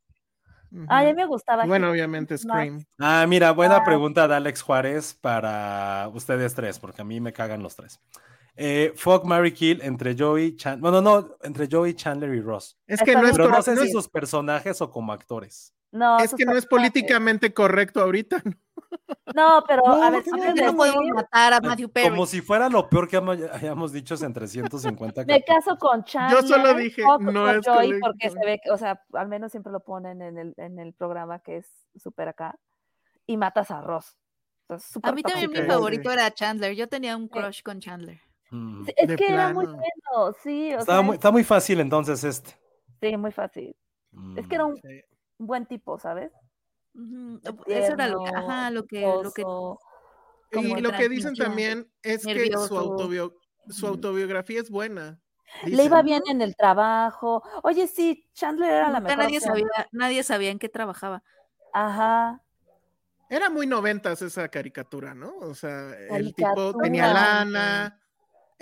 [0.87, 1.15] Ay, a Ujú.
[1.15, 1.65] mí me gustaba.
[1.65, 2.37] Bueno, obviamente.
[2.37, 2.83] Scream.
[2.99, 3.83] Ah, mira, buena Ah.
[3.83, 7.99] pregunta de Alex Juárez para ustedes tres, porque a mí me cagan los tres.
[8.55, 10.81] Eh, Fuck, Mary Kill entre Joey Chandler.
[10.81, 12.77] Bueno, no, entre Joey Chandler y Ross.
[12.85, 15.73] Es que no es, Pero no sé si sus personajes o como actores.
[15.91, 18.41] No, es que no es políticamente correcto ahorita.
[19.35, 19.63] ¿no?
[19.67, 22.09] Pero No, a ver, no, antes ¿Por qué de no podemos matar a Matthew Perry?
[22.09, 26.43] Como si fuera lo peor que hayamos dicho en 350 me caso con Chandler.
[26.47, 28.07] solo dije, no con es Joey, correcto.
[28.07, 31.39] porque se ve, o sea, al menos siempre lo ponen en el, en el programa
[31.39, 32.57] que es súper acá.
[33.25, 34.17] Y matas a Ross.
[34.67, 36.75] Entonces, A mí también mi favorito era Chandler.
[36.75, 38.19] Yo tenía un crush con Chandler.
[38.55, 38.85] Mm.
[38.95, 42.51] Es que era muy bueno, sí, o Está, sea, muy, está muy fácil entonces este.
[43.01, 43.75] sí, muy fácil.
[44.37, 45.01] Es que era un Sí.
[45.39, 46.31] buen tipo, ¿sabes?
[47.65, 49.43] Eso era lo ajá, lo que, lo que.
[50.59, 53.33] Y lo que dicen también es que su, autobio-
[53.83, 55.19] autobiografía es buena.
[55.65, 57.41] Le iba bien en el trabajo.
[57.63, 59.17] Oye, sí, Chandler era la mejor.
[59.17, 59.55] nadie opción.
[59.55, 61.23] sabía, nadie sabía en qué trabajaba.
[61.73, 62.39] Ajá.
[63.29, 65.33] Era muy noventas esa caricatura, ¿no?
[65.39, 67.99] O sea, el tipo tenía lana.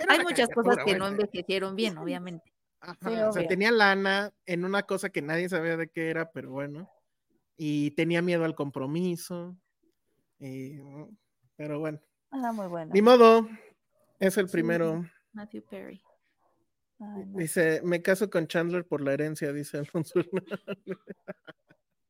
[0.02, 2.52] Era Hay muchas cosas que no envejecieron bien, obviamente.
[2.80, 6.30] Ajá, Sí, o sea, tenía lana en una cosa que nadie sabía de qué era,
[6.32, 6.90] pero bueno.
[7.56, 9.56] Y tenía miedo al compromiso.
[10.40, 11.16] y, mm,
[11.56, 12.00] pero bueno,
[12.32, 12.92] Era muy buena.
[12.92, 13.48] ni modo.
[14.18, 14.52] Es el Sí.
[14.52, 15.04] primero.
[15.32, 16.02] Matthew Perry.
[16.98, 17.38] Ay, no.
[17.38, 20.18] Dice, me caso con Chandler por la herencia, dice Alfonso.
[20.18, 20.98] Hernández.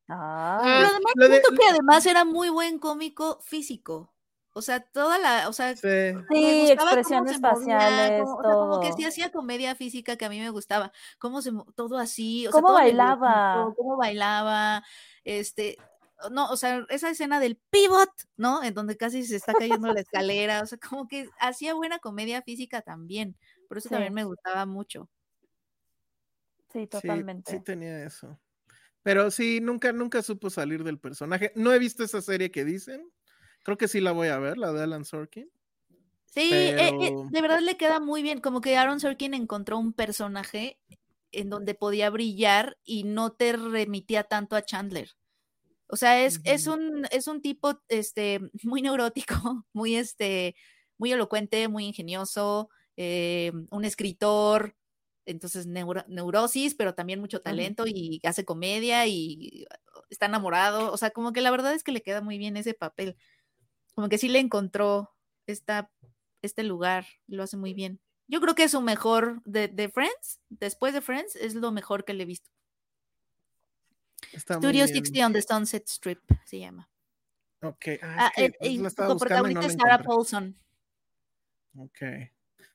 [0.09, 4.12] Ay, Pero además, lo de- siento que además era muy buen cómico físico.
[4.55, 5.89] O sea, toda la, o sea, Sí.
[6.37, 8.95] me Sí, gustaba cómo expresiones movía, faciales, como, o sea, como que todo.
[8.95, 12.63] sí hacía comedia física que a mí me gustaba, cómo se todo así, o sea,
[12.63, 13.75] Cómo todo bailaba.
[13.77, 14.85] cómo bailaba,
[15.25, 15.83] este,
[16.31, 18.63] no, o sea, esa escena del pivot, ¿no?
[18.63, 22.43] En donde casi se está cayendo la escalera, o sea, como que hacía buena comedia
[22.43, 23.37] física también,
[23.69, 23.91] por eso Sí.
[23.91, 25.09] también me gustaba mucho.
[26.71, 27.53] Sí, Sí, totalmente.
[27.59, 28.41] Sí, tenía eso.
[29.03, 31.53] Pero sí, nunca, nunca supo salir del personaje.
[31.57, 33.11] No he visto esa serie que dicen.
[33.63, 35.51] Creo que sí la voy a ver, la de Alan Sorkin.
[36.27, 36.41] Sí,
[36.79, 40.81] eh, eh, de verdad le queda muy bien, como que Aaron Sorkin encontró un personaje
[41.31, 45.11] en donde podía brillar y no te remitía tanto a Chandler.
[45.89, 49.35] O sea, es, es un, es un tipo este, muy neurótico,
[49.73, 50.57] muy, este,
[50.99, 54.77] muy elocuente, muy ingenioso, eh, un escritor,
[55.27, 59.67] entonces neuro- neurosis, pero también mucho talento y hace comedia y
[60.11, 60.93] está enamorado.
[60.93, 63.17] O sea, como que la verdad es que le queda muy bien ese papel.
[63.95, 65.15] Como que sí le encontró
[65.47, 65.91] esta,
[66.43, 68.01] este lugar, lo hace muy bien.
[68.29, 72.05] Yo creo que es su mejor de, de Friends, después de Friends, es lo mejor
[72.05, 72.51] que le he visto.
[74.33, 74.89] Está Studio bien.
[74.89, 76.89] 60 on the Sunset Strip se llama.
[77.63, 77.87] Ok.
[78.03, 80.03] Ah, Ah, es que eh, pues, su no la es Sarah.
[80.03, 80.57] Paulson.
[81.77, 81.99] Ok.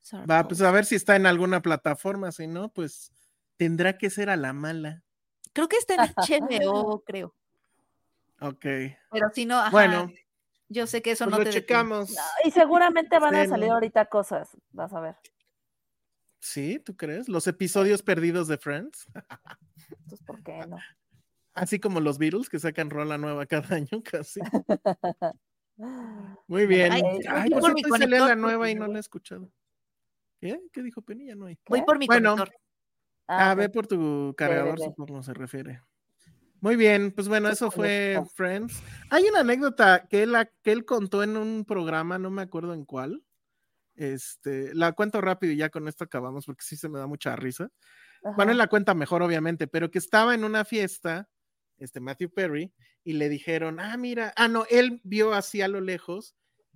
[0.02, 2.32] Sarah Va, pues a ver si está en alguna plataforma.
[2.32, 3.12] Si no, pues
[3.58, 5.04] tendrá que ser a la mala.
[5.54, 7.36] Creo que está en HBO, creo.
[8.40, 8.66] Ok.
[9.12, 10.12] Pero si no, ajá, Bueno,
[10.70, 12.16] yo sé que eso pues no lo te checamos.
[12.44, 15.16] Y seguramente van a salir ahorita cosas, vas a ver.
[16.40, 17.28] Sí, ¿tú crees?
[17.30, 19.08] Los episodios perdidos de Friends.
[19.90, 20.78] Entonces, ¿por qué no?
[21.54, 24.40] Así como los Beatles que sacan rola nueva cada año casi.
[26.48, 26.92] Muy bien.
[26.92, 29.00] Ay, Ay, voy por por mi hoy salía la conector nueva y no la he
[29.00, 29.52] escuchado.
[30.40, 30.62] ¿Qué?
[30.72, 31.28] ¿Qué dijo Penny?
[31.28, 31.58] Ya no hay.
[31.68, 32.56] Voy por mi Bueno, conector.
[33.28, 33.58] Ah, ok.
[33.58, 35.82] ve por tu cargador, supongo se refiere.
[36.62, 38.20] Muy bien, pues bueno, eso fue.
[38.36, 38.82] Friends.
[39.10, 42.86] Hay una anécdota que él, que él contó en un programa, no me acuerdo en
[42.86, 43.24] cuál.
[43.96, 47.36] Este, la cuento rápido y ya con esto acabamos porque sí se me da mucha
[47.36, 47.72] risa.
[48.24, 48.52] Bueno, Ajá.
[48.52, 51.30] él la cuenta mejor, obviamente, pero que estaba en una fiesta,
[51.78, 55.82] este Matthew Perry, y le dijeron, ah, mira, ah, no, él vio así a lo
[55.82, 56.36] lejos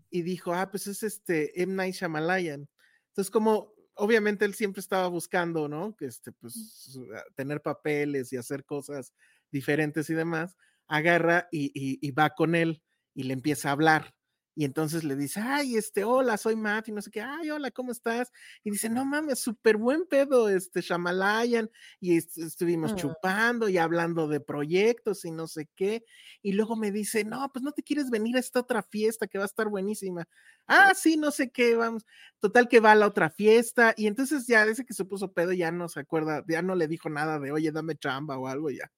[0.10, 1.74] y dijo, ah, pues es este M.
[1.74, 2.70] Night Shyamalan.
[3.08, 5.96] Entonces, como obviamente él siempre estaba buscando, ¿no?
[6.00, 7.00] Este, pues,
[7.36, 9.14] tener papeles y hacer cosas
[9.52, 12.84] diferentes y demás, agarra y, y- y va con él
[13.14, 14.16] y le empieza a hablar.
[14.54, 17.72] Y entonces le dice, ay, este, hola, soy Matt, y no sé qué, ay, hola,
[17.72, 18.30] ¿cómo estás?
[18.66, 21.70] Y dice, no mames, súper buen pedo, este, Shamalayan,
[22.02, 22.96] y est- estuvimos Mm.
[22.96, 26.04] chupando y hablando de proyectos y no sé qué.
[26.42, 29.38] Y luego me dice, no, pues no te quieres venir a esta otra fiesta que
[29.38, 30.26] va a estar buenísima.
[30.68, 32.06] Ah, sí, no sé qué, vamos.
[32.40, 35.54] Total que va a la otra fiesta, y entonces ya desde que se puso pedo
[35.54, 38.70] ya no se acuerda, ya no le dijo nada de, oye, dame chamba o algo
[38.70, 38.92] ya.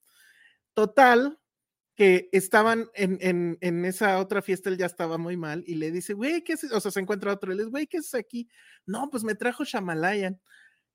[0.74, 1.40] Total,
[1.96, 5.92] que estaban en, en, en esa otra fiesta, él ya estaba muy mal y le
[5.92, 6.72] dice, güey, ¿qué haces?
[6.72, 8.50] O sea, se encuentra otro y le dice, güey, ¿qué haces aquí?
[8.86, 10.42] No, pues me trajo Shamalayan.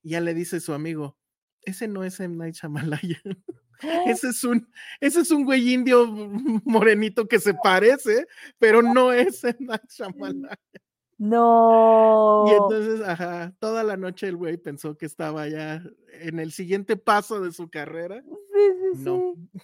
[0.03, 1.19] Y ya le dice su amigo,
[1.63, 2.37] ese no es M.
[2.37, 3.01] Night Shyamalan.
[4.07, 4.69] Ese es un,
[4.99, 6.05] ese es un güey indio
[6.65, 8.27] morenito que se parece,
[8.59, 9.57] pero no es M.
[9.61, 10.49] Night Shyamalan.
[11.19, 12.45] No.
[12.47, 15.83] Y entonces, ajá, toda la noche el güey pensó que estaba ya
[16.21, 18.23] en el siguiente paso de su carrera.
[18.23, 19.35] Sí, sí, No.
[19.35, 19.61] sí.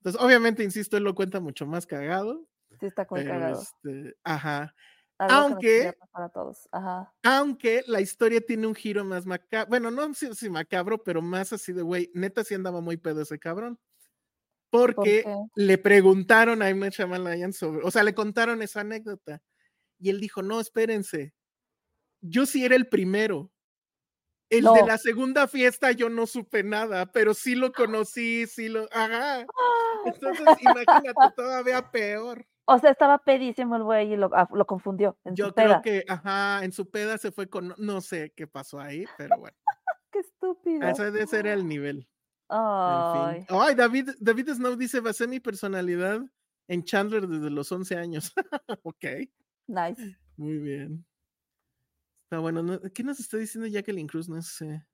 [0.00, 2.46] Entonces, obviamente, insisto, él lo cuenta mucho más cagado.
[2.78, 3.62] Sí, está Pero cagado.
[3.62, 4.74] este, ajá.
[5.18, 5.94] Algo Aunque-
[6.34, 6.68] todos.
[6.72, 7.12] Ajá.
[7.22, 11.54] Aunque la historia tiene un giro más macabro, bueno, no sé si macabro, pero más
[11.54, 13.78] así de, güey, neta sí andaba muy pedo ese cabrón.
[14.68, 15.24] Porque
[15.54, 16.70] le preguntaron a.
[16.74, 19.40] Night Shyamalan sobre, o sea, le contaron esa anécdota.
[19.98, 21.34] Y él dijo, no, espérense,
[22.20, 23.50] yo sí era el primero.
[24.48, 28.86] El de la segunda fiesta yo no supe nada, pero sí lo conocí, sí lo,
[28.92, 29.44] ajá.
[30.04, 32.46] Entonces, imagínate, todavía peor.
[32.66, 35.66] O sea, estaba pedísimo el güey y lo, ah, lo confundió en Yo su creo
[35.68, 35.82] peda.
[35.82, 39.56] que, ajá, en su peda se fue con, no sé qué pasó ahí, pero bueno,
[40.12, 40.86] Qué estúpido.
[40.88, 42.08] ese, ese era el nivel.
[42.48, 43.44] En Ay.
[43.44, 43.56] fin.
[43.60, 46.20] Ay, David, David Snow dice, basé mi personalidad
[46.68, 48.32] en Chandler desde los 11 años.
[48.84, 49.04] ok,
[49.66, 50.16] Nice.
[50.36, 51.04] muy bien.
[52.24, 52.62] Está bueno.
[52.62, 52.80] ¿no?
[52.92, 54.28] ¿Qué nos está diciendo Jacqueline Cruz?
[54.28, 54.84] No sé.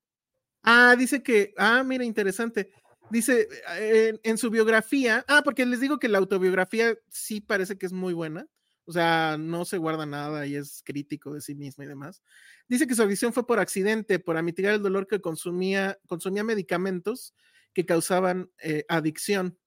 [0.62, 2.70] Ah, dice que, ah, mira, interesante.
[3.10, 3.48] Dice
[3.78, 7.92] eh, en, su biografía, ah, porque les digo que la autobiografía sí parece que es
[7.92, 8.46] muy buena.
[8.84, 12.22] O sea, no se guarda nada y es crítico de sí mismo y demás.
[12.68, 17.34] Dice que su adicción fue por accidente, por mitigar el dolor que consumía, consumía medicamentos
[17.72, 19.58] que causaban eh, adicción.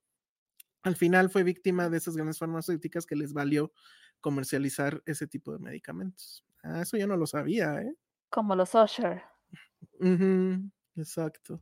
[0.84, 3.72] Al final fue víctima de esas grandes farmacéuticas que les valió
[4.22, 6.46] comercializar ese tipo de medicamentos.
[6.64, 7.94] Ah, eso yo no lo sabía, ¿eh?
[8.30, 9.24] Como los Usher.
[10.00, 11.62] Ujú, exacto.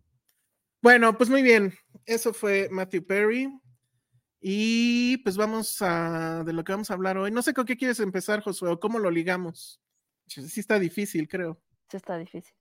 [0.82, 1.74] Bueno, pues muy bien.
[2.06, 3.60] Eso fue Matthew Perry.
[4.40, 7.32] Y pues vamos a de lo que vamos a hablar hoy.
[7.32, 9.82] No sé con qué quieres empezar, Josué, o cómo lo ligamos.
[10.28, 11.62] Sí está difícil, creo.
[11.90, 12.54] Sí, está difícil.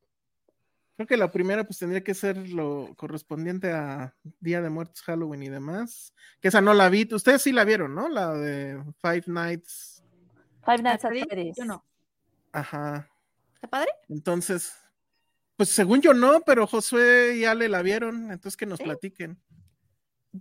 [0.96, 5.42] Creo que la primera pues tendría que ser lo correspondiente a Día de Muertos, Halloween
[5.42, 6.14] y demás.
[6.40, 7.08] Que esa no la vi.
[7.12, 8.08] Ustedes sí la vieron, ¿no?
[8.08, 10.04] La de Five Nights.
[10.64, 11.24] Five Nights at Freddy?
[11.24, 11.56] Freddy's.
[11.56, 11.84] Yo no.
[12.52, 13.08] Ajá.
[13.54, 13.90] ¿Está padre?
[14.08, 14.76] Entonces,
[15.56, 18.84] pues según yo no, pero Josué y Ale la vieron, entonces que nos Sí.
[18.84, 19.40] platiquen.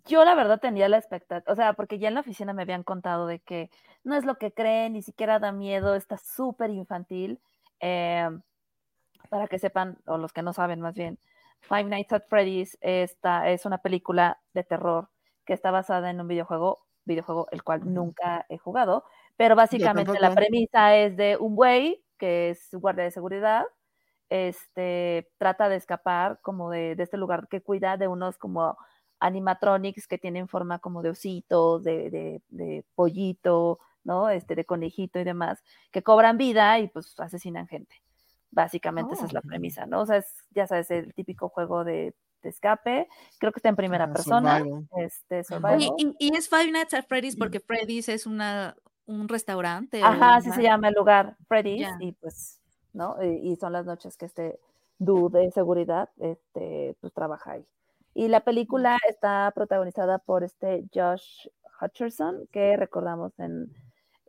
[0.06, 2.84] Yo la verdad tenía la expectativa, o sea, porque ya en la oficina me habían
[2.84, 3.70] contado de que
[4.04, 7.40] no es lo que creen, ni siquiera da miedo, está súper infantil.
[7.82, 8.30] Eh,
[9.32, 11.18] para que sepan, o los que no saben más bien,
[11.62, 15.10] Five Nights at Freddy's esta es una película de terror
[15.46, 19.06] que está basada en un videojuego, videojuego el cual nunca he jugado,
[19.38, 23.64] pero básicamente la premisa es de un güey que es guardia de seguridad,
[24.30, 28.78] este, trata de escapar como de, de este lugar que cuida de unos como
[29.22, 34.30] animatronics que tienen forma como de osito, de, de, de pollito, ¿no?
[34.30, 38.02] Este, de conejito y demás, que cobran vida y pues asesinan gente.
[38.52, 39.48] Básicamente esa es la Oh.
[39.48, 40.02] premisa, ¿no?
[40.02, 43.08] O sea, es, ya sabes, el típico juego de, de escape.
[43.40, 44.58] Creo que está en primera Ajá, persona.
[44.60, 44.88] survival.
[44.98, 45.76] Este, survival.
[45.76, 48.76] Oye, ¿y, y es Five Nights at Freddy's porque Freddy's es una,
[49.06, 50.04] un restaurante?
[50.04, 51.98] Ajá, así se llama el lugar, Freddy's, Ya.
[52.00, 52.60] y pues,
[52.94, 53.16] ¿no?
[53.24, 54.60] Y, y son las noches que este
[55.00, 57.66] dude de seguridad, este, pues trabaja ahí.
[58.14, 61.48] Y la película está protagonizada por este Josh
[61.82, 63.74] Hutcherson, que recordamos en,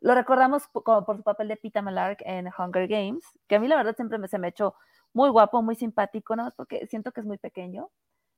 [0.02, 3.60] lo recordamos po- como por su papel de Peter Malark en Hunger Games, que a
[3.60, 4.74] mí la verdad siempre me, se me echó
[5.12, 7.88] muy guapo, muy simpático, nada más porque siento que es muy pequeño.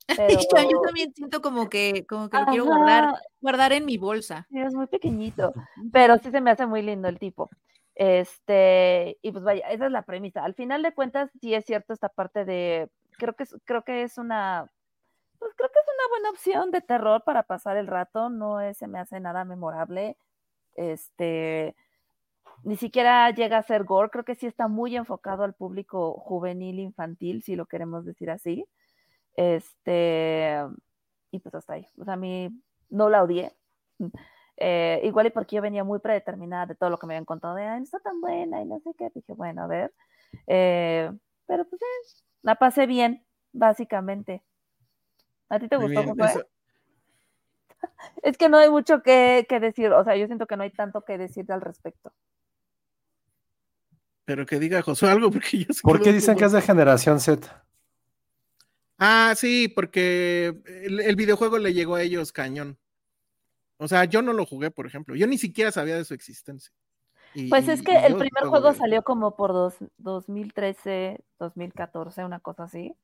[0.17, 0.39] Pero,
[0.71, 4.47] Yo, también siento como que, como que lo quiero guardar, guardar en mi bolsa.
[4.51, 5.53] Sí, es muy pequeñito,
[5.93, 7.49] pero sí se me hace muy lindo el tipo.
[7.95, 10.45] Este, y pues vaya, esa es la premisa.
[10.45, 14.19] Al final de cuentas, sí es cierto esta parte de, creo que creo que es
[14.19, 14.71] una,
[15.39, 18.77] pues creo que es una buena opción de terror para pasar el rato, no es,
[18.77, 20.19] se me hace nada memorable.
[20.75, 21.75] Este,
[22.65, 26.79] ni siquiera llega a ser gore, creo que sí está muy enfocado al público juvenil,
[26.81, 28.67] infantil, si lo queremos decir así.
[29.37, 30.59] Este,
[31.31, 31.87] y pues hasta ahí.
[31.99, 32.51] O sea, a mí
[32.91, 33.53] no la odié.
[34.57, 37.57] Eh, igual y porque yo venía muy predeterminada de todo lo que me habían contado
[37.57, 39.11] de, ay, no está tan buena y no sé qué.
[39.13, 39.93] Dije, bueno, a ver.
[40.47, 41.11] Eh,
[41.47, 44.45] pero pues eh, la pasé bien, básicamente.
[45.49, 46.03] ¿A ti te Muy gustó?
[46.03, 46.47] bien, eso-
[48.23, 50.71] Es que no hay mucho que, que decir, o sea, yo siento que no hay
[50.71, 52.13] tanto que decir al respecto.
[54.25, 57.21] Pero que diga Josué algo, porque yo ¿Por qué dicen como- que es de generación
[57.21, 57.63] Z?
[58.99, 62.79] Ah, sí, porque el, el videojuego le llegó a ellos cañón.
[63.77, 65.17] O sea, yo no lo jugué, por ejemplo.
[65.17, 66.73] Yo ni siquiera sabía de su existencia.
[67.35, 72.25] Y- Pues es que el primer juego juego de- salió como por dos, 2013, 2014,
[72.25, 72.95] una cosa así.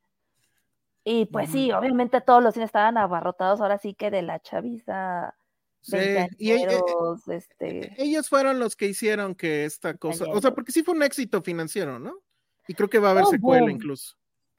[1.04, 5.34] Y pues sí, obviamente todos los cines estaban abarrotados, ahora sí que de la chaviza,
[5.82, 10.40] Sí, y e- e- veinteañeros, este, ellos fueron los que hicieron que esta cosa, o
[10.40, 12.18] sea, porque sí fue un éxito financiero, ¿no?
[12.68, 13.70] Y creo que va a haber secuela boom.
[13.70, 14.16] incluso.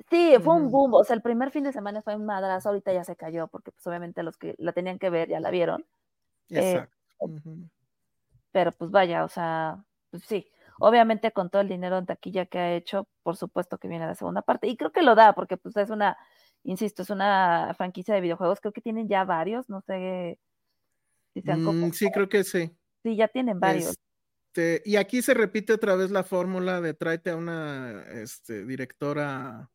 [0.10, 2.92] sí, fue un boom, o sea, el primer fin de semana fue un madrazo, ahorita
[2.92, 5.86] ya se cayó, porque pues obviamente los que la tenían que ver ya la vieron,
[6.50, 6.98] Eh, Exacto.
[8.52, 12.60] Pero pues vaya, o sea, pues sí, obviamente con todo el dinero en taquilla que
[12.60, 15.56] ha hecho, por supuesto que viene la segunda parte, y creo que lo da, porque
[15.58, 16.18] pues es una,
[16.64, 20.40] insisto, es una franquicia de videojuegos, creo que tienen ya varios, no sé
[21.34, 22.76] si sean como, Mm, sí, creo que sí.
[23.04, 23.92] sí, ya tienen varios.
[23.92, 24.00] Es-
[24.54, 29.70] Este, y aquí se repite otra vez la fórmula de tráete a una este, directora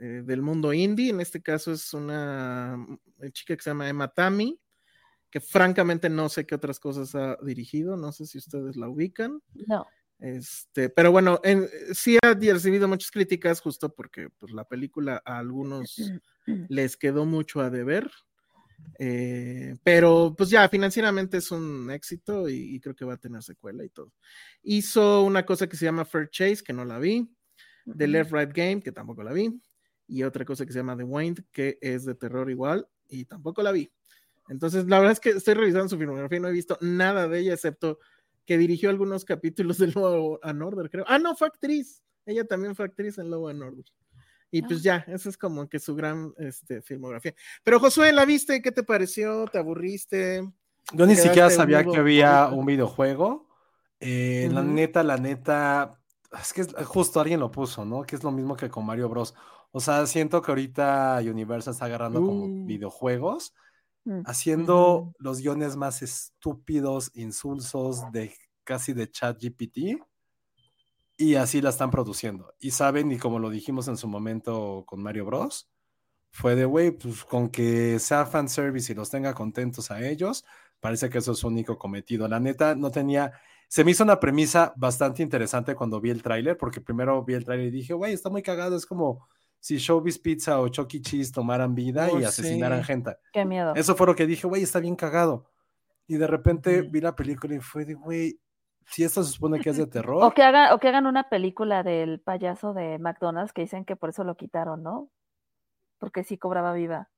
[0.00, 1.10] eh, del mundo indie.
[1.10, 2.98] En este caso es una mm,
[3.30, 4.60] chica que se llama Emma Tami,
[5.30, 7.96] que francamente no sé qué otras cosas ha dirigido.
[7.96, 9.40] No sé si ustedes la ubican.
[9.68, 9.86] No.
[10.18, 15.38] Este, pero bueno, en- sí ha recibido muchas críticas justo porque pues, la película a
[15.38, 16.12] algunos
[16.68, 18.10] les quedó mucho a deber.
[18.98, 23.42] Eh, pero pues ya financieramente es un éxito y, y creo que va a tener
[23.42, 24.12] secuela y todo.
[24.62, 27.28] Hizo una cosa que se llama Fair Chase, que no la vi,
[27.96, 29.60] The Left Right Game, que tampoco la vi,
[30.08, 33.62] y otra cosa que se llama The Wind, que es de terror igual, y tampoco
[33.62, 33.90] la vi.
[34.48, 37.40] Entonces, la verdad es que estoy revisando su filmografía y no he visto nada de
[37.40, 37.98] ella, excepto
[38.46, 41.04] que dirigió algunos capítulos de Law and Order, creo.
[41.08, 42.02] Ah, no, fue actriz.
[42.24, 43.84] Ella también fue actriz en Law and Order.
[44.50, 47.34] Y pues ya, esa es como que su gran este, filmografía.
[47.64, 48.62] Pero Josué, ¿la viste?
[48.62, 49.44] ¿Qué te pareció?
[49.46, 50.48] ¿Te aburriste?
[50.92, 53.48] Yo ni siquiera sabía vivo que había un videojuego.
[53.98, 56.00] Eh, La neta, la neta,
[56.40, 58.02] es que es- justo alguien lo puso, ¿no?
[58.04, 59.34] Que es lo mismo que con Mario Bros.
[59.72, 62.66] O sea, siento que ahorita Universal está agarrando como Uh.
[62.66, 63.52] videojuegos,
[64.06, 64.22] Mm.
[64.24, 68.32] haciendo los guiones más estúpidos, insulsos de
[68.62, 70.00] casi de chat GPT.
[71.18, 72.54] Y así la están produciendo.
[72.60, 75.68] Y saben, y como lo dijimos en su momento con Mario Bros,
[76.30, 80.44] fue de, güey, pues con que sea fanservice y los tenga contentos a ellos,
[80.78, 82.28] parece que eso es su único cometido.
[82.28, 83.32] La neta, no tenía,
[83.66, 87.44] se me hizo una premisa bastante interesante cuando vi el tráiler, porque primero vi el
[87.44, 89.26] tráiler y dije, güey, está muy cagado, es como
[89.60, 91.00] si Showbiz Pizza o Chuck E.
[91.00, 92.86] Cheese tomaran vida Oh, y asesinaran sí.
[92.86, 93.16] gente.
[93.32, 93.74] Qué miedo.
[93.74, 95.50] Eso fue lo que dije, güey, está bien cagado.
[96.06, 98.38] Y de repente vi la película y fue de, güey,
[98.86, 101.28] si esto se supone que es de O terror, que, hagan, o que hagan una
[101.28, 105.10] película del payaso de McDonald's que dicen que por eso lo quitaron, ¿no?
[105.98, 107.08] Porque sí cobraba viva.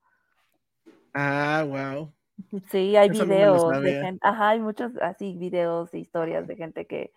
[1.15, 2.13] Ah, wow.
[2.71, 6.55] Sí, hay Eso no videos de gente, ajá, hay muchos así videos e historias de
[6.55, 7.13] gente que,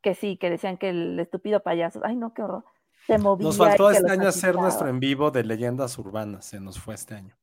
[0.00, 2.64] que sí, que decían que el estúpido payaso, ay no, qué horror,
[3.08, 3.44] se movía.
[3.46, 7.14] nos faltó este año hacer nuestro en vivo de leyendas urbanas, se nos fue este
[7.16, 7.36] año.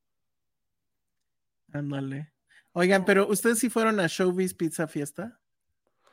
[1.72, 2.32] Ándale.
[2.72, 5.38] Oigan, pero ¿ustedes sí fueron a Showbiz Pizza Fiesta?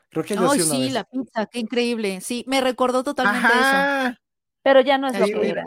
[0.09, 0.93] Creo que yo Ay, sí una sí, vez.
[0.93, 2.21] la pizza, qué increíble.
[2.21, 3.55] Sí, me recordó totalmente eso.
[3.57, 4.17] Ajá.
[4.61, 5.63] Pero ya no es lo que era.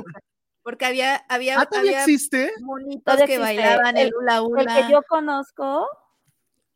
[0.63, 2.51] Porque había, había, Ah, ¿todavía había existe?
[2.61, 3.57] monitos Todavía que existe.
[3.63, 4.75] bailaban el El- hula El hula.
[4.87, 5.87] que yo conozco,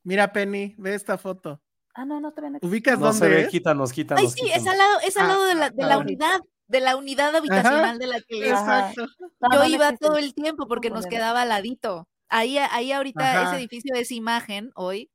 [0.03, 1.61] Mira, Penny, ve esta foto.
[1.95, 2.69] ah, no, no, todavía no.
[2.69, 3.49] ¿Ubicas No se dónde ve, es?
[3.49, 4.33] quítanos, Ay, quítanos.
[4.33, 4.69] sí, es quítanos.
[4.69, 5.99] al lado, es al Ah, lado de la, de ah, la ah.
[5.99, 6.41] unidad,
[6.71, 8.49] de la unidad habitacional de la que.
[8.49, 9.07] Exacto.
[9.53, 12.09] Yo iba todo el tiempo porque nos quedaba al ladito.
[12.29, 13.51] Ahí, ahí ahorita Ajá.
[13.51, 15.11] ese edificio es imagen hoy.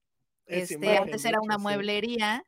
[0.46, 1.62] Es Este, imagen, antes de era una sí.
[1.62, 2.44] mueblería.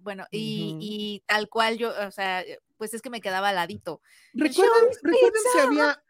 [0.00, 2.42] Bueno, y, y tal cual yo, o sea,
[2.78, 4.00] pues es que me quedaba al ladito.
[4.32, 6.02] ¿Recuerdan, recuerdan si había,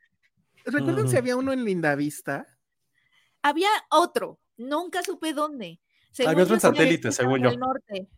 [0.64, 1.18] recuerdan si Ujú.
[1.18, 2.46] había uno en Lindavista?
[3.42, 5.80] Había otro, nunca supe dónde.
[6.12, 7.50] Según Había otro en satélite, según en yo.
[7.50, 8.08] el norte.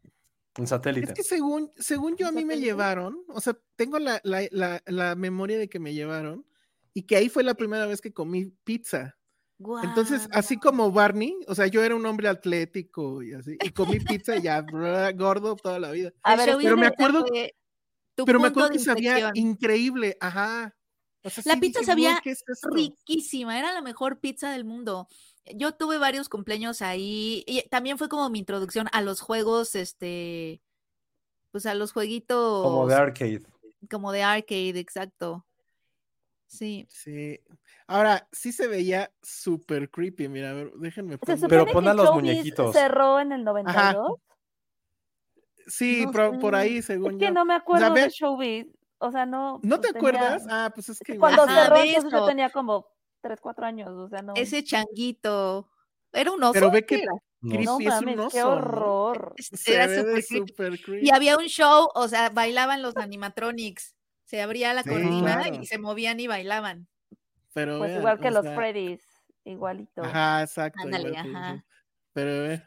[0.58, 1.08] Un satélite.
[1.12, 4.82] Es que según, según yo a mí me llevaron, o sea, tengo la, la, la,
[4.86, 6.46] la memoria de que me llevaron
[6.92, 9.16] y que ahí fue la primera vez que comí pizza.
[9.82, 10.38] Entonces, Guau.
[10.38, 14.36] así como Barney, o sea, yo era un hombre atlético y así, y comí pizza
[14.36, 14.60] y ya
[15.16, 16.12] gordo toda la vida.
[16.22, 17.24] A ver, pero me acuerdo-
[18.24, 20.76] Pero me acuerdo que sabía increíble, ajá.
[21.22, 22.68] O sea, La sí pizza dije, sabía "Güey, ¿qué es esto?".
[22.68, 25.08] riquísima, era la mejor pizza del mundo.
[25.54, 30.62] Yo tuve varios cumpleaños ahí y también fue como mi introducción a los juegos, este,
[31.50, 33.42] pues a los jueguitos Como de arcade.
[33.90, 35.44] como de arcade, exacto.
[36.46, 36.86] Sí.
[36.88, 37.40] Sí.
[37.86, 40.28] Ahora, sí se veía súper creepy.
[40.28, 41.38] Mira, a ver, déjenme poner.
[41.48, 42.72] Pero que pon a los muñequitos.
[42.72, 44.18] cerró en el 92.
[45.66, 47.30] Sí, No por, ahí, Es según que yo.
[47.32, 48.66] no me acuerdo ve- de Showbiz.
[48.98, 49.60] O sea, no.
[49.62, 50.46] ¿No te pues, tenía- acuerdas?
[50.50, 51.18] Ah, pues es que.
[51.18, 51.50] Cuando sí.
[51.52, 52.86] Ajá, cerró, yo tenía como
[53.24, 53.88] 3, 4 años.
[53.90, 54.34] O sea, no.
[54.36, 55.68] Ese changuito.
[56.12, 56.52] ¿Era un oso?
[56.52, 57.12] Pero ve ¿Qué que era?
[57.40, 58.56] No creepy No es un mames, qué oso, ¿no?
[58.56, 59.34] horror.
[59.38, 59.88] Se Era
[60.22, 61.06] súper creepy.
[61.06, 63.94] Y había un show, o sea, bailaban los animatronics.
[64.24, 65.54] Se abría la Sí, cortina claro.
[65.62, 66.86] y se movían y bailaban.
[67.52, 69.02] Pero Pues vean, igual que los sea, Freddys.
[69.44, 70.02] Igualito.
[70.02, 70.80] Ajá, exacto.
[70.82, 71.64] Ándale, igual que ajá.
[72.12, 72.62] Pero ve.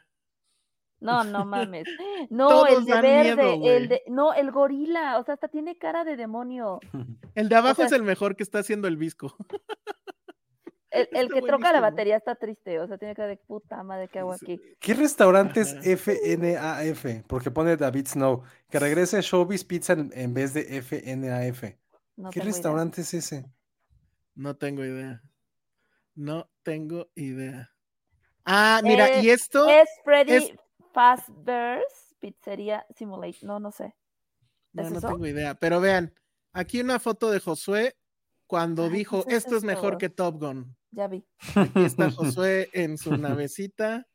[1.00, 1.84] No, no mames.
[2.30, 5.78] No, Todos el de verde, miedo, el de, no, el gorila, o sea, hasta tiene
[5.78, 6.80] cara de demonio.
[7.34, 9.36] El de abajo sea- es el mejor que está haciendo el visco.
[10.90, 14.08] El, el que troca la batería está triste, o sea, tiene cara de puta madre,
[14.08, 14.58] ¿qué hago aquí?
[14.80, 15.82] ¿Qué restaurante es Ajá.
[15.96, 17.24] FNAF?
[17.26, 18.42] Porque pone David Snow.
[18.70, 21.74] Que regrese Showbiz Pizza en, en vez de FNAF.
[22.16, 22.46] No ¿Qué idea.
[22.46, 23.44] restaurante es ese?
[24.34, 25.22] No tengo idea.
[26.14, 27.70] No tengo idea.
[28.44, 29.68] Ah, mira, Eh, y esto.
[29.68, 30.52] Es Freddy es-
[30.94, 33.38] Fazbear's Pizzería Simulate.
[33.42, 33.94] No, no sé.
[34.72, 35.08] No, ¿es no eso?
[35.08, 35.54] tengo idea.
[35.54, 36.12] Pero vean,
[36.52, 37.96] aquí una foto de Josué
[38.46, 40.74] cuando Ay, dijo, ¿qué es esto es mejor que Top Gun.
[40.90, 41.24] Ya vi.
[41.54, 44.06] Aquí está Josué en su navecita.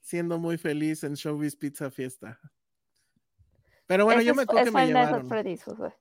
[0.00, 2.38] siendo muy feliz en Showbiz Pizza Fiesta.
[3.86, 5.24] Pero bueno, yo me acuerdo es que me.
[5.24, 5.94] Freddy's, Josué.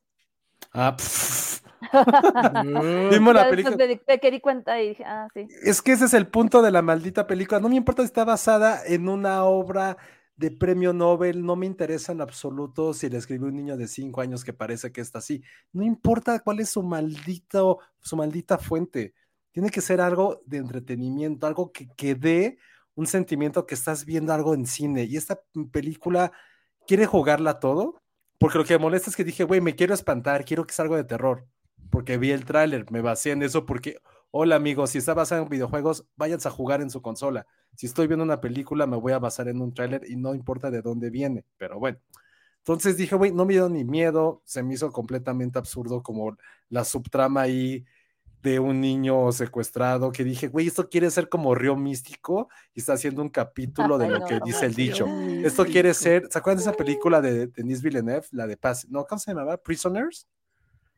[0.73, 1.61] Ah, pff.
[3.11, 3.75] Vimos la película.
[3.77, 5.47] me, me que di cuenta y dije, ah, sí.
[5.63, 7.59] Es que ese es el punto de la maldita película.
[7.59, 9.97] No me importa si está basada en una obra
[10.35, 14.21] de premio Nobel, no me interesa en absoluto si le escribió un niño de cinco
[14.21, 15.41] años que parece que está así.
[15.71, 19.13] No importa cuál es su maldito, su maldita fuente.
[19.55, 22.57] Tiene que ser algo de entretenimiento, algo que, que dé
[22.93, 25.05] un sentimiento que estás viendo algo en cine.
[25.05, 25.39] Y esta
[25.71, 26.33] película
[26.85, 28.01] quiere jugarla todo,
[28.37, 30.83] porque lo que me molesta es que dije, güey, me quiero espantar, quiero que sea
[30.83, 31.47] algo de terror,
[31.89, 33.99] porque vi el tráiler, me basé en eso, porque
[34.37, 37.47] Hola amigos, si está basado en videojuegos, váyanse a jugar en su consola.
[37.77, 40.69] Si estoy viendo una película, me voy a basar en un tráiler y no importa
[40.69, 41.99] de dónde viene, pero bueno.
[42.57, 46.35] Entonces dije, güey, no me dio ni miedo, se me hizo completamente absurdo como
[46.67, 47.85] la subtrama ahí
[48.45, 52.93] de un niño secuestrado que dije, güey, esto quiere ser como Río Místico y está
[52.93, 55.07] haciendo un capítulo de lo que dice el dicho.
[55.43, 58.87] Esto quiere ser, ¿se acuerdan de esa película de Denis Villeneuve, la de Paz?
[58.87, 59.57] No, ¿cómo se llamaba?
[59.57, 60.27] Prisoners,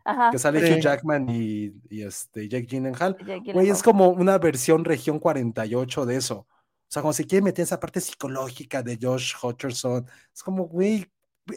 [0.03, 0.29] Ajá.
[0.29, 0.73] que sale Sí.
[0.73, 3.15] Hugh Jackman y, y este Jake Gyllenhaal.
[3.53, 6.35] Güey, es como una versión región 48 de eso.
[6.39, 10.05] O sea, como si quiere meter esa parte psicológica de Josh Hutcherson.
[10.33, 11.09] Es como, güey,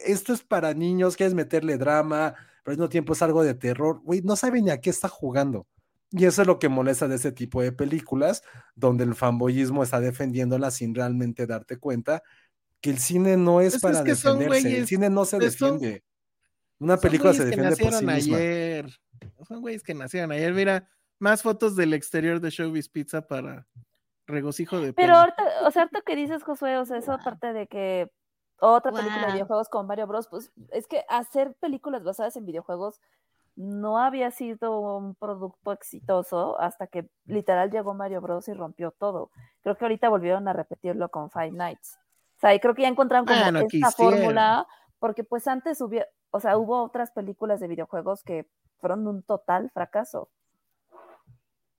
[0.05, 4.01] esto es para niños, quieres meterle drama, pero al mismo tiempo es algo de terror.
[4.05, 5.67] Güey, no sabe ni a qué está jugando.
[6.13, 8.43] Y eso es lo que molesta de este tipo de películas,
[8.75, 12.23] donde el fanboyismo está defendiéndola sin realmente darte cuenta
[12.81, 14.79] que el cine no es Pues es para que defenderse.
[14.79, 16.05] el cine no se pues son- defiende.
[16.79, 18.37] Una película se güeyes que defiende por sí nacieron misma.
[18.39, 18.91] ayer.
[19.47, 20.53] Son güeyes que nacieron ayer.
[20.55, 20.89] Mira,
[21.19, 23.67] más fotos del exterior de Showbiz Pizza para
[24.27, 27.67] regocijo de Pero ahorita, o sea, ahorita que dices, Josué, o sea, eso aparte de
[27.67, 28.11] que
[28.61, 33.01] otra película de videojuegos con Mario Bros, pues es que hacer películas basadas en videojuegos
[33.61, 39.31] no había sido un producto exitoso hasta que literal llegó Mario Bros y rompió todo.
[39.63, 41.99] Creo que ahorita volvieron a repetirlo con Five Nights.
[42.37, 44.67] O sea, y creo que ya encontraron como Bueno, esta fórmula,
[44.99, 46.01] porque pues antes hubo,
[46.31, 48.49] o sea, hubo otras películas de videojuegos que
[48.79, 50.31] fueron un total fracaso.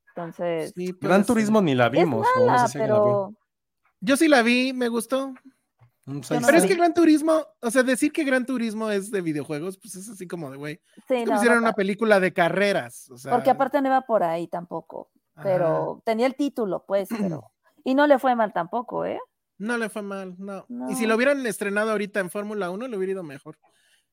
[0.09, 1.33] Entonces, Sí, Gran ser.
[1.33, 2.27] Turismo ni la es vimos.
[2.45, 3.33] no sé si la pero
[4.01, 5.33] Yo sí la vi, me gustó.
[6.05, 9.77] No Pero es que Gran Turismo, o sea, decir que Gran Turismo es de videojuegos,
[9.77, 10.81] pues es así como de, güey.
[11.07, 13.09] sí, Es no, si hicieran no una película de carreras.
[13.11, 15.11] O sea, Porque aparte no iba por ahí tampoco.
[15.35, 15.43] ajá.
[15.43, 17.07] Pero tenía el título, pues,
[17.39, 17.51] pero.
[17.83, 19.19] Y no le fue mal tampoco, ¿eh?
[19.59, 20.65] No le fue mal, no.
[20.69, 20.89] No.
[20.91, 23.59] Y si lo hubieran estrenado ahorita en Fórmula 1, le hubiera ido mejor.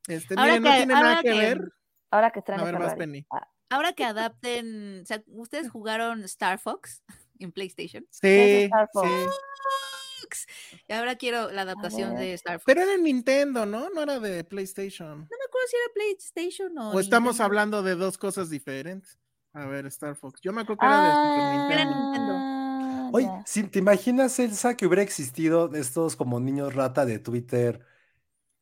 [0.06, 1.72] Este, Ahora miren, no que- tiene nada ahora que, que- ver.
[2.10, 2.98] Ahora que traen A ver, vas, Ferrari.
[2.98, 3.26] Penny.
[3.30, 7.02] Ah, Ahora que adapten, o sea, ¿ustedes jugaron Star Fox
[7.38, 8.06] en PlayStation?
[8.20, 9.08] ¿Qué es Sí, Star Fox?
[9.08, 9.14] sí.
[10.22, 10.46] Fox.
[10.88, 12.20] Y ahora quiero la adaptación ver.
[12.20, 12.64] de Star Fox.
[12.66, 13.90] Pero era en Nintendo, ¿no?
[13.90, 15.08] No era de PlayStation.
[15.08, 16.90] No me acuerdo si era PlayStation o.
[16.92, 17.44] O estamos Nintendo.
[17.44, 19.18] hablando de dos cosas diferentes.
[19.52, 20.40] A ver, Star Fox.
[20.42, 22.12] Yo me acuerdo que era de Super Ah, Era Nintendo.
[22.12, 23.10] Nintendo.
[23.12, 27.80] Oye, si te imaginas, Elsa, que hubiera existido estos como niños rata de Twitter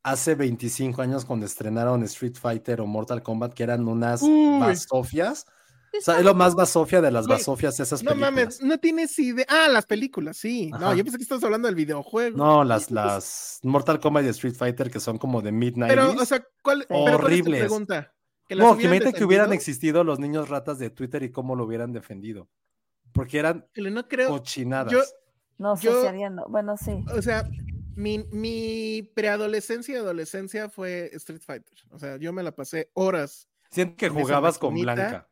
[0.05, 4.61] hace 25 años cuando estrenaron Street Fighter o Mortal Kombat, que eran unas Uy.
[5.99, 8.33] O sea, es lo más basofia de las basofias esas No películas.
[8.33, 9.45] mames, no tienes idea.
[9.49, 10.71] Ah, las películas, sí.
[10.71, 12.37] No, yo pensé que estabas hablando del videojuego.
[12.37, 15.91] No, las, las Mortal Kombat y Street Fighter que son como de Midnight.
[15.91, 17.61] Pero, o sea, ¿cuál, pero ¿cuál es tu Horribles.
[17.61, 18.13] pregunta?
[18.49, 21.57] ¿Que las No, que imagínate que hubieran existido los niños ratas de Twitter y cómo
[21.57, 22.49] lo hubieran defendido.
[23.13, 24.29] Porque eran No creo.
[24.29, 24.93] cochinadas.
[24.93, 25.03] yo-
[25.59, 27.03] No sé yo- si no- Bueno, sí.
[27.17, 27.49] O sea,
[27.95, 31.73] mi, mi preadolescencia y adolescencia fue Street Fighter.
[31.91, 33.49] O sea, yo me la pasé horas.
[33.71, 34.75] Siento que jugabas con.
[34.75, 35.29] Blanca.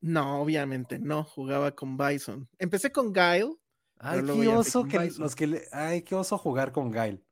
[0.00, 1.24] No, obviamente, no.
[1.24, 2.48] Jugaba con Bison.
[2.58, 3.54] Empecé con Guile.
[3.98, 5.22] Ay, qué oso que Bison.
[5.22, 7.24] los que le- ay, qué oso jugar con Gail.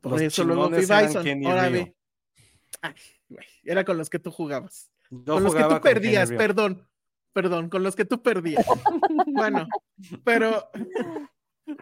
[0.00, 1.46] Por Los eso luego fui Bison.
[1.46, 1.96] Ahora ve.
[2.82, 2.94] Ay,
[3.28, 4.90] güey, era con los que tú jugabas.
[5.10, 6.86] Yo con los que tú perdías, perdón.
[7.32, 8.64] Perdón, con los que tú perdías.
[9.26, 9.66] bueno,
[10.24, 10.68] pero,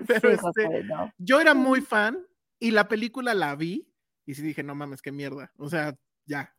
[0.06, 1.12] pero Sí, este, no.
[1.18, 2.18] yo era muy fan
[2.58, 3.88] y la película la vi
[4.24, 5.52] y sí dije, no mames, qué mierda.
[5.56, 6.54] O sea, ya.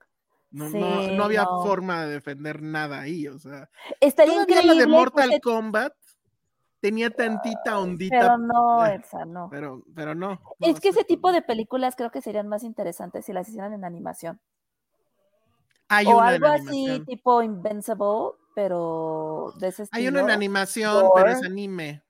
[0.50, 1.64] No, no, Sí, no había no.
[1.64, 3.28] forma de defender nada ahí.
[3.28, 3.70] O sea,
[4.00, 4.82] Estaría todavía la increíble.
[4.86, 5.94] de Mortal porque- Kombat
[6.80, 9.50] tenía tantita ondita, Pero no, eh, Elsa, no.
[9.52, 10.30] pero, pero no.
[10.30, 13.74] no, Es que ese tipo de películas creo que serían más interesantes si las hicieran
[13.74, 14.40] en animación.
[15.90, 20.00] Hay o una algo así tipo Invincible, pero de ese estilo.
[20.02, 22.04] Hay una en animación, pero es anime.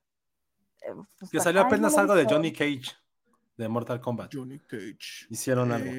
[0.82, 2.26] eh, pues, Que salió no apenas algo de.
[2.26, 2.96] Johnny Cage
[3.56, 4.34] de Mortal Kombat.
[4.34, 5.28] Johnny Cage.
[5.30, 5.92] Hicieron algo.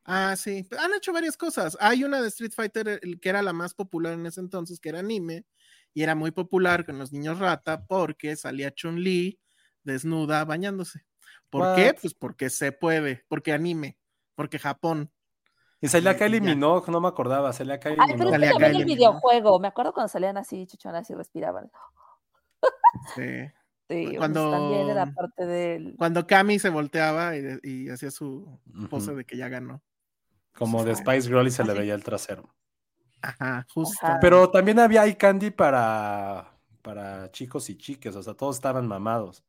[0.00, 0.66] Eh, Ah, sí.
[0.78, 1.76] Han hecho varias cosas.
[1.80, 4.88] Hay una de Street Fighter el que era la más popular en ese entonces, que
[4.88, 5.44] era anime,
[5.94, 9.38] y era muy popular con los niños rata porque salía Chun-Li
[9.82, 11.04] desnuda bañándose.
[11.50, 11.94] ¿Por qué?
[12.00, 13.98] Pues porque se puede, porque anime,
[14.34, 15.10] porque Japón.
[15.80, 16.46] Y salía Kylie ya.
[16.54, 18.46] Minogue, no me acordaba, salía Kylie Ay, pero es Minogue.
[18.46, 19.58] que también el videojuego.
[19.60, 21.70] Me acuerdo cuando salían así, chichonas y respiraban.
[23.14, 23.22] Sí.
[23.90, 25.96] Sí, pues Cuando- también era parte del...
[25.98, 29.82] Cuando Cami se volteaba y, y hacía su pose de que ya ganó.
[30.56, 32.48] Como de Spice Girl y se le veía el trasero.
[33.22, 33.98] Ajá, justo.
[34.06, 34.18] Ajá.
[34.20, 39.42] Pero también había eye candy para, para chicos y chiques, o sea, todos estaban mamados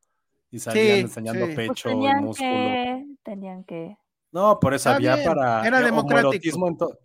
[0.50, 1.54] y salían Sí, enseñando sí.
[1.56, 2.50] Pues pecho y músculo.
[2.50, 3.98] que, tenían que...
[4.34, 6.68] No, por eso Está había bien, para era democrático.
[6.68, 7.00] en, to-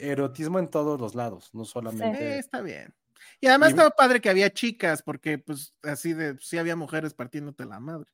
[0.00, 2.38] erotismo en todos los lados, no solamente.
[2.38, 2.94] está bien.
[3.40, 7.12] Y además Y- estaba padre que había chicas, porque pues así de, sí había mujeres
[7.12, 8.10] partiéndote la madre.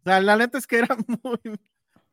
[0.00, 1.60] O sea, la neta es que era muy,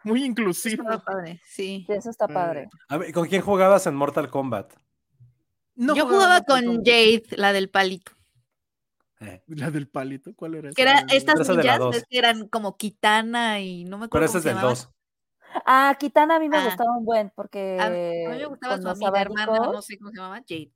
[0.07, 0.83] muy inclusivo.
[0.83, 1.85] Estaba padre, sí.
[1.87, 2.69] Eso está Eh, padre.
[2.89, 4.73] A ver, ¿con quién jugabas en Mortal Kombat?
[5.75, 6.85] No Yo jugaba con Kombat.
[6.85, 8.11] Jade, la del palito.
[9.19, 10.71] Eh, La del palito, ¿cuál era?
[10.71, 10.91] Que esa?
[10.91, 11.53] era, estas Esa
[11.89, 14.55] ves que eran como Kitana y no me pero acuerdo ese cómo es se del
[14.57, 14.75] llamaban.
[14.75, 14.89] 2.
[15.65, 16.65] Ah, Kitana a mí me Ah.
[16.65, 20.17] gustaba un buen porque a mí me gustaba su amiga hermana, no sé cómo se
[20.17, 20.71] llamaba, Jade.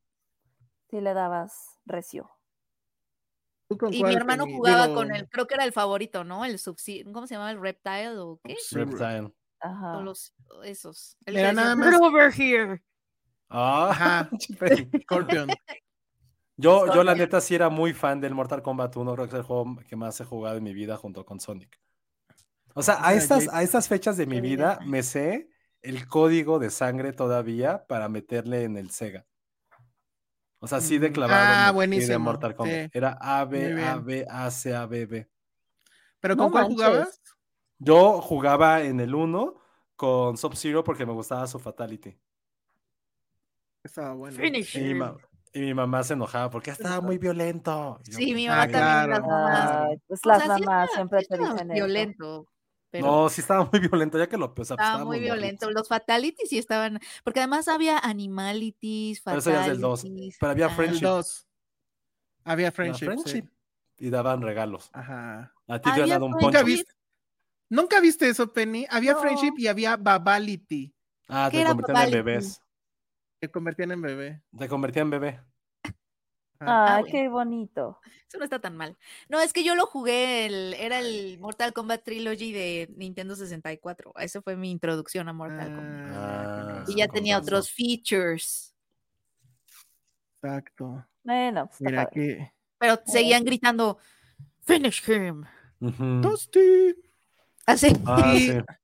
[0.89, 2.32] sí le dabas recio.
[3.72, 6.43] ¿Tú con Y mi hermano jugaba Digo, con el, creo que era el favorito, ¿no?
[6.43, 7.51] El subsi ¿cómo se llama?
[7.51, 8.57] ¿El Reptile o qué?
[8.72, 9.32] Reptile.
[9.61, 9.97] Ajá.
[9.97, 10.34] O los,
[10.65, 11.15] esos.
[11.26, 12.84] El Mira, nada más- "Get over here".
[13.47, 14.30] Ah, Ajá.
[14.59, 14.89] Penny.
[15.03, 15.47] Scorpion.
[16.57, 19.39] Yo, yo la neta sí era muy fan del Mortal Kombat 1, creo que es
[19.39, 21.80] el juego que más he jugado en mi vida junto con Sonic.
[22.76, 25.49] O sea, a Mira, estas, a estas fechas de mi vida me sé
[25.82, 29.26] el código de sangre todavía para meterle en el Sega.
[30.64, 31.41] O sea, sí de Mm, clavado.
[31.43, 32.84] ah, me fui de buenísimo, Mortal Kombat.
[32.86, 32.89] sí.
[32.93, 33.97] Era A, B, A.
[33.97, 35.28] B, A, C, A, B, B.
[36.20, 36.76] ¿Pero No con cuál manches.
[36.78, 37.22] jugabas?
[37.80, 39.55] Yo jugaba en el 1
[39.95, 42.16] con Sub-Zero porque me gustaba su Fatality.
[43.84, 44.38] Estaba bueno.
[44.38, 44.93] Finish Y
[45.53, 47.99] y mi mamá se enojaba porque estaba muy violento.
[48.05, 49.09] Y yo, Sí, mi pues, mamá Ah, también, claro.
[49.09, 49.97] las mamás.
[50.07, 51.84] Pues O las sea, sí mamás estaba- siempre sí te dicen eso.
[52.92, 55.72] Pero No, sí estaba muy violento, ya que lo pues, estaba muy violento.
[55.72, 60.02] Los fatalities sí estaban, porque además había animalities, Pero eso ya es del dos.
[60.02, 60.38] fatalities.
[60.39, 61.06] Pero había ah, El Friendship.
[61.06, 61.48] 2.
[62.44, 63.18] Había Friendship.
[63.26, 63.44] sí.
[63.98, 64.89] Y daban regalos.
[64.94, 65.54] Ajá.
[65.68, 66.46] A ti te dado un Friendship.
[66.46, 66.66] ¿Nunca poncho.
[66.66, 66.94] viste?
[67.70, 68.86] ¿Nunca viste eso, Penny?
[68.89, 69.22] Había No.
[69.22, 70.94] Friendship y había Babality,
[71.30, 72.62] Ah, ¿Qué te convertían en bebés.
[73.39, 74.42] que convertían en bebé.
[74.58, 75.39] Te convertían en bebé.
[76.62, 77.12] Ah, bueno.
[77.12, 77.99] qué bonito.
[78.28, 78.97] Eso no está tan mal.
[79.30, 84.14] No, es que yo lo jugué, el, era el Mortal Kombat Trilogy de Nintendo 64.
[84.20, 86.12] Esa fue mi introducción a Mortal Kombat.
[86.14, 88.72] Ah, Y ya tenía otros features,
[90.43, 91.05] Exacto.
[91.24, 92.09] Bueno, pues Mira
[92.80, 93.99] pero seguían gritando,
[94.62, 95.43] finish him.
[96.22, 96.95] Toasty.
[97.68, 97.95] Así.
[98.05, 98.51] Ah, sí.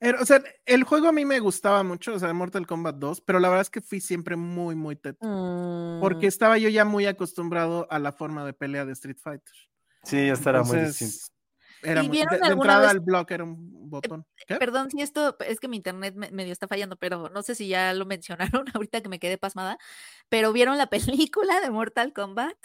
[0.00, 3.20] Era- o sea, el juego a mí me gustaba mucho, o sea, Mortal Kombat 2,
[3.22, 5.26] pero la verdad es que fui siempre muy, muy teto.
[5.26, 9.54] Mm, Porque estaba yo ya muy acostumbrado a la forma de pelea de Street Fighter.
[10.02, 11.34] Sí, esta era muy Entonces, distinta.
[11.82, 14.26] Era ¿Y muy, vieron de, entrada vez- al block era un botón.
[14.46, 14.56] ¿Qué?
[14.56, 17.68] Perdón si esto, es que mi internet me- medio está fallando, pero no sé si
[17.68, 19.78] ya lo mencionaron ahorita que me quedé pasmada,
[20.30, 20.86] pero ¿vieron la
[21.30, 22.56] película de Mortal Kombat?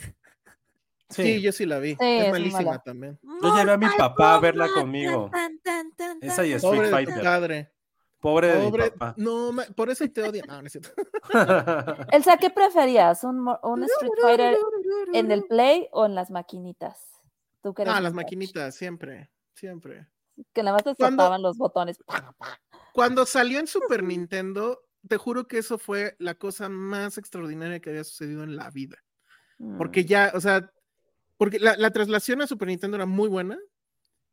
[1.09, 1.41] Sí, Sí.
[1.41, 1.91] yo sí la vi.
[1.95, 2.79] Sí, es malísima mala.
[2.79, 3.19] también.
[3.41, 5.29] Yo llevé a mi papá a verla conmigo.
[5.31, 6.51] tan, tan, tan, Esa y.
[6.53, 7.23] Street Pobre de tu Fighter.
[7.23, 7.71] padre.
[8.19, 9.13] Pobre de mi papá.
[9.17, 10.43] No, ma- por eso te odia.
[10.47, 10.59] No.
[12.11, 13.23] Elsa, ¿qué preferías?
[13.23, 13.47] ¿Un,
[13.83, 14.57] Street Fighter
[15.13, 17.07] en el Play o en las maquinitas?
[17.61, 19.29] Tú Ah, las maquinitas, siempre.
[19.55, 20.07] Siempre.
[20.53, 21.97] Que nada más te ¿Cuándo- soltaban los botones.
[22.93, 27.89] Cuando salió en Super Nintendo, te juro que eso fue la cosa más extraordinaria que
[27.89, 28.97] había sucedido en la vida.
[29.77, 30.71] Porque Mm, ya, o sea,
[31.39, 33.57] porque la, la traslación a Super Nintendo era muy buena.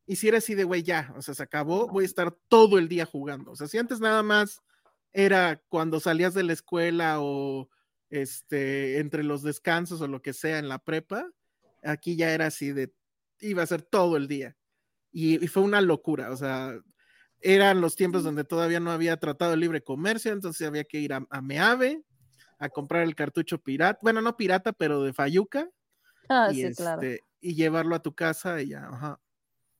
[0.06, 2.78] Y si era así de, güey, ya, o sea, se acabó, voy a estar todo
[2.78, 3.52] el día jugando.
[3.52, 4.60] O sea, si antes nada más
[5.12, 7.70] era cuando salías de la escuela o
[8.10, 11.30] este, entre los descansos o lo que sea en la prepa,
[11.84, 12.92] aquí ya era así de,
[13.38, 14.56] iba a ser todo el día.
[15.12, 16.76] Y, y fue una locura, o sea,
[17.40, 21.12] eran los tiempos donde todavía no había tratado de libre comercio, entonces había que ir
[21.12, 22.02] a, a Meave
[22.58, 25.70] a comprar el cartucho pirata, bueno, no pirata, pero de Fayuca,
[26.28, 27.02] Ah, y, sí, claro.
[27.02, 29.20] este, y llevarlo a tu casa y ya, ajá.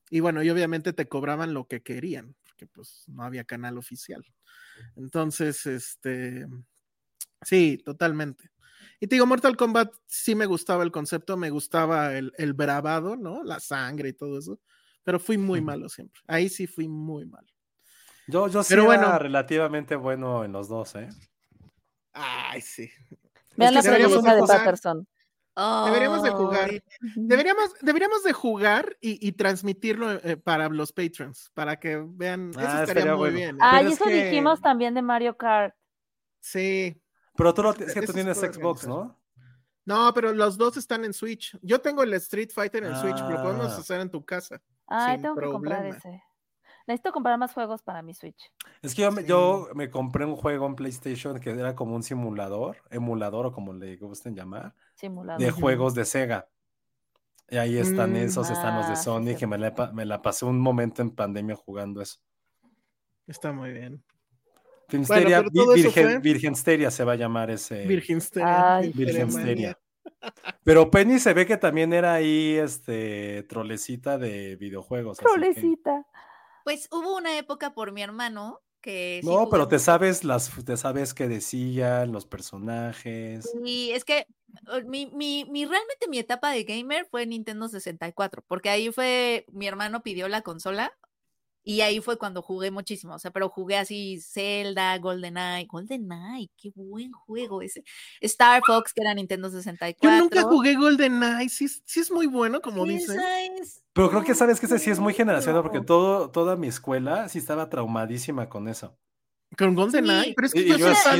[0.09, 4.23] Y bueno, y obviamente te cobraban lo que querían, porque pues no había canal oficial.
[4.95, 6.47] Entonces, este,
[7.41, 8.49] sí, totalmente.
[8.99, 13.15] Y te digo, Mortal Kombat sí me gustaba el concepto, me gustaba el, el bravado,
[13.15, 13.43] ¿no?
[13.43, 14.59] La sangre y todo eso,
[15.03, 16.21] pero fui muy malo siempre.
[16.27, 17.47] Ahí sí fui muy malo.
[18.27, 19.19] Yo, yo sí Pero era bueno.
[19.19, 21.09] relativamente bueno en los dos, ¿eh?
[22.13, 22.89] Ay, sí.
[23.55, 25.07] Vean la que película de de
[25.85, 26.69] Deberíamos de jugar.
[27.15, 32.51] Deberíamos, deberíamos de jugar y, y transmitirlo eh, para los patrons, para que vean.
[32.51, 33.35] Eso Ah, estaría, estaría muy bueno.
[33.37, 33.55] bien.
[33.55, 33.59] ¿eh?
[33.61, 35.73] Ah, Pero y es eso que- dijimos también de Mario Kart.
[36.39, 37.01] Sí.
[37.35, 38.89] Pero tú, lo, es que tú tienes Xbox, organizar.
[38.89, 39.19] ¿no?
[39.85, 41.57] No, pero los dos están en Switch.
[41.61, 43.77] Yo tengo el Street Fighter en Switch, lo podemos Ah.
[43.77, 44.61] hacer en tu casa.
[44.89, 45.97] Sin tengo que comprar problema.
[45.97, 46.23] ese.
[46.87, 48.49] Necesito comprar más juegos para mi Switch.
[48.81, 49.27] Es que yo, me- Sí.
[49.27, 53.73] yo me compré un juego en PlayStation que era como un simulador, emulador o como
[53.73, 55.41] le gusten llamar, Simulador.
[55.43, 56.47] de juegos de Sega.
[57.49, 58.17] Y ahí están Mm.
[58.17, 59.35] esos, están los de Ah, Sony, sí.
[59.35, 62.19] que me la, pa- me la pasé un momento en pandemia jugando eso.
[63.25, 64.03] Está muy bien.
[64.89, 67.85] Filmsteria, pero todo Vi- eso Virgen, fue- Virgensteria se va a llamar ese.
[67.85, 68.75] Virginsteria.
[68.77, 68.91] Ay.
[68.93, 69.77] Virgensteria.
[70.63, 75.19] Pero Penny se ve que también era ahí, este, trolecita de videojuegos.
[75.19, 76.05] así que- Trolecita.
[76.67, 80.77] Pues hubo una época por mi hermano que sí No, pero te sabes las, te
[80.77, 83.57] sabes qué decían, los personajes.
[83.63, 84.25] Y es que
[84.85, 89.67] mi, mi, mi- realmente mi etapa de gamer fue Nintendo 64, porque ahí fue, mi
[89.67, 90.91] hermano pidió la consola
[91.67, 96.71] y ahí fue cuando jugué muchísimo, o sea, pero jugué así Zelda, GoldenEye, GoldenEye, qué
[96.73, 97.83] buen juego ese.
[98.21, 100.09] Star Fox, que era Nintendo 64.
[100.17, 101.49] Yo nunca jugué GoldenEye.
[101.49, 103.19] Sí, es- sí es muy bueno, como dicen.
[103.61, 106.67] es Pero creo que sabes que ese sí es muy generacional porque todo, toda mi
[106.67, 108.97] escuela sí estaba traumadísima con eso.
[109.57, 110.23] Con GoldenEye.
[110.25, 110.67] Sí, Pero es que de-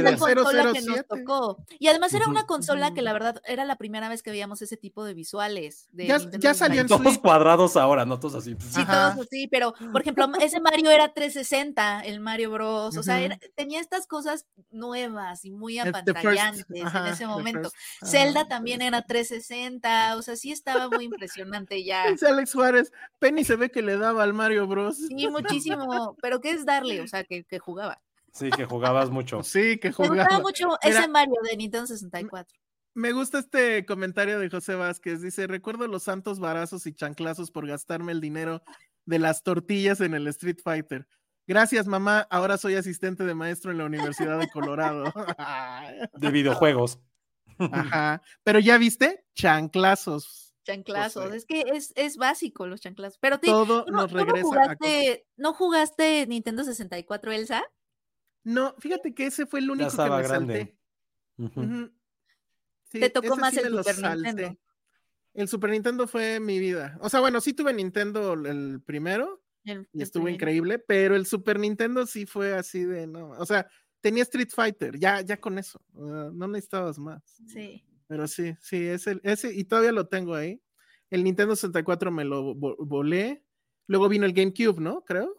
[0.03, 1.03] del consola que nos 007.
[1.07, 1.63] tocó.
[1.79, 4.75] Y además era una consola que la verdad era la primera vez que veíamos ese
[4.75, 5.87] tipo de visuales.
[5.93, 6.87] De Ya- ya 64.
[6.97, 7.21] Todos Switch.
[7.21, 8.55] cuadrados ahora, no todos así.
[8.59, 9.13] Sí, Ajá.
[9.13, 12.97] todos así, pero por ejemplo, ese Mario era 360, el Mario Bros.
[12.97, 17.69] O sea, era- tenía estas cosas nuevas y muy apantallantes ajá, en ese momento.
[17.71, 22.09] first, Zelda también era 360, o sea, sí estaba muy impresionante ya.
[22.11, 24.97] Dice Alex Juárez, Penny se ve que le daba al Mario Bros.
[24.97, 27.01] Sí, muchísimo, pero ¿qué es darle?
[27.01, 28.01] O sea, que, que jugaba.
[28.37, 29.41] Sí, que jugabas mucho.
[29.43, 32.55] Sí, que Me gustaba mucho Mira, ese Mario de Nintendo 64.
[32.93, 35.21] Me gusta este comentario de José Vázquez.
[35.21, 38.61] Dice, recuerdo los santos varazos y chanclazos por gastarme el dinero
[39.05, 41.07] de las tortillas en el Street Fighter.
[41.47, 42.27] Gracias, mamá.
[42.29, 45.05] Ahora soy asistente de maestro en la Universidad de Colorado.
[46.13, 46.99] De videojuegos.
[47.57, 48.21] Ajá.
[48.43, 50.53] Pero ya viste, chanclazos.
[50.63, 51.37] Chanclazos, José.
[51.37, 53.17] es que es, es básico los chanclazos.
[53.19, 57.31] Pero te, Todo ¿tú no, nos tú no regresa a jugaste, ¿no jugaste Nintendo 64,
[57.31, 57.63] Elsa?
[58.47, 60.77] No, fíjate que ese fue el único que me grande.
[61.37, 61.91] salté.
[62.89, 64.27] Sí, Te tocó más sí el Super salté.
[64.27, 64.59] Nintendo.
[65.33, 66.97] El Super Nintendo fue mi vida.
[67.01, 71.25] O sea, bueno, sí tuve Nintendo el primero El- y el estuvo increíble, pero el
[71.25, 73.31] Super Nintendo sí fue así de no.
[73.31, 73.67] O sea,
[74.01, 75.81] tenía Street Fighter, ya, ya con eso.
[75.93, 77.21] uh, no necesitabas más.
[77.47, 77.83] Sí.
[78.07, 80.61] Pero sí, sí, ese, ese, y todavía lo tengo ahí.
[81.09, 83.43] El Nintendo 64 me lo vo- volé.
[83.87, 85.03] Luego vino el GameCube, ¿no?
[85.03, 85.35] Creo.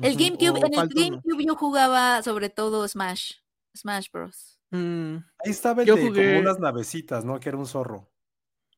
[0.00, 0.16] El.
[0.16, 0.88] GameCube, O en el uno.
[0.94, 3.32] GameCube yo jugaba sobre todo Smash,
[3.76, 4.58] Smash Bros.
[4.70, 7.40] Mm, Ahí estaba el Yo de jugué- como unas navecitas, ¿no?
[7.40, 8.08] Que era un zorro.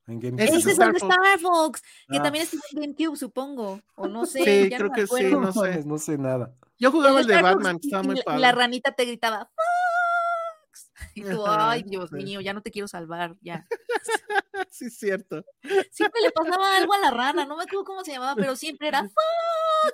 [0.06, 0.44] En GameCube.
[0.44, 1.14] Ese es es el de Star Fox.
[1.14, 2.22] Star Fox, que Ah.
[2.22, 5.52] también estuvo en GameCube, supongo, o no sé, Sí, ya creo no que sí, no
[5.52, 5.84] sé.
[5.84, 6.54] No sé nada.
[6.78, 8.40] Yo jugaba el de Star Fox Batman, que y- estaba muy la- y padre.
[8.40, 10.90] la ranita te gritaba Fox.
[11.14, 12.16] Y tú, ay, Dios sí.
[12.16, 13.66] mío, ya no te quiero salvar, ya.
[14.70, 15.44] sí, es cierto.
[15.90, 18.88] Siempre le pasaba algo a la rana, no me acuerdo cómo se llamaba, pero siempre
[18.88, 19.14] era Fox.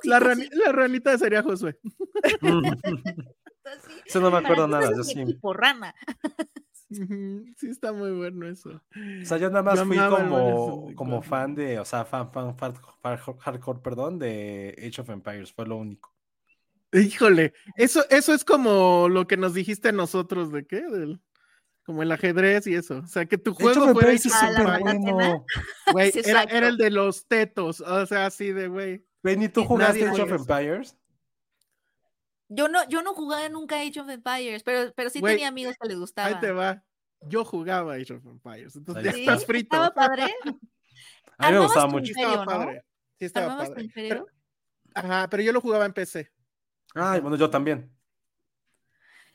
[0.05, 1.79] La, rani- la ranita sería Josué.
[4.07, 4.91] Eso no me acuerdo nada.
[4.97, 5.25] Yo sí.
[5.55, 5.95] rana.
[6.89, 8.71] Sí, está muy bueno eso.
[9.21, 10.95] O sea, yo nada más Yo fui como, 64.
[10.95, 15.53] como fan de, o sea, fan, fan, fan, fan- hardcore, perdón, de Age of Empires,
[15.53, 16.15] fue lo único.
[16.93, 21.21] Híjole, eso, eso es como lo que nos dijiste a nosotros de qué, del,
[21.85, 22.99] como el ajedrez y eso.
[22.99, 23.99] O sea, que tu juego of
[24.33, 25.45] Ah, bueno.
[26.13, 29.05] Sí, era el de los tetos, o sea, así de güey.
[29.27, 30.41] Benny, ¿tú Nadie jugaste Age of.
[30.41, 30.97] Empires?
[32.49, 35.89] Yo no, yo no jugaba nunca Age of Empires, pero, pero sí tenía amigos que
[35.89, 36.29] les gustaba.
[36.29, 36.85] Ahí te va.
[37.23, 39.75] Yo jugaba Age of Empires, entonces ya Sí, estás frito.
[39.75, 40.33] Estaba padre.
[41.39, 42.05] A mí me gustaba mucho.
[42.05, 42.67] Sí imperio, estaba ¿no?
[42.67, 42.85] padre.
[43.19, 43.91] Sí estaba ¿Armabas tu padre.
[43.95, 44.27] Pero-
[44.95, 46.33] ajá, pero yo lo jugaba en PC.
[46.95, 47.93] Ay, bueno, yo también.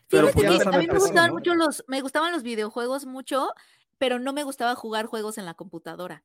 [0.07, 1.33] Pero pues están a mí me gustaban ¿no?
[1.33, 3.49] mucho los, me gustaban los videojuegos mucho,
[3.97, 6.23] pero no me gustaba jugar juegos en la computadora.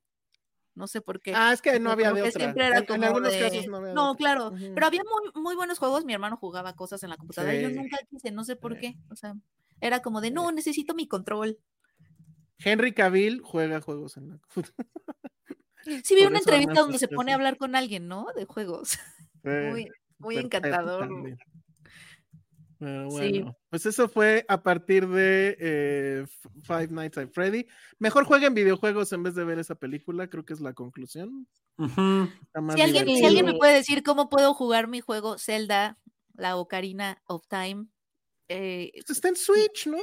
[0.77, 1.33] No sé por qué.
[1.35, 2.31] Ah, es que no había de otra.
[2.39, 4.17] siempre era En, en como algunos de- casos no había No, otra.
[4.17, 6.05] claro, pero había muy, muy buenos juegos.
[6.05, 7.55] Mi hermano jugaba cosas en la computadora.
[7.55, 7.75] y Yo Sí.
[7.75, 8.79] nunca quise, no sé por Sí.
[8.81, 8.95] qué.
[9.09, 9.33] O sea,
[9.81, 11.57] era como de, no, necesito mi control.
[12.59, 14.85] Henry Cavill juega juegos en la computadora.
[16.03, 18.27] Sí, vi Por una entrevista donde se pone a hablar con alguien, ¿no?
[18.35, 18.99] De juegos.
[19.43, 19.89] Muy,
[20.19, 21.07] muy Perfecto encantador.
[21.07, 21.37] también.
[22.79, 23.17] Pero Sí.
[23.17, 26.25] bueno, pues eso fue a partir de eh,
[26.63, 27.65] Five Nights at Freddy.
[27.99, 31.47] Mejor jueguen videojuegos en vez de ver esa película, creo que es la conclusión.
[31.77, 33.27] Si alguien, si divertido.
[33.27, 35.97] alguien me puede decir cómo puedo jugar mi juego Zelda,
[36.35, 37.87] la Ocarina of Time,
[38.49, 39.97] eh, Esto Está en Switch, ¿no?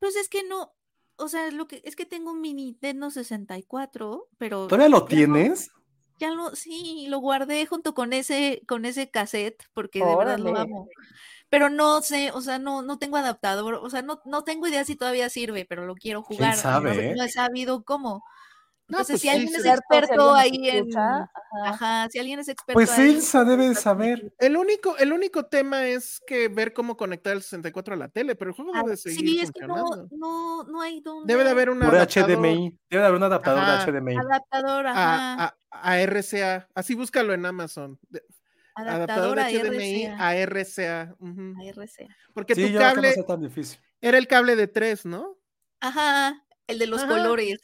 [0.00, 0.74] pues es que no,
[1.16, 5.70] o sea, lo que es que tengo un mini Nintendo 64, pero ¿Todavía lo tienes?
[6.18, 10.56] Ya lo, sí, lo guardé junto con ese, con ese cassette, porque de verdad lo
[10.56, 10.88] amo.
[11.48, 14.84] Pero no sé, o sea, no, no tengo adaptador, o sea, no, no tengo idea
[14.84, 16.56] si todavía sirve, pero lo quiero jugar.
[16.56, 17.14] sabe, no, eh?
[17.16, 18.22] no he sabido cómo.
[18.90, 19.54] No, Entonces, pues si sí, alguien sí.
[19.56, 20.96] es si experto alguien ahí en.
[20.98, 21.30] ajá.
[21.66, 24.32] Ajá, si alguien es experto Pues ahí, Elsa debe de saber.
[24.38, 28.34] El único, el único tema es que ver cómo conectar el 64 a la tele,
[28.34, 31.30] pero el juego ah, debe seguir Sí, es que no, no, no hay donde.
[31.30, 32.78] Debe de haber un Por adaptador HDMI.
[32.88, 33.84] Debe de haber un adaptador Ajá.
[33.84, 34.16] de HDMI.
[34.16, 35.34] Adaptador, ajá.
[35.34, 36.66] a, a, a RCA.
[36.74, 37.98] Así búscalo en Amazon.
[38.08, 38.22] De-
[38.74, 40.28] adaptador Adaptador a HDMI RCA.
[40.28, 41.14] a RCA.
[41.18, 41.54] ujú.
[41.60, 42.06] a RCA.
[42.32, 43.78] Porque Sí, tu no cable tan difícil.
[44.00, 45.36] era el cable de 3, ¿no?
[45.80, 47.08] Ajá, el de los Ajá.
[47.08, 47.58] colores.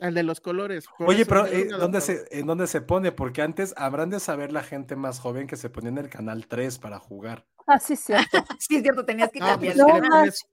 [0.00, 0.86] El de los colores.
[0.98, 2.28] Oye, pero eh, un ¿dónde adaptador.
[2.30, 3.12] se, ¿en dónde se pone?
[3.12, 6.46] Porque antes habrán de saber la gente más joven que se ponía en el canal
[6.46, 7.46] 3 para jugar.
[7.66, 8.38] Ah, sí, cierto.
[8.60, 9.74] Sí, es cierto, tenías que No, cambiar.
[9.74, 10.46] pues No es que le, pones,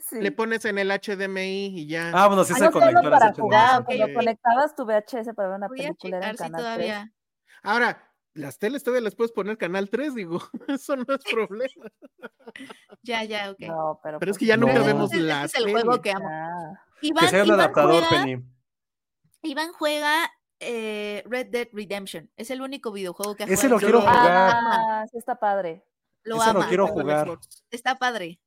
[0.00, 0.20] Sí.
[0.20, 2.10] le pones en el HDMI y ya.
[2.14, 4.12] Ah, bueno, sí Ah, se no conectó a para las jugar, ok, cuando ok.
[4.14, 6.50] conectabas tu VHS para ver una Voy película en Canal 3.
[6.52, 7.12] todavía.
[7.62, 8.02] Ahora,
[8.32, 10.40] las teles todavía les puedes poner canal 3, digo.
[10.68, 11.86] Eso no es problema.
[13.02, 13.60] Ya, ya, ok.
[13.60, 16.00] No, pero, Pero es pues, que ya nunca vemos Ese- ese la es el juego
[16.00, 16.28] que amo.
[16.30, 16.80] ah.
[17.02, 18.42] Iván, Que sea un Iván adaptador, Penny.
[19.42, 20.30] Iván juega
[20.60, 22.30] eh, Red Dead Redemption.
[22.36, 23.74] Es el único videojuego que ha Ese jugado.
[23.74, 24.52] lo quiero jugar.
[24.54, 25.84] Ah, sí está padre.
[26.24, 27.38] Lo ese lo quiero jugar.
[27.70, 28.40] Está padre.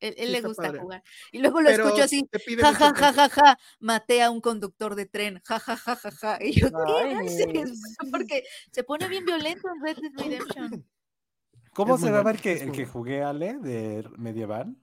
[0.00, 0.78] Él, él Sí, le gusta padre.
[0.80, 1.02] jugar.
[1.30, 2.24] Y luego lo Pero escucho así.
[2.24, 3.58] te pide Ja, ja, ja, ja, ja.
[3.80, 5.40] Maté a un conductor de tren.
[5.44, 6.38] Ja, ja, ja, ja, ja.
[6.40, 7.46] Y yo, ¿qué haces?
[8.12, 8.42] Porque
[8.72, 10.86] se pone bien violento en Red Dead Redemption.
[11.74, 14.76] ¿Cómo Es se llama el que, el que jugué, Ale, de medieval?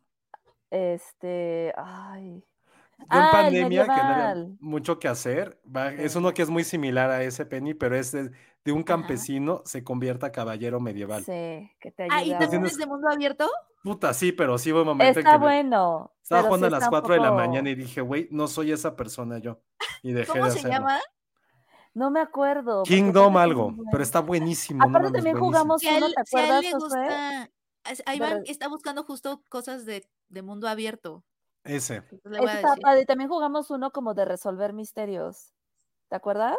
[0.72, 2.44] Este, ay.
[3.00, 6.64] En Ah, pandemia, que no había mucho que hacer, va- es uno que es muy
[6.64, 8.30] similar a ese Penny, pero es de,
[8.66, 8.86] de un Ajá.
[8.86, 11.24] campesino se convierte a caballero medieval.
[11.24, 12.40] Sí, que te Ah, ¿y ayuda.
[12.40, 13.50] también tienes- es de mundo abierto?
[13.84, 16.14] Puta, sí, pero sí hubo un momento en Está que me- bueno.
[16.22, 18.48] estaba jugando sí a las está un 4 de la mañana y dije, güey, no
[18.48, 19.62] soy esa persona yo.
[20.04, 20.78] Y dejé ¿Cómo de se hacerlo.
[20.78, 21.00] llama?
[21.94, 22.84] No me acuerdo.
[22.84, 24.84] Kingdom algo, pero está buenísimo.
[24.84, 25.46] Aparte también buenísimo.
[25.46, 27.42] jugamos uno, ¿te si a él acuerdas, le gusta.
[27.44, 27.50] a-
[28.06, 31.24] a De Iván re- está buscando justo cosas de, de mundo abierto.
[31.64, 32.04] Ese.
[32.24, 33.06] Está padre.
[33.06, 35.54] También jugamos uno como de resolver misterios.
[36.10, 36.58] ¿Te acuerdas?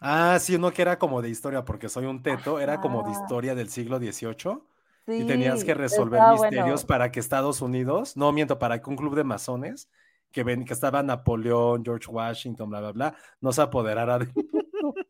[0.00, 3.10] Ah, sí, uno que era como de historia, porque soy un teto, era como de
[3.10, 4.62] historia del siglo XVIII
[5.06, 5.22] Sí.
[5.22, 6.86] y tenías que resolver misterios bueno.
[6.86, 9.88] para que Estados Unidos, no miento, para que un club de masones,
[10.30, 14.28] que ven que estaba Napoleón, George Washington, bla, bla, bla, no se apoderara de...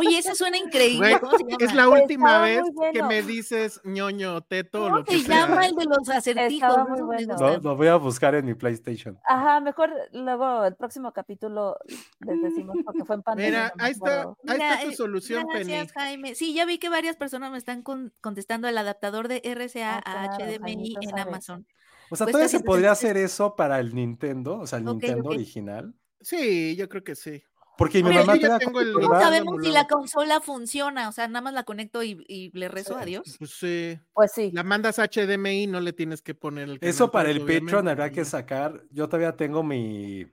[0.00, 0.98] Oye, ese suena increíble.
[0.98, 1.56] Güey, ¿Cómo se llama?
[1.64, 2.92] Es la última Estaba vez bueno.
[2.92, 5.46] que me dices ñoño, teto, ¿Cómo lo que se sea.
[5.46, 6.88] llama el de los acertijos?
[6.88, 7.36] Muy bueno.
[7.62, 9.18] Lo, voy a buscar en mi PlayStation.
[9.28, 11.76] Ajá, mejor luego el próximo capítulo
[12.20, 13.50] les decimos porque fue en pandemia.
[13.50, 15.72] Mira, no ahí está, ahí está Mira, tu eh, solución, Penny.
[15.72, 16.34] Gracias, Jaime.
[16.34, 20.24] Sí, ya vi que varias personas me están con- contestando el adaptador de RCA Ah,
[20.24, 21.22] a claro, HDMI en sabe.
[21.22, 21.66] Amazon.
[22.12, 24.84] O sea, Cuesta todavía se 170 podría hacer eso para el Nintendo, o sea, el
[24.84, 25.94] Nintendo original.
[26.20, 27.42] Sí, yo creo que sí.
[27.80, 31.08] Porque mi mamá yo ya todavía tengo el ¿Cómo sabemos si la consola funciona?
[31.08, 33.36] O sea, nada más la conecto y, y le rezo a Dios.
[33.38, 33.98] Pues sí.
[34.12, 34.50] Pues sí.
[34.52, 38.26] La mandas HDMI, no le tienes que poner el Eso para el Patreon habrá que
[38.26, 38.84] sacar.
[38.90, 40.26] Yo todavía tengo mi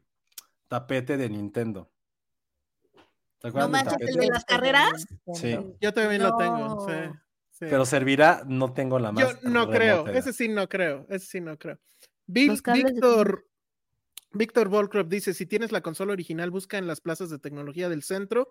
[0.67, 1.89] tapete de Nintendo.
[3.39, 5.05] ¿Te No acuerdas manches, el de las carreras.
[5.33, 5.57] Sí.
[5.79, 6.85] Yo también lo tengo.
[6.85, 6.95] sí,
[7.51, 7.65] sí.
[7.69, 9.23] Pero servirá, no tengo la más.
[9.23, 11.79] Yo no creo, ese sí no creo, ese sí no creo.
[12.25, 13.47] Víctor,
[14.31, 18.03] Víctor Volcroft dice, si tienes la consola original, busca en las plazas de tecnología del
[18.03, 18.49] centro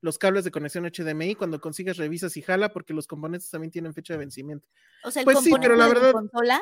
[0.00, 3.94] los cables de conexión HDMI, cuando consigas revisas y jala, porque los componentes también tienen
[3.94, 4.68] fecha de vencimiento.
[5.04, 6.60] O sea, el Pues sí, pero la de consola.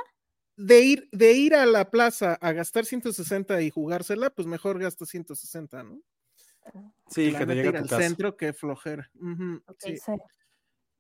[0.56, 5.04] De ir, de ir a la plaza a gastar 160 y jugársela, pues mejor gasta
[5.04, 6.00] 160, ¿no?
[7.10, 8.00] Sí, que te ir a tu al casa.
[8.00, 9.10] centro, que flojera.
[9.78, 9.98] Sí.
[9.98, 10.12] Sí.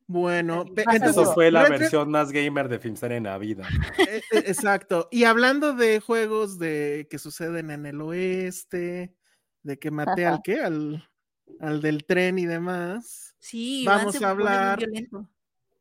[0.08, 3.66] Bueno, entonces, Eso fue la Red versión más gamer de Filmstar en la vida.
[3.98, 5.08] Eh, eh, Exacto.
[5.10, 9.16] Y hablando de juegos de que suceden en el oeste,
[9.62, 11.08] de que maté al qué, al,
[11.58, 14.84] al del tren y demás, Sí, Vamos a hablar-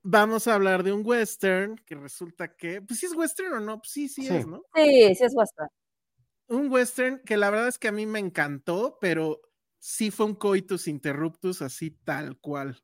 [0.04, 3.80] vamos a hablar de un western que resulta que, pues sí es western o no,
[3.80, 4.36] pues sí, sí, Sí.
[4.36, 4.64] es, ¿no?
[4.76, 5.72] Sí, sí es WhatsApp.
[6.48, 9.42] Un western que la verdad es que a mí me encantó, pero
[9.80, 12.84] sí fue un coitus interruptus así tal cual.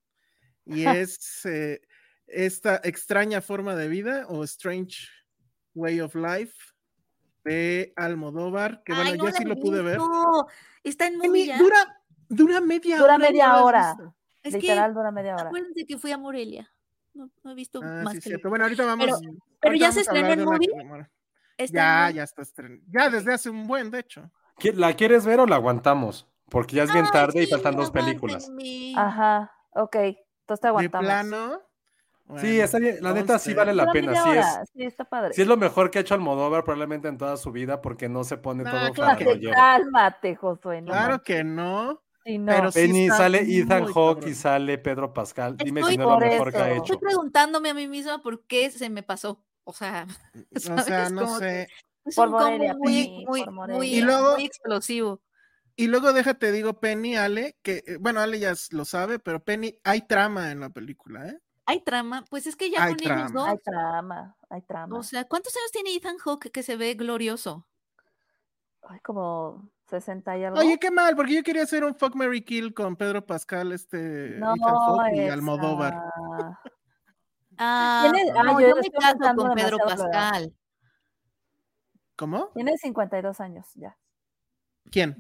[0.72, 1.82] Y es eh,
[2.28, 5.08] esta extraña forma de vida o strange
[5.74, 6.56] way of life
[7.44, 10.00] de Almodóvar, que bueno, Ay, yo no la sí lo pude ver.
[10.84, 11.58] Está en movie ya.
[11.58, 13.18] dura, dura media Dura hora.
[13.18, 13.98] ¿no media hora.
[14.44, 15.44] Es Literal que dura media hora.
[15.48, 16.72] acuérdense que fui a Morelia.
[17.14, 18.50] No, no he visto Ah, más sí, que cierto.
[18.50, 19.06] Bueno, ahorita vamos.
[19.60, 20.68] pero ahorita ya se vamos hablar estrenó una movie.
[21.70, 22.82] Ya, en- ya está estrenado.
[22.88, 24.32] Ya desde hace un buen, de hecho.
[24.58, 26.28] ¿Qui- ¿La quieres ver o la aguantamos?
[26.50, 28.50] Porque ya es bien Ay, tarde y sí, faltan dos películas.
[28.96, 29.96] Ajá, ok.
[30.42, 31.06] Entonces te De aguantamos.
[31.06, 31.62] plano.
[32.40, 32.98] Sí, está bien.
[33.02, 34.16] La neta sí vale la pena.
[34.24, 35.34] Sí es, Sí, está padre.
[35.34, 38.24] sí es lo mejor que ha hecho Almodóvar probablemente en toda su vida porque no
[38.24, 40.82] se pone Nah, todo claro que Cálmate, Josué.
[40.82, 41.26] no Claro manches.
[41.26, 42.02] que no.
[42.24, 42.46] Sí, no.
[42.46, 45.58] pero sí Penny, sale Ethan muy Hawke y sale Pedro Pascal.
[45.58, 46.84] Dime Estoy si no es lo mejor que ha hecho.
[46.94, 49.44] Estoy preguntándome a mí misma por qué se me pasó.
[49.66, 50.06] O sea,
[50.56, 50.78] O sea,
[51.08, 51.12] ¿sabes?
[51.12, 51.68] no Como sé.
[52.06, 53.98] es Por un combo Morelia, muy, Penny, muy, por muy, Morelia.
[53.98, 55.20] Y luego- muy explosivo.
[55.82, 59.80] Y luego déjate, digo, Penny, Ale, que, eh, bueno, Ale ya lo sabe, pero Penny,
[59.84, 61.40] hay trama en la película, ¿eh?
[61.66, 63.32] Hay trama, pues es que ya Hay con ellos trama.
[63.34, 63.48] dos.
[63.48, 64.98] Hay trama, hay trama.
[65.00, 67.68] O sea, ¿cuántos años tiene Ethan Hawke que se ve glorioso?
[68.84, 70.60] Ay, como 60 y algo.
[70.60, 74.36] Oye, qué mal, porque yo quería hacer un Fuck Mary Kill con Pedro Pascal, este,
[74.38, 75.96] no, Ethan Hawke y Almodóvar.
[77.58, 79.78] Ah, Tiene- ah, no, yo yo me caso con Pedro.
[79.80, 80.54] Pascal.
[82.16, 82.50] ¿Cómo?
[82.54, 83.98] Tiene 52 años ya.
[84.90, 85.16] ¿Quién?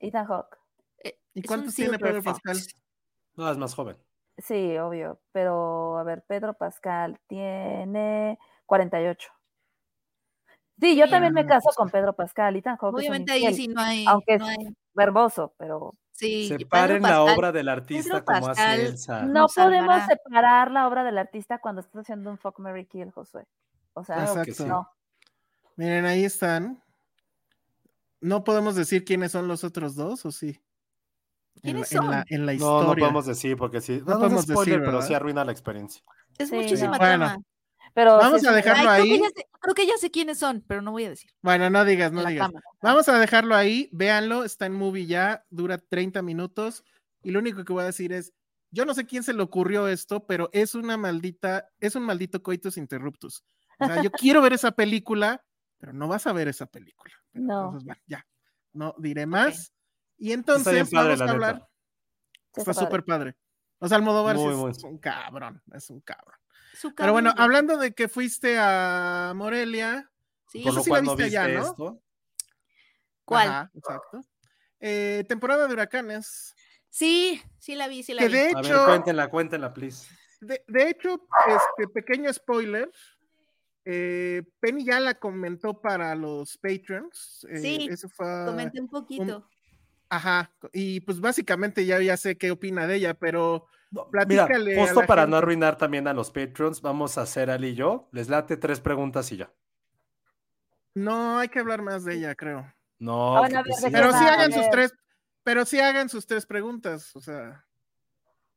[0.00, 0.56] Ethan Hawke.
[1.04, 2.40] Eh, ¿Y cuántos tiene Pedro Fox.
[2.42, 2.82] Pascal?
[3.36, 3.96] No, es más joven.
[4.38, 5.20] Sí, obvio.
[5.32, 9.28] Pero, a ver, Pedro Pascal tiene 48.
[10.80, 12.56] Sí, yo también me caso con Pedro Pascal.
[12.56, 14.04] Ethan Hawke es un Obviamente ahí sí no hay.
[14.06, 18.66] aunque no es hay- verboso, pero sí, Separen la obra del artista Pedro como Pascal-
[18.72, 19.22] hace Elsa.
[19.22, 20.06] no podemos salvará.
[20.06, 23.46] separar la obra del artista cuando estás haciendo un fuck Mary Kill, Josué.
[23.94, 24.66] O sea, Exacto.
[24.66, 24.88] no.
[25.76, 26.81] Miren, ahí están.
[28.22, 30.60] No podemos decir quiénes son los otros dos, ¿o sí?
[31.56, 32.24] En ¿Quiénes en la- son?
[32.28, 32.86] en la No, historia.
[32.88, 33.98] no podemos decir porque sí.
[34.06, 36.02] No, no, podemos spoiler, decir, pero sí arruina la experiencia.
[36.38, 36.98] Es Sí, muchísima no.
[36.98, 37.42] Bueno, trama.
[37.94, 39.20] Pero Vamos a dejarlo Ay, creo, que ahí.
[39.20, 41.30] ya sé, creo que ya sé quiénes son, pero no voy a decir.
[41.42, 42.48] Bueno, no digas, no la digas.
[42.48, 42.64] trama.
[42.80, 46.84] Vamos a dejarlo ahí, véanlo, está en movie ya, dura 30 minutos
[47.22, 48.32] y lo único que voy a decir es,
[48.70, 52.42] yo no sé quién se le ocurrió esto, pero es una maldita, es un maldito
[52.42, 53.44] coitus interruptus.
[53.78, 55.44] O sea, yo quiero ver esa película,
[55.82, 57.12] pero no vas a ver esa película.
[57.32, 57.64] Pero No.
[57.64, 58.24] entonces, bueno, ya,
[58.72, 59.72] no diré más.
[60.16, 61.68] Y entonces vamos a hablar,
[62.54, 63.34] está súper padre.
[63.80, 64.70] O sea, Almodóvar sí Muy, es, muy.
[64.70, 66.38] es un cabrón, es un cabrón.
[66.96, 70.08] Pero bueno, hablando de que fuiste a Morelia,
[70.52, 70.62] Sí.
[70.62, 71.62] Por lo sí la no viste ¿no?
[71.62, 72.02] esto.
[73.24, 73.48] ¿Cuál?
[73.48, 74.20] Ajá, exacto.
[74.78, 76.54] Eh, temporada de huracanes.
[76.90, 78.34] Sí, sí la vi, sí la Que vi.
[78.34, 80.06] de A ver, hecho, cuéntenla, cuéntenla, please.
[80.40, 82.88] de, de hecho, este pequeño spoiler.
[83.84, 87.46] Eh, Penny ya la comentó para los patrons.
[87.50, 88.26] eh, Sí, eso fue.
[88.46, 89.48] Comenté un poquito.
[90.08, 90.50] Ajá.
[90.72, 94.82] Y pues básicamente ya, ya sé qué opina de ella, pero No, Mira, platícale a
[94.86, 95.38] justo para no gente.
[95.38, 98.08] arruinar también a los patrons, vamos a hacer Ali y yo.
[98.12, 99.52] Les late tres preguntas y ya.
[100.94, 102.70] no hay que hablar más de ella, creo.
[102.98, 103.84] No, Ah, bueno, ver, sí.
[103.84, 104.92] ¿de qué Pero sí hagan sus tres,
[105.42, 107.16] pero sí hagan sus tres preguntas.
[107.16, 107.64] O sea,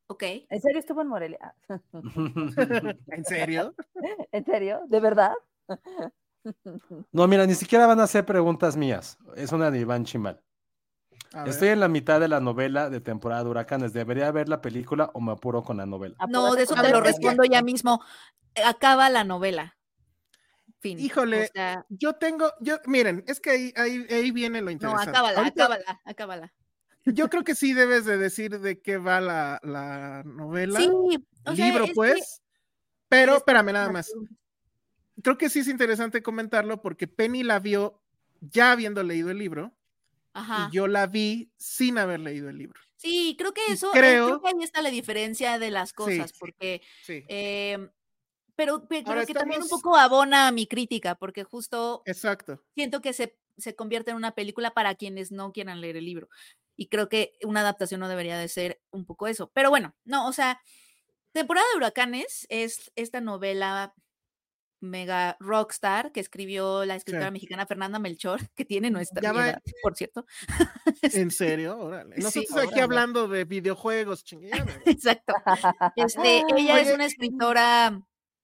[0.07, 0.23] Ok.
[0.49, 1.55] ¿En serio estuvo en Morelia?
[3.07, 3.73] ¿en serio?
[4.31, 4.81] ¿En serio?
[4.87, 5.33] ¿De verdad?
[7.11, 9.17] No, mira, ni siquiera van a hacer preguntas mías.
[9.35, 10.41] Es una de Iván Chimal.
[11.33, 11.49] A ver.
[11.49, 13.93] Estoy en la mitad de la novela de temporada de huracanes.
[13.93, 16.15] ¿Debería ver la película o me apuro con la novela?
[16.29, 18.01] No, de eso te lo respondo ya mismo.
[18.63, 19.75] Acaba la novela.
[20.79, 20.99] Fin.
[20.99, 24.71] Híjole, O sea, Yo tengo, yo, miren, es que ahí, ahí, ahí viene lo no,
[24.71, 25.09] interesante.
[25.09, 26.53] acábala, Ahorita- acábala, acábala.
[27.05, 31.55] Yo creo que sí debes de decir de qué va la, la novela, Sí, o
[31.55, 32.41] sea, libro, que- pues.
[33.07, 34.11] Pero, es- espérame nada más.
[35.21, 38.01] Creo que sí es interesante comentarlo porque Penny la vio
[38.41, 39.71] ya habiendo leído el libro
[40.33, 40.67] Ajá.
[40.69, 42.79] y yo la vi sin haber leído el libro.
[42.97, 46.37] Sí, creo que eso, creo- creo que ahí está la diferencia de las cosas, sí.
[46.39, 47.89] porque, Sí, em,
[48.55, 52.63] pero, creo que también un poco abona a mi crítica, porque justo exacto.
[52.73, 56.29] siento que se, se convierte en una película para quienes no quieran leer el libro.
[56.77, 59.49] Y creo que una adaptación no debería de ser un poco eso.
[59.53, 60.59] Pero bueno, no, o sea,
[61.31, 63.93] Temporada de Huracanes es esta novela
[64.81, 67.31] mega rockstar que escribió la escritora Sí.
[67.33, 70.25] mexicana Fernanda Melchor, que tiene nuestra Ya va- edad, por cierto.
[71.01, 71.77] ¿En serio?
[71.79, 72.15] Órale.
[72.17, 72.81] Sí, Nosotros aquí órale.
[72.83, 74.65] hablando de videojuegos, chingada.
[74.85, 75.33] Exacto.
[75.95, 77.99] Este, ella es Oye, una escritora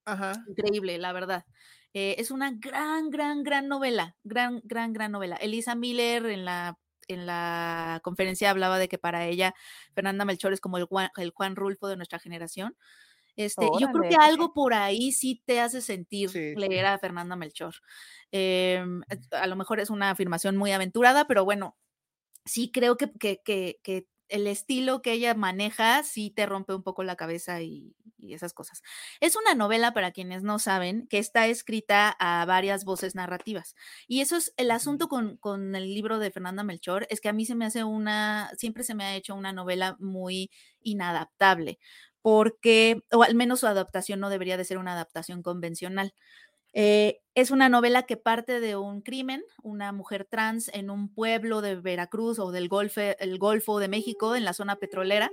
[0.05, 0.43] Ajá.
[0.47, 1.45] increíble, la verdad.
[1.93, 5.35] Eh, es una gran, gran, gran novela, gran, gran, gran novela.
[5.35, 9.53] Elisa Miller en la, en la conferencia hablaba de que para ella
[9.93, 12.75] Fernanda Melchor es como el Juan, el Juan Rulfo de nuestra generación.
[13.37, 14.21] Este, yo creo que ok.
[14.21, 16.53] algo por ahí sí te hace sentir Sí.
[16.55, 17.75] leer a Fernanda Melchor.
[18.31, 19.01] Em,
[19.31, 21.77] a lo mejor es una afirmación muy aventurada, pero bueno,
[22.45, 26.83] sí creo que, que, que, que el estilo que ella maneja sí te rompe un
[26.83, 28.81] poco la cabeza y, y esas cosas.
[29.19, 33.75] Es una novela, para quienes no saben, que está escrita a varias voces narrativas.
[34.07, 37.33] Y eso es el asunto con, con el libro de Fernanda Melchor, es que a
[37.33, 40.51] mí se me hace una, siempre se me ha hecho una novela muy
[40.81, 41.79] inadaptable,
[42.21, 46.13] porque, o al menos su adaptación no debería de ser una adaptación convencional.
[46.73, 51.61] Eh, es una novela que parte de un crimen, una mujer trans en un pueblo
[51.61, 55.31] de Veracruz o del Golfo, el Golfo de México, en la zona petrolera,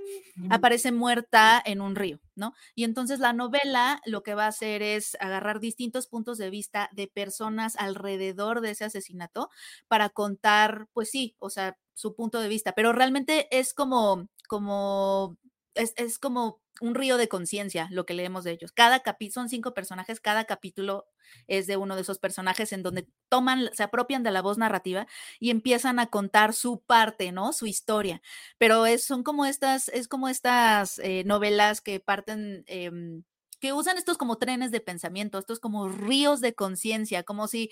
[0.49, 2.53] aparece muerta en un río, ¿no?
[2.73, 6.89] Y entonces la novela lo que va a hacer es agarrar distintos puntos de vista
[6.93, 9.49] de personas alrededor de ese asesinato
[9.89, 15.37] para contar, pues sí, o sea, su punto de vista, pero realmente es como, como,
[15.73, 18.71] es, es como un río de conciencia, lo que leemos de ellos.
[18.71, 21.07] Cada capítulo, son cinco personajes, cada capítulo
[21.47, 25.07] es de uno de esos personajes en donde toman, se apropian de la voz narrativa
[25.39, 27.53] y empiezan a contar su parte, ¿no?
[27.53, 28.21] Su historia.
[28.57, 32.63] Pero es, son como estas, es como estas eh, novelas que parten...
[32.67, 33.23] em,
[33.59, 37.71] que usan estos como trenes de pensamiento, estos como ríos de conciencia, como si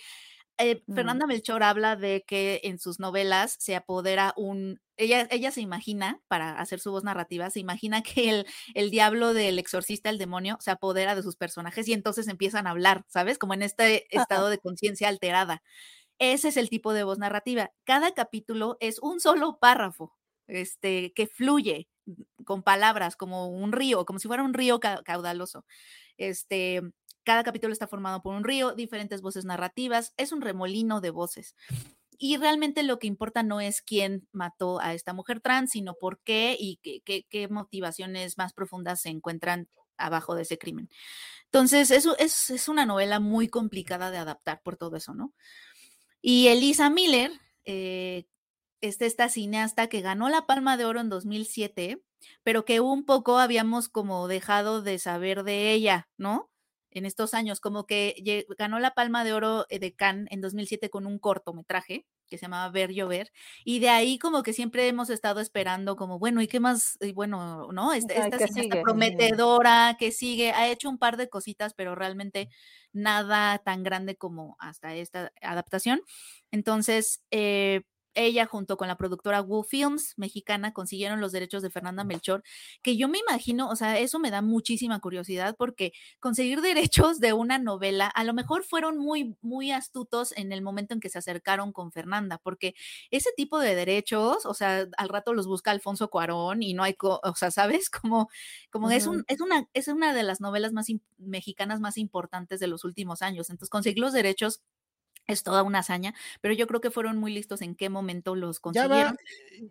[0.57, 0.93] eh, Mm.
[0.93, 6.21] Fernanda Melchor habla de que en sus novelas se apodera un, ella, ella se imagina,
[6.27, 10.57] para hacer su voz narrativa, se imagina que el, el diablo del exorcista, el demonio,
[10.59, 13.37] se apodera de sus personajes y entonces empiezan a hablar, ¿sabes?
[13.37, 15.61] Como en este estado de conciencia alterada.
[16.19, 17.71] Ese es el tipo de voz narrativa.
[17.83, 20.17] Cada capítulo es un solo párrafo,
[20.47, 21.89] este, que fluye
[22.45, 25.65] con palabras, como un río, como si fuera un río ca- caudaloso.
[26.17, 26.81] Este,
[27.27, 31.57] cada capítulo está formado por un río, diferentes voces narrativas, es un remolino de voces.
[32.17, 36.21] Y realmente lo que importa no es quién mató a esta mujer trans, sino por
[36.21, 39.67] qué y qué, motivaciones más profundas se encuentran
[39.97, 40.89] abajo de ese crimen.
[41.43, 45.33] Entonces, eso es, es una novela muy complicada de adaptar por todo eso, ¿no?
[46.21, 47.33] Y Elisa Miller,
[47.65, 48.25] eh,
[48.79, 52.01] es esta cineasta que ganó la Palma de Oro en 2007,
[52.43, 56.49] pero que un poco habíamos como dejado de saber de ella, ¿no?
[56.97, 60.89] En estos años, como que ganó la Palma de Oro eh, de Cannes en 2007
[60.89, 63.31] con un cortometraje que se llamaba Ver Llover,
[63.63, 66.97] y de ahí como que siempre hemos estado esperando como, bueno, ¿y qué más?
[66.99, 67.93] Y bueno, ¿no?
[67.93, 72.49] Esta, Ajá, esta prometedora que sigue, ha hecho un par de cositas, pero realmente
[72.91, 76.01] nada tan grande como hasta esta adaptación.
[76.51, 77.83] Entonces, eh,
[78.17, 82.43] ella junto con la productora Wu Films mexicana consiguieron los derechos de Fernanda Melchor,
[82.81, 87.33] que yo me imagino, o sea, eso me da muchísima curiosidad porque conseguir derechos de
[87.33, 91.19] una novela, a lo mejor fueron muy, muy astutos en el momento en que se
[91.19, 92.75] acercaron con Fernanda, porque
[93.11, 96.93] ese tipo de derechos, o sea, al rato los busca Alfonso Cuarón y no hay,
[96.95, 97.89] co- o sea, ¿sabes?
[97.89, 98.29] Como,
[98.71, 100.87] como es, un, es, una, es una de las novelas más
[101.17, 103.49] mexicanas más importantes de los últimos años.
[103.49, 104.61] Entonces, conseguir los derechos
[105.27, 108.59] es toda una hazaña, pero yo creo que fueron muy listos en qué momento los
[108.75, 109.17] Ya va, consiguieron.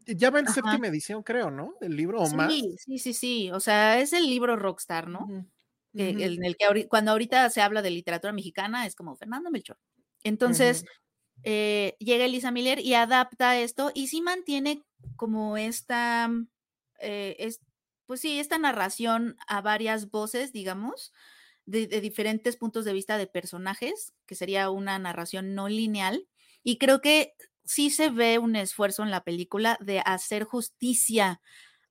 [0.06, 0.48] ya va en Ajá.
[0.48, 1.74] séptima edición, creo, ¿no?
[1.80, 2.54] Del libro o más.
[2.54, 3.50] Sí, sí, sí, sí.
[3.52, 5.34] O sea, es el libro Rockstar, ¿no?
[5.96, 6.18] Que- ujú.
[6.18, 9.78] en el que cuando ahorita se habla de literatura mexicana es como Fernando Melchor.
[10.24, 10.84] Entonces,
[11.44, 14.84] eh, llega Elisa Miller y adapta esto y sí mantiene
[15.16, 16.30] como esta,
[17.00, 17.60] eh, es,
[18.06, 21.12] pues sí, esta narración a varias voces, digamos,
[21.66, 26.26] de, de diferentes puntos de vista de personajes, que sería una narración no lineal.
[26.62, 27.34] Y creo que
[27.64, 31.40] sí se ve un esfuerzo en la película de hacer justicia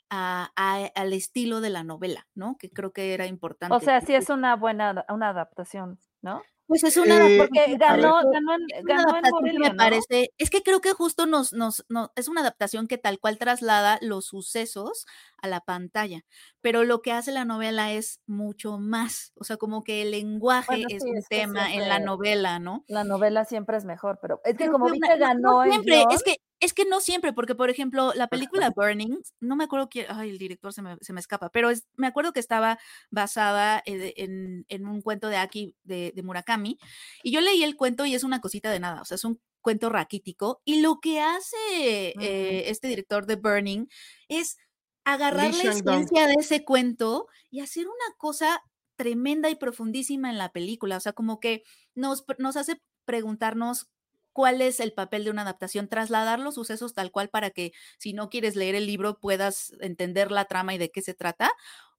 [0.10, 2.58] a- a- al estilo de la novela, ¿no?
[2.58, 3.76] Que creo que era importante.
[3.76, 6.42] O sea, sí es una buena una adaptación, ¿no?
[6.68, 8.62] Pues es una Eh, Porque ganó, ganó en,
[9.00, 9.76] adaptación Morelia, me ¿no?
[9.78, 13.38] parece, es que creo que justo nos, nos, no, es una adaptación que tal cual
[13.38, 15.06] traslada los sucesos
[15.42, 16.22] a la pantalla,
[16.62, 20.68] pero lo que hace la novela es mucho más, o sea, como que el lenguaje
[20.68, 22.84] Bueno, es sí, un es tema en la novela, ¿no?
[22.88, 25.28] la novela siempre es mejor, pero es que como que vi una- que no- no
[25.28, 26.36] ganó en siempre, guion, es que,
[26.66, 30.32] es que no siempre, porque por ejemplo, la película Burning, no me acuerdo quién, ay,
[30.32, 32.78] el director se me, se me escapa, pero es, me acuerdo que estaba
[33.12, 36.78] basada en, en- en un cuento de Aki, de, de Murakami,
[37.24, 39.40] y yo leí el cuento y es una cosita de nada, o sea, es un
[39.62, 41.56] cuento raquítico, y lo que hace
[42.20, 43.88] eh, este director de Burning
[44.28, 44.58] es
[45.06, 48.62] agarrar Lee la esencia de ese cuento y hacer una cosa
[48.96, 51.64] tremenda y profundísima en la película, o sea, como que
[51.96, 53.88] nos, nos hace preguntarnos
[54.36, 58.12] cuál es el papel de una adaptación, trasladar los sucesos tal cual para que si
[58.12, 61.53] no quieres leer el libro puedas entender la trama y de qué se trata,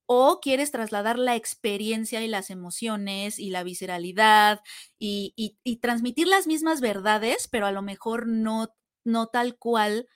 [0.05, 4.61] o quieres trasladar la experiencia y las emociones y la visceralidad
[4.99, 8.69] y, transmitir las mismas verdades, pero a lo mejor no,
[9.03, 10.07] no tal cual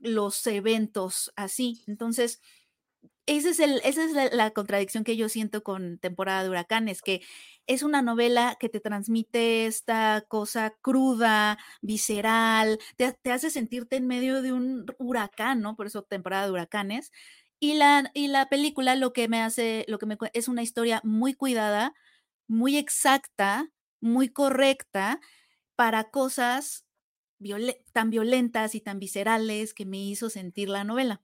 [0.00, 1.82] los eventos así.
[1.86, 2.42] Entonces,
[3.26, 7.22] es esa es la, contradicción que yo siento con temporada de huracanes, que
[7.66, 14.42] es una novela que te transmite esta cosa cruda, visceral, te, hace sentirte en medio
[14.42, 15.76] de un huracán, ¿no?
[15.76, 17.12] Por eso temporada de huracanes.
[17.60, 21.00] Y la, y la película lo que me hace, lo que me es una historia
[21.04, 21.94] muy cuidada,
[22.46, 23.70] muy exacta,
[24.00, 25.20] muy correcta
[25.76, 26.84] para cosas
[27.92, 31.22] tan violentas y tan viscerales que me hizo sentir la novela.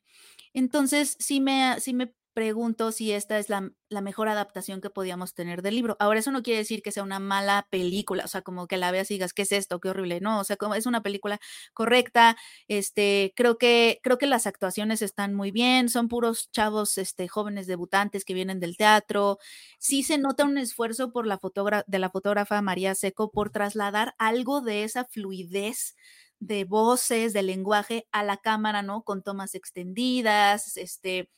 [0.55, 5.63] Entonces, sí me, me pregunto si esta es la, la mejor adaptación que podíamos tener
[5.63, 5.97] del libro.
[5.99, 8.91] Ahora, eso no quiere decir que sea una mala película, o sea, como que la
[8.93, 9.81] veas y digas, ¿qué es esto?
[9.81, 10.21] Qué horrible.
[10.21, 11.41] No, o sea, como es una película
[11.75, 12.37] correcta.
[12.69, 17.67] Este, creo que, creo que las actuaciones están muy bien, son puros chavos, este, jóvenes
[17.67, 19.39] debutantes que vienen del teatro.
[19.79, 24.15] Sí se nota un esfuerzo por la fotógra- de la fotógrafa María Seco por trasladar
[24.19, 25.97] algo de esa fluidez
[26.41, 29.03] de voces, de lenguaje a la cámara, ¿no?
[29.05, 31.31] Con tomas extendidas, este,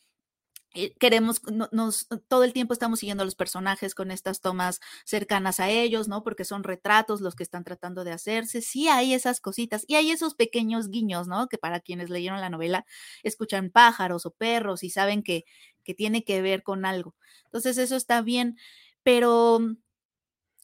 [0.74, 4.80] eh, queremos, no- nos, todo el tiempo estamos siguiendo a los personajes con estas tomas
[5.04, 6.22] cercanas a ellos, ¿no?
[6.24, 8.62] Porque son retratos los que están tratando de hacerse.
[8.62, 11.48] Sí hay esas cositas y hay esos pequeños guiños, ¿no?
[11.48, 12.86] Que para quienes leyeron la novela
[13.22, 15.44] escuchan pájaros o perros y saben que,
[15.84, 17.14] que tiene que ver con algo.
[17.44, 18.56] Entonces eso está bien,
[19.02, 19.60] pero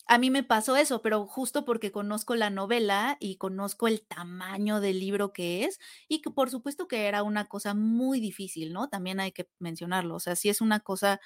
[0.08, 4.80] a mí me pasó eso, pero justo porque conozco la novela y conozco el tamaño
[4.80, 5.78] del libro que es
[6.08, 8.88] y que por supuesto que era una cosa muy difícil, ¿no?
[8.88, 11.20] También hay que mencionarlo, o sea, sí es una cosa,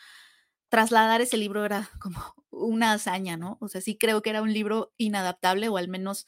[0.68, 3.59] trasladar ese libro era como una hazaña, ¿no?
[3.60, 6.26] O sea, sí creo que era un libro inadaptable o al menos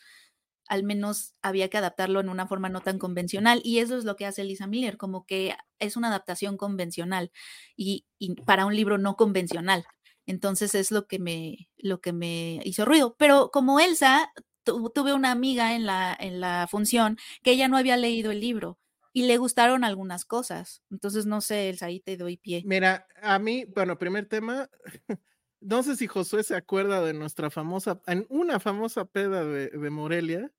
[0.68, 4.16] al menos había que adaptarlo en una forma no tan convencional y eso es lo
[4.16, 7.32] que hace Lisa Miller, como que es una adaptación convencional
[7.76, 9.84] y, y para un libro no convencional.
[10.26, 13.16] Entonces es lo que me, lo que me hizo ruido.
[13.18, 14.32] Pero como Elsa,
[14.64, 18.40] tu- tuve una amiga en la, en la función que ella no había leído el
[18.40, 18.78] libro
[19.12, 20.82] y le gustaron algunas cosas.
[20.90, 22.62] Entonces, no sé, Elsa, ahí te doy pie.
[22.64, 24.68] Mira, a mí, bueno, primer tema,
[25.60, 29.90] no sé si Josué se acuerda de nuestra famosa, en una famosa peda de, de
[29.90, 30.50] Morelia,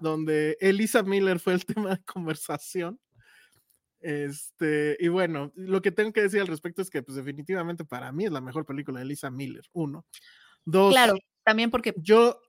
[0.00, 3.00] donde Elisa Miller fue el tema de conversación.
[4.06, 8.12] Este, y bueno, lo que tengo que decir al respecto es que, pues, definitivamente para
[8.12, 9.64] mí es la mejor película de Elisa Miller.
[9.72, 10.06] Uno.
[10.64, 10.92] Dos.
[10.92, 11.14] Claro,
[11.44, 12.40] también porque Yo,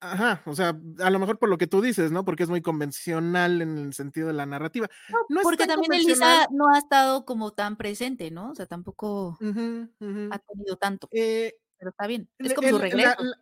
[0.00, 2.24] ajá, o sea, a lo mejor por lo que tú dices, ¿no?
[2.24, 4.88] Porque es muy convencional en el sentido de la narrativa.
[5.28, 5.92] No es porque también.
[5.92, 8.50] Elisa no ha estado como tan presente, ¿no?
[8.50, 12.30] O sea, tampoco ha tenido tanto, Eh, pero está bien.
[12.38, 13.16] Es como su el- regreso.
[13.22, 13.36] la-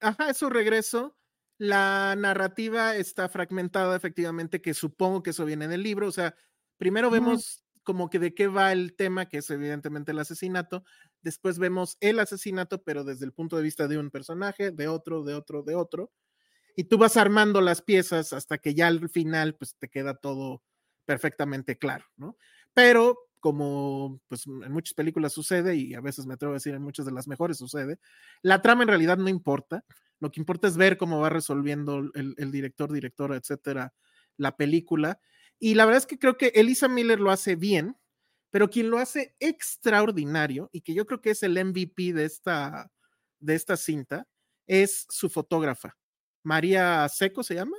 [0.00, 1.14] ajá, es su regreso.
[1.58, 6.08] La narrativa está fragmentada, efectivamente, que supongo que eso viene en el libro.
[6.08, 6.34] O sea,
[6.82, 10.82] primero vemos como que de qué va el tema, que es evidentemente el asesinato.
[11.20, 15.22] Después vemos el asesinato, pero desde el punto de vista de un personaje, de otro,
[15.22, 16.10] de otro, de otro.
[16.74, 20.64] Y tú vas armando las piezas hasta que ya al final, pues te queda todo
[21.04, 22.36] perfectamente claro, ¿no?
[22.74, 26.82] Pero como pues en muchas películas sucede y a veces me atrevo a decir en
[26.82, 28.00] muchas de las mejores sucede,
[28.42, 29.84] la trama en realidad no importa,
[30.18, 33.94] lo que importa es ver cómo va resolviendo el, el director, directora, etcétera,
[34.36, 35.20] la película.
[35.64, 37.96] Y la verdad es que creo que Elisa Miller lo hace bien,
[38.50, 42.90] pero quien lo hace extraordinario y que yo creo que es el MVP de esta,
[43.38, 44.26] de esta cinta
[44.66, 45.96] es su fotógrafa.
[46.42, 47.76] María Seco se llama.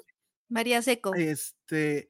[0.47, 1.13] María Seco.
[1.13, 2.09] Este,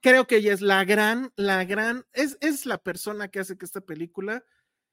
[0.00, 3.64] creo que ella es la gran, la gran, es, es la persona que hace que
[3.64, 4.44] esta película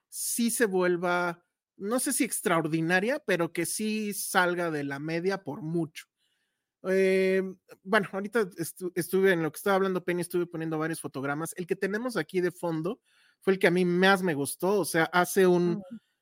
[0.09, 1.45] sí se vuelva,
[1.75, 6.07] no sé si extraordinaria, pero que sí salga de la media por mucho.
[6.89, 7.41] Eh,
[7.83, 11.53] bueno, ahorita estu- estuve en lo que estaba hablando Penny, estuve poniendo varios fotogramas.
[11.57, 12.99] El que tenemos aquí de fondo
[13.41, 15.81] fue el que a mí más me gustó, o sea, hace un,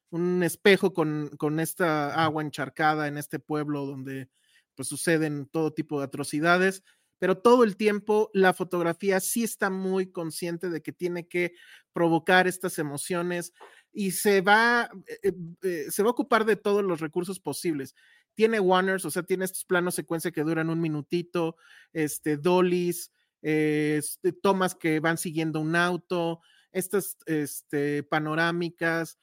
[0.09, 4.29] un espejo con, con esta agua encharcada en este pueblo donde
[4.75, 6.83] pues suceden todo tipo de atrocidades,
[7.17, 11.53] pero todo el tiempo la fotografía sí está muy consciente de que tiene que
[11.93, 13.53] provocar estas emociones
[13.93, 14.89] y se va,
[15.23, 15.31] eh,
[15.61, 17.95] eh, se va a ocupar de todos los recursos posibles.
[18.35, 21.55] Tiene Warners, o sea, tiene estos planos secuencia que duran un minutito,
[21.93, 24.01] este, dollies, eh,
[24.41, 26.41] tomas que van siguiendo un auto,
[26.71, 29.17] estas este, panorámicas,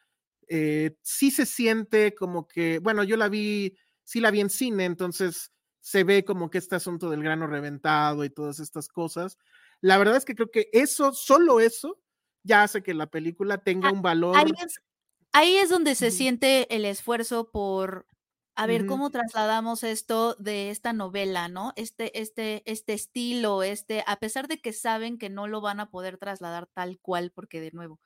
[0.49, 4.85] eh, sí se siente como que, bueno, yo la vi, sí la vi en cine,
[4.85, 9.39] entonces se ve como que este asunto del grano reventado y todas estas cosas.
[9.81, 12.01] La verdad es que creo que eso, solo eso,
[12.43, 14.37] ya hace que la película tenga un valor.
[14.37, 14.81] Ahí es,
[15.33, 18.07] ahí es donde se siente el esfuerzo por,
[18.55, 18.87] a ver.
[18.87, 21.73] ¿cómo trasladamos esto de esta novela, no?
[21.77, 25.91] Este, este, este estilo, este, a pesar de que saben que no lo van a
[25.91, 28.01] poder trasladar tal cual, porque de nuevo,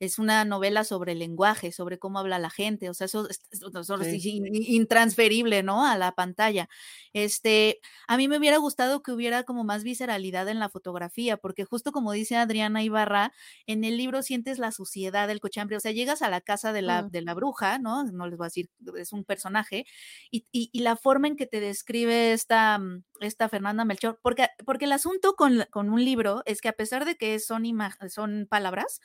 [0.00, 3.42] es una novela sobre el lenguaje, sobre cómo habla la gente, o sea, eso es,
[3.50, 3.70] eso
[4.04, 4.40] Sí.
[4.76, 5.84] intransferible, ¿no?
[5.86, 6.68] A la pantalla.
[7.12, 11.64] Este, a mí me hubiera gustado que hubiera como más visceralidad en la fotografía, porque
[11.64, 13.32] justo como dice Adriana Ibarra,
[13.66, 16.82] en el libro sientes la suciedad del cochambre, o sea, llegas a la casa de
[16.82, 17.10] la, Mm.
[17.10, 18.04] de la bruja, ¿no?
[18.04, 19.86] No les voy a decir, es un personaje,
[20.30, 24.48] y, y- y la forma en que te describe esta, mm, esta Fernanda Melchor, porque,
[24.66, 27.64] porque el asunto con, con un libro es que a pesar de que son,
[28.08, 29.00] son palabras,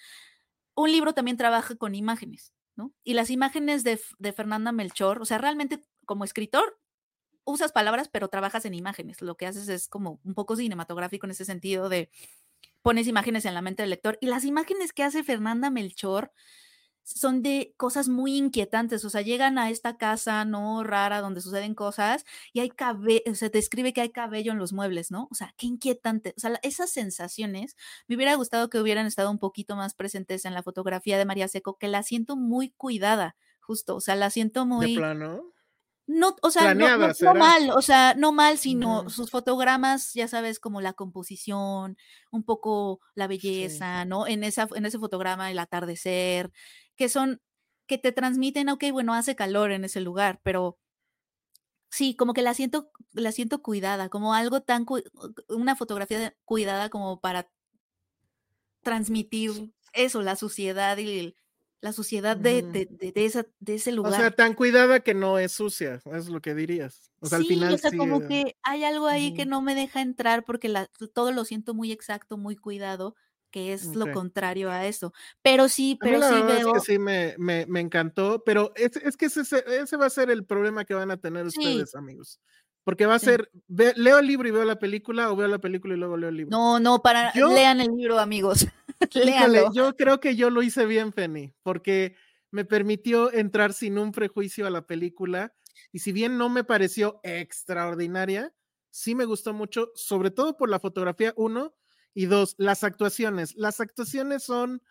[0.75, 2.93] un libro también trabaja con imágenes, ¿no?
[3.03, 3.97] Y las imágenes de,
[4.33, 6.79] Fernanda Melchor, o sea, realmente como escritor
[7.45, 9.21] usas palabras, pero trabajas en imágenes.
[9.21, 12.09] Lo que haces es como un poco cinematográfico en ese sentido de
[12.81, 14.17] pones imágenes en la mente del lector.
[14.21, 16.31] Y las imágenes que hace Fernanda Melchor
[17.03, 21.75] son de cosas muy inquietantes, o sea, llegan a esta casa no rara donde suceden
[21.75, 25.27] cosas y hay cabello, se describe que hay cabello en los muebles, ¿no?
[25.29, 27.75] O sea, qué inquietante, o sea, esas sensaciones,
[28.07, 31.47] me hubiera gustado que hubieran estado un poquito más presentes en la fotografía de María
[31.47, 35.53] Seco, que la siento muy cuidada, justo, o sea, la siento De muy, plano.
[36.05, 40.59] No, o sea, no, no- mal, o sea, no mal, sino sus fotogramas, ya sabes,
[40.59, 41.97] como la composición,
[42.29, 44.27] un poco la belleza, ¿no?
[44.27, 46.51] En esa, en ese fotograma, el atardecer,
[46.97, 47.41] que son,
[47.87, 50.79] que te transmiten, ok, bueno, hace calor en ese lugar, pero
[51.89, 55.03] sí, como que la siento, la siento cuidada, como algo tan, cu-
[55.49, 57.49] una fotografía cuidada como para
[58.81, 61.35] transmitir eso, la suciedad y el-
[61.81, 64.11] la suciedad de, de, de- de esa, de ese O lugar.
[64.11, 67.11] sea, tan cuidada que no es sucia, es lo que dirías.
[67.19, 69.45] O sea, al Sí, final o sea, sí, como eh, que hay algo ahí que
[69.45, 73.15] no me deja entrar porque la, todo lo siento muy exacto, muy cuidado,
[73.53, 74.11] que es lo Ok.
[74.13, 75.13] contrario a eso.
[75.43, 78.73] Pero sí, pero la sí verdad es veo, que sí me, me, me encantó, pero
[78.75, 81.59] es, es que ese, ese va a ser el problema que van a tener Sí.
[81.59, 82.41] ustedes, amigos.
[82.83, 83.27] Porque va a Sí.
[83.27, 86.17] ser, ve- leo el libro y veo la película, o veo la película y luego
[86.17, 86.49] leo el libro.
[86.57, 88.65] no, no, para, Yo- lean el libro, amigos.
[89.13, 89.71] Léanlo.
[89.73, 92.15] yo creo que yo lo hice bien, Penny, porque
[92.51, 95.53] me permitió entrar sin un prejuicio a la película.
[95.91, 98.51] Y si bien no me pareció extraordinaria,
[98.91, 101.73] sí me gustó mucho, sobre todo por la fotografía, uno,
[102.13, 103.55] y dos, las actuaciones.
[103.55, 104.81] Las actuaciones son,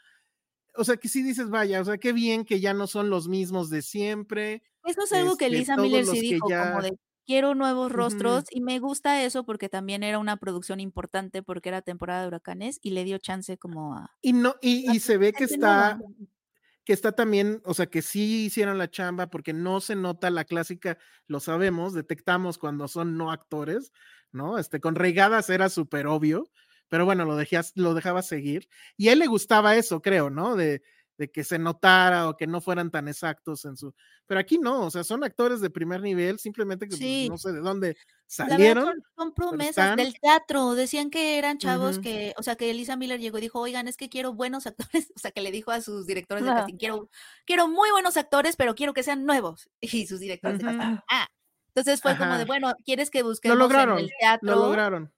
[0.74, 3.28] o sea, que sí dices, vaya, o sea, qué bien que ya no son los
[3.28, 4.62] mismos de siempre.
[4.84, 8.44] Eso es algo que este, Lisa Miller sí dijo, ya- como de quiero nuevos rostros,
[8.50, 12.80] y me gusta eso porque también era una producción importante porque era temporada de huracanes
[12.82, 14.10] y le dio chance como a...
[14.20, 16.12] Y no, y, y se ve que está, nueva.
[16.84, 20.44] que está también, o sea, que sí hicieron la chamba porque no se nota la
[20.44, 23.92] clásica, lo sabemos, detectamos cuando son no actores,
[24.32, 24.58] ¿no?
[24.58, 26.50] Este, con Reigadas era súper obvio,
[26.92, 28.68] pero bueno, lo, dejías, lo dejaba seguir.
[28.98, 30.56] Y a él le gustaba eso, creo, ¿no?
[30.56, 30.82] De,
[31.16, 33.94] de que se notara o que no fueran tan exactos en su...
[34.26, 37.52] Pero aquí no, o sea, son actores de primer nivel, simplemente que pues, no sé
[37.52, 37.96] de dónde
[38.36, 39.02] La verdad salieron.
[39.16, 39.96] son, promesas están.
[39.96, 40.74] del teatro.
[40.74, 43.96] Decían que eran chavos que, o sea, que Elisa Miller llegó y dijo, oigan, es
[43.96, 45.10] que quiero buenos actores.
[45.16, 46.58] O sea, que le dijo a sus directores de Ajá.
[46.60, 47.08] casting, quiero,
[47.46, 49.70] quiero muy buenos actores, pero quiero que sean nuevos.
[49.80, 51.26] Y sus directores de casting, ah.
[51.68, 52.44] Entonces fue como de, Ajá.
[52.44, 55.08] bueno, ¿quieres que Lo busquemos lograron, en el lo teatro?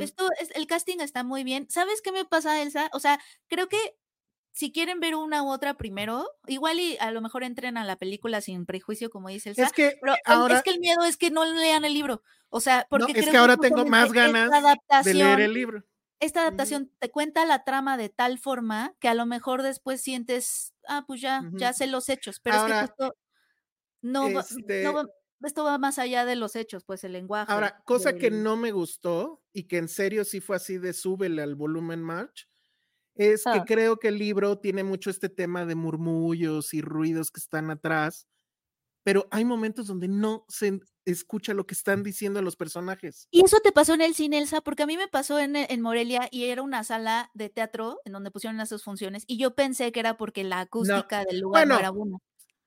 [0.00, 1.66] Esto es, el casting está muy bien.
[1.68, 2.90] ¿Sabes qué me pasa, Elsa?
[2.92, 3.96] O sea, creo que
[4.52, 7.96] si quieren ver una u otra primero, igual y a lo mejor entren a la
[7.96, 9.64] película sin prejuicio, como dice Elsa.
[9.66, 10.56] Es que pero ahora...
[10.56, 12.22] es que el miedo es que no lean el libro.
[12.48, 15.54] O sea, No, porque es creo que ahora tengo justamente más ganas de leer el
[15.54, 15.84] libro.
[16.18, 20.74] esta adaptación te cuenta la trama de tal forma que a lo mejor después sientes,
[20.88, 23.16] ah, pues ya, ya sé los hechos, pero es Ahora, que justo
[24.02, 25.06] no, no este, va-
[25.42, 27.50] esto va más allá de los hechos, pues el lenguaje.
[27.52, 31.42] ahora, cosa que no me gustó y que en serio sí fue así de súbele
[31.42, 32.48] al volumen March,
[33.16, 33.64] es que Ah.
[33.66, 38.28] creo que el libro tiene mucho este tema de murmullos y ruidos que están atrás,
[39.04, 43.26] pero hay momentos donde no se escucha lo que están diciendo los personajes.
[43.30, 45.80] Y eso te pasó en el cine, Elsa, porque a mí me pasó en, en
[45.80, 49.90] Morelia y era una sala de teatro en donde pusieron esas funciones y yo pensé
[49.92, 52.18] que era porque la acústica del lugar no era buena.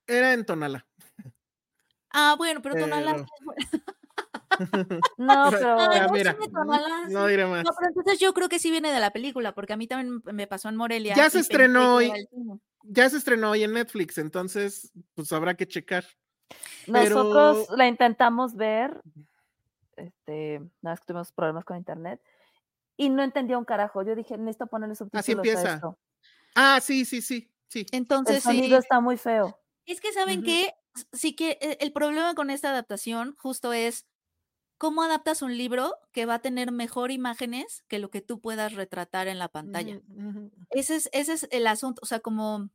[0.08, 0.88] era en Tonala.
[2.14, 3.28] Ah, bueno, pero Tonalá buena.
[5.18, 6.48] No, Pero- Ay, Ah, no, mira, sí,
[7.12, 7.64] no diré más.
[7.66, 10.22] No, pero entonces yo creo que sí viene de la película, porque a mí también
[10.32, 11.16] me pasó en Morelia.
[11.16, 12.12] Ya se estrenó hoy.
[12.12, 12.28] el.
[12.84, 16.06] Ya se estrenó hoy en Netflix, entonces pues habrá que checar.
[16.86, 19.02] nosotros Pero- la intentamos ver.
[19.96, 22.22] Este, nada más que tuvimos problemas con internet.
[22.96, 24.04] Y no entendía un carajo.
[24.04, 25.74] Yo dije, necesito ponerle subtítulos Así a empieza.
[25.76, 25.98] esto.
[26.54, 27.88] Ah, sí, sí, sí, sí.
[27.92, 28.50] El Entonces, sí.
[28.50, 29.60] sonido está muy feo.
[29.88, 30.46] Es que saben Ujú.
[30.46, 30.74] que
[31.14, 34.08] sí que e- el problema con esta adaptación justo es
[34.78, 38.74] cómo adaptas un libro que va a tener mejor imágenes que lo que tú puedas
[38.74, 40.02] retratar en la pantalla.
[40.72, 42.70] Ese es, ese es el asunto, o sea, como,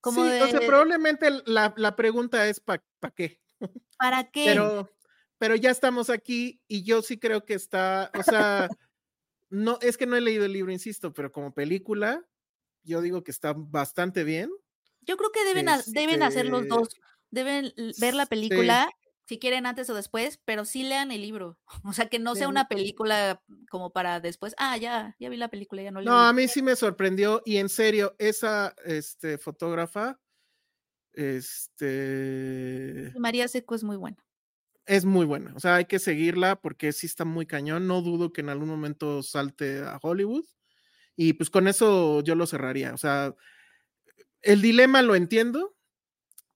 [0.00, 2.82] como sí, o sea, de, probablemente la, la pregunta es ¿para
[3.14, 3.40] qué?
[3.98, 4.44] ¿para qué?
[4.44, 4.90] Pero,
[5.38, 8.74] pero ya estamos aquí y yo sí creo que está, o sea,
[9.50, 12.26] no, es que no he leído el libro, insisto, pero como película,
[12.84, 14.50] yo digo que está bastante bien.
[15.06, 16.88] Yo creo que deben, deben hacer los dos,
[17.30, 18.26] deben ver la sí.
[18.26, 18.90] película
[19.28, 22.48] si quieren antes o después, pero sí lean el libro, o sea, que no sea
[22.48, 26.18] una película como para después, ah, ya, ya vi la película, ya no leo No,
[26.20, 26.32] a libro".
[26.32, 30.20] mí sí me sorprendió y en serio, esa este, fotógrafa
[31.12, 34.18] este, María Seco es muy buena.
[34.86, 35.52] es muy buena.
[35.56, 37.86] O sea, hay que seguirla porque sí está muy cañón.
[37.86, 40.44] No dudo que en algún momento salte a Hollywood.
[41.16, 42.92] Y pues con eso yo lo cerraría.
[42.94, 43.34] O sea,
[44.42, 45.74] el dilema lo entiendo.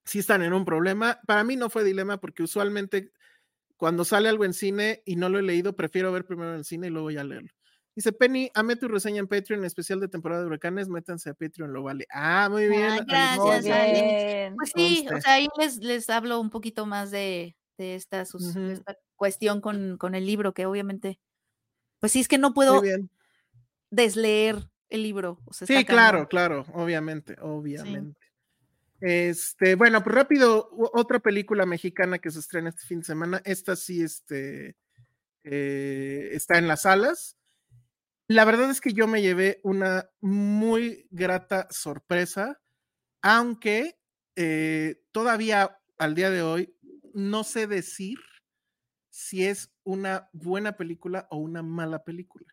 [0.04, 1.20] Sí están en un problema.
[1.26, 3.12] Para mí no fue dilema porque usualmente
[3.76, 6.64] cuando sale algo en cine y no lo he leído, prefiero ver primero en el
[6.64, 7.50] cine y luego ya leerlo.
[7.96, 11.72] Dice Penny, amé tu reseña en Patreon, especial de temporada de huracanes, métanse a Patreon,
[11.72, 12.06] lo vale.
[12.12, 12.82] Ah, muy bien.
[12.90, 14.54] Ay, a los Muy gracias, bien.
[14.56, 18.54] Pues sí, o sea, ahí les, les hablo un poquito más de, de esta, sus-
[18.54, 21.20] de esta cuestión con, con el libro, que obviamente,
[22.00, 22.82] pues sí, es que no puedo
[23.90, 25.40] desleer el libro.
[25.44, 28.18] o sea, Sí, claro, claro, obviamente, obviamente.
[29.00, 33.40] Este, bueno, pues rápido, otra película mexicana que se estrena este fin de semana.
[33.44, 34.76] Esta sí, este,
[35.44, 37.36] eh, está en las salas.
[38.28, 42.60] La verdad es que yo me llevé una muy grata sorpresa,
[43.22, 43.98] aunque
[44.36, 46.74] eh, todavía al día de hoy
[47.12, 48.18] no sé decir
[49.08, 52.46] si es una buena película o una mala película.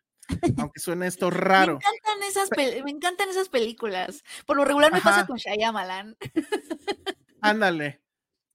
[0.58, 1.78] Aunque suena esto raro.
[1.78, 4.22] Me encantan esas, pel- me encantan esas películas.
[4.46, 6.16] Por lo regular me pasa con Shyamalan.
[7.40, 8.02] Ándale.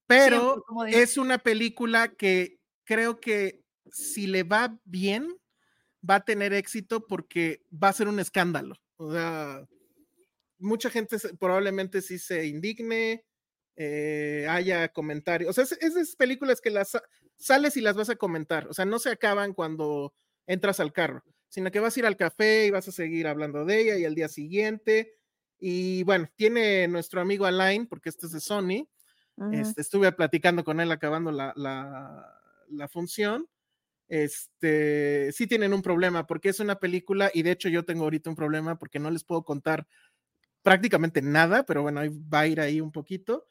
[0.06, 5.34] Pero Siempre, es una película que creo que si le va bien,
[6.08, 8.76] va a tener éxito porque va a ser un escándalo.
[8.96, 9.64] O sea,
[10.58, 13.24] mucha gente probablemente sí se indigne,
[13.76, 15.50] eh, haya comentarios.
[15.50, 17.02] O sea, es, es de esas películas que las sa-
[17.36, 18.68] sales y las vas a comentar.
[18.68, 20.12] O sea, no se acaban cuando
[20.46, 21.24] entras al carro,
[21.54, 24.04] sino que vas a ir al café y vas a seguir hablando de ella y
[24.04, 25.14] al día siguiente.
[25.60, 28.88] Y bueno, tiene nuestro amigo Alain, porque este es de Sony.
[29.50, 33.48] Este, estuve platicando con él acabando la, la- la función.
[34.08, 38.30] Este, sí tienen un problema porque es una película y de hecho yo tengo ahorita
[38.30, 39.86] un problema porque no les puedo contar
[40.62, 43.46] prácticamente nada, pero bueno, ahí va a ir ahí un poquito,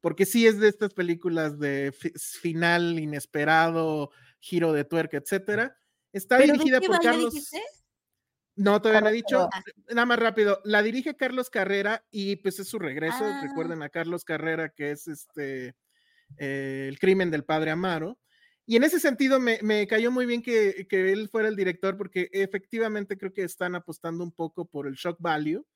[0.00, 4.10] porque sí es de estas películas de fi- final inesperado,
[4.40, 5.78] giro de tuerca, etcétera.
[6.14, 7.34] Está ¿Pero de dirigida por Carlos.
[7.34, 7.60] dijiste?
[8.56, 9.48] No, todavía no he Carlos dicho.
[9.88, 10.60] Nada más rápido.
[10.64, 13.24] La dirige Carlos Carrera y pues es su regreso.
[13.24, 13.40] Ah.
[13.42, 15.74] Recuerden a Carlos Carrera, que es este
[16.38, 18.18] eh, el crimen del padre Amaro.
[18.64, 21.98] Y en ese sentido me, me cayó muy bien que, que él fuera el director,
[21.98, 25.66] porque efectivamente creo que están apostando un poco por el shock value.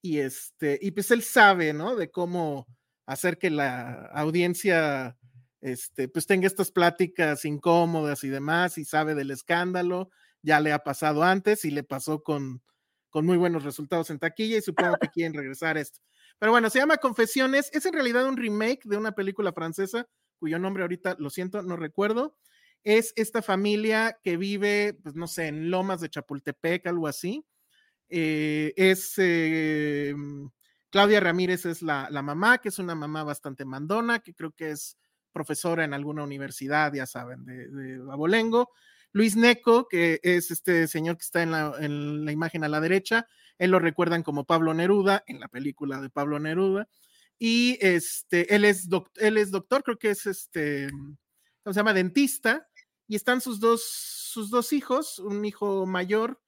[0.00, 1.94] Y este, y pues él sabe, ¿no?
[1.94, 2.66] De cómo
[3.06, 5.16] hacer que la audiencia
[5.64, 10.10] este, pues tenga estas pláticas incómodas y demás, y sabe del escándalo
[10.42, 12.62] ya le ha pasado antes y le pasó con,
[13.08, 16.00] con muy buenos resultados en taquilla y supongo que quieren regresar a esto.
[16.38, 20.06] Pero bueno, se llama Confesiones, es en realidad un remake de una película francesa
[20.38, 22.36] cuyo nombre ahorita, lo siento, no recuerdo.
[22.82, 27.42] Es esta familia que vive, pues no sé, en Lomas de Chapultepec, algo así.
[28.10, 30.14] Eh, es eh,
[30.90, 34.72] Claudia Ramírez es la, la mamá, que es una mamá bastante mandona, que creo que
[34.72, 34.98] es
[35.34, 38.70] profesora en alguna universidad, ya saben, de, Abolengo.
[39.12, 42.80] Luis Neco, que es este señor que está en la, en la imagen a la
[42.80, 43.26] derecha,
[43.58, 46.88] él lo recuerdan como Pablo Neruda en la película de Pablo Neruda.
[47.38, 50.88] Y este, él es, doc- él es doctor, creo que es este,
[51.62, 51.92] ¿cómo se llama?
[51.92, 52.66] Dentista.
[53.06, 56.40] Y están sus dos, sus dos hijos, un hijo mayor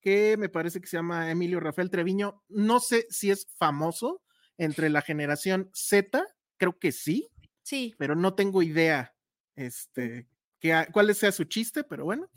[0.00, 2.42] que me parece que se llama Emilio Rafael Treviño.
[2.48, 4.22] No sé si es famoso
[4.58, 6.22] entre la generación Z,
[6.58, 7.30] creo que sí,
[7.70, 7.94] Sí.
[7.96, 9.14] pero no tengo idea
[9.54, 10.26] este,
[10.58, 12.28] que, cuál sea su chiste, pero bueno.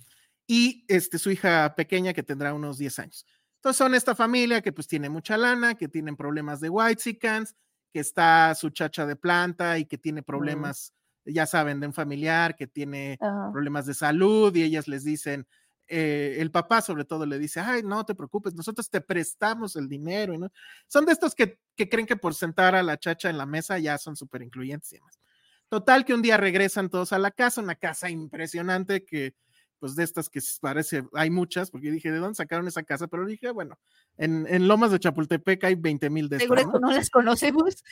[0.45, 3.25] Y este, su hija pequeña que tendrá unos 10 años.
[3.55, 7.99] Entonces son esta familia que pues tiene mucha lana, que tienen problemas de white que
[7.99, 10.93] está su chacha de planta y que tiene problemas,
[11.25, 13.17] ya saben, de un familiar, que tiene
[13.51, 15.47] problemas de salud y ellas les dicen,
[15.87, 19.87] eh, el papá sobre todo le dice, ay, no te preocupes, nosotros te prestamos el
[19.87, 20.37] dinero.
[20.37, 20.51] ¿no?
[20.85, 23.79] Son de estos que, que creen que por sentar a la chacha en la mesa
[23.79, 25.19] ya son súper incluyentes y demás.
[25.69, 29.33] Total que un día regresan todos a la casa, una casa impresionante que,
[29.79, 33.07] pues de estas que parece, hay muchas, porque yo dije, ¿de dónde sacaron esa casa?
[33.07, 33.77] Pero dije, bueno,
[34.17, 36.73] en, en Lomas de Chapultepec hay 20 mil de Seguro estas.
[36.75, 36.87] que ¿no?
[36.89, 37.83] no las conocemos.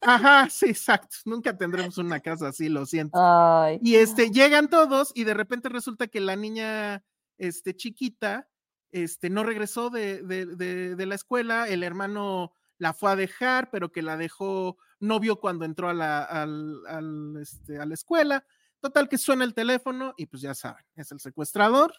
[0.00, 1.16] Ajá, sí, exacto.
[1.26, 3.18] Nunca tendremos una casa así, lo siento.
[3.22, 3.78] Ay.
[3.82, 7.04] Y este, llegan todos y de repente resulta que la niña
[7.38, 8.48] este, chiquita
[8.90, 13.70] este, no regresó de, de- de- de la escuela, el hermano la fue a dejar,
[13.70, 17.94] pero que la dejó, no vio cuando entró a la, al- al, este, a la
[17.94, 18.46] escuela.
[18.80, 21.92] Total que suena el teléfono y pues ya saben, es el secuestrador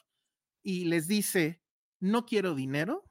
[0.63, 1.61] y les dice,
[1.99, 3.03] no quiero dinero,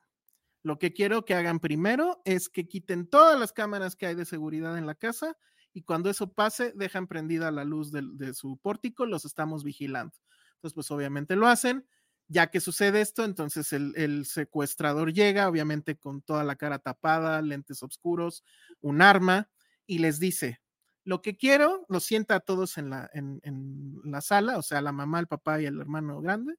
[0.62, 4.24] lo que quiero que hagan primero es que quiten todas las cámaras que hay de
[4.24, 5.36] seguridad en la casa
[5.74, 10.14] y cuando eso pase, dejan prendida la luz del- de, su pórtico, los estamos vigilando.
[10.55, 11.86] Entonces, pues obviamente lo hacen.
[12.28, 17.43] Ya que sucede esto, entonces el, el secuestrador llega, obviamente con toda la cara tapada,
[17.43, 18.43] lentes oscuros,
[18.81, 19.51] un arma,
[19.87, 20.61] y les dice,
[21.05, 24.93] lo que quiero, lo sienta a todos en la, en la sala, o sea, la
[24.93, 26.55] mamá, el papá y el hermano grande.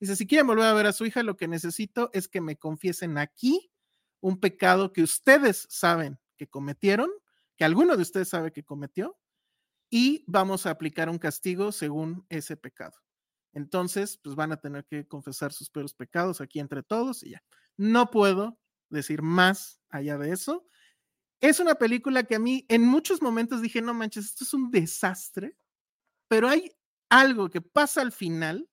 [0.00, 2.56] Dice, si quieren volver a ver a su hija, lo que necesito es que me
[2.56, 3.70] confiesen aquí
[4.20, 7.10] un pecado que ustedes saben que cometieron,
[7.56, 9.18] que alguno de ustedes sabe que cometió,
[9.90, 12.96] y vamos a aplicar un castigo según ese pecado.
[13.52, 17.42] Entonces, pues van a tener que confesar sus peores pecados aquí entre todos y ya.
[17.76, 20.66] No puedo decir más allá de eso.
[21.40, 24.70] Es una película que a mí en muchos momentos dije, no manches, esto es un
[24.70, 25.56] desastre,
[26.28, 26.70] pero hay
[27.08, 28.68] algo que pasa al final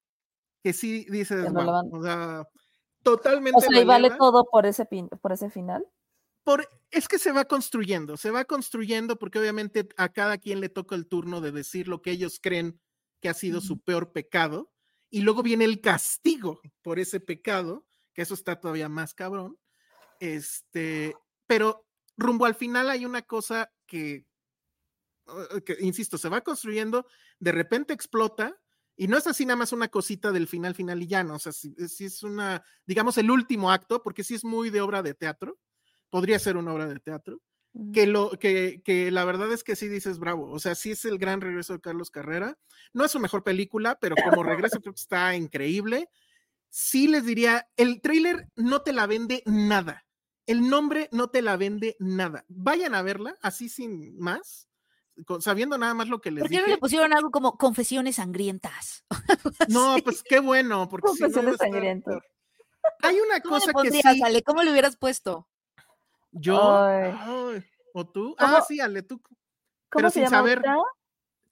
[0.62, 2.48] que sí dices, Que o sea,
[3.04, 4.86] totalmente O sea, lo y vale todo por ese,
[5.22, 5.86] por ese final.
[6.44, 10.70] por, es que se va construyendo, se va construyendo porque obviamente a cada quien le
[10.70, 12.80] toca el turno de decir lo que ellos creen
[13.22, 14.72] que ha sido su peor pecado
[15.10, 19.58] y luego viene el castigo por ese pecado, que eso está todavía más cabrón.
[20.20, 21.16] Este,
[21.48, 21.87] pero
[22.18, 24.26] rumbo al final hay una cosa que,
[25.28, 27.08] uh, que, insisto, se va construyendo,
[27.40, 28.60] de repente explota,
[28.96, 31.36] y no es así nada más una cosita del final, final y ya, ¿no?
[31.36, 34.82] O sea, si, si es una, digamos, el último acto, porque sí es muy de
[34.82, 35.60] obra de teatro,
[36.10, 37.42] podría ser una obra de teatro,
[37.94, 41.06] que, lo, que, que, la verdad es que sí dices bravo, o sea, sí es
[41.06, 42.58] el gran regreso de Carlos Carrera,
[42.92, 46.10] no es su mejor película, pero como regreso creo que está increíble.
[46.70, 50.07] Sí les diría, el tráiler no te la vende nada,
[50.48, 52.46] el nombre no te la vende nada.
[52.48, 54.68] Vayan a verla, así sin más,
[55.40, 59.06] sabiendo nada más lo que les ¿Por qué no le pusieron algo como confesiones sangrientas?
[59.70, 62.24] no, pues qué bueno, porque confesiones si no sangrientas.
[63.02, 64.02] Hay una cosa que sí.
[64.24, 64.42] Ale?
[64.42, 65.48] ¿Cómo le hubieras puesto?
[66.32, 66.78] Yo.
[66.78, 67.14] Ay.
[67.20, 68.36] Ay, ¿O tú?
[68.38, 69.22] Ah, sí, Ale, tú.
[69.90, 70.62] Pero sin saber.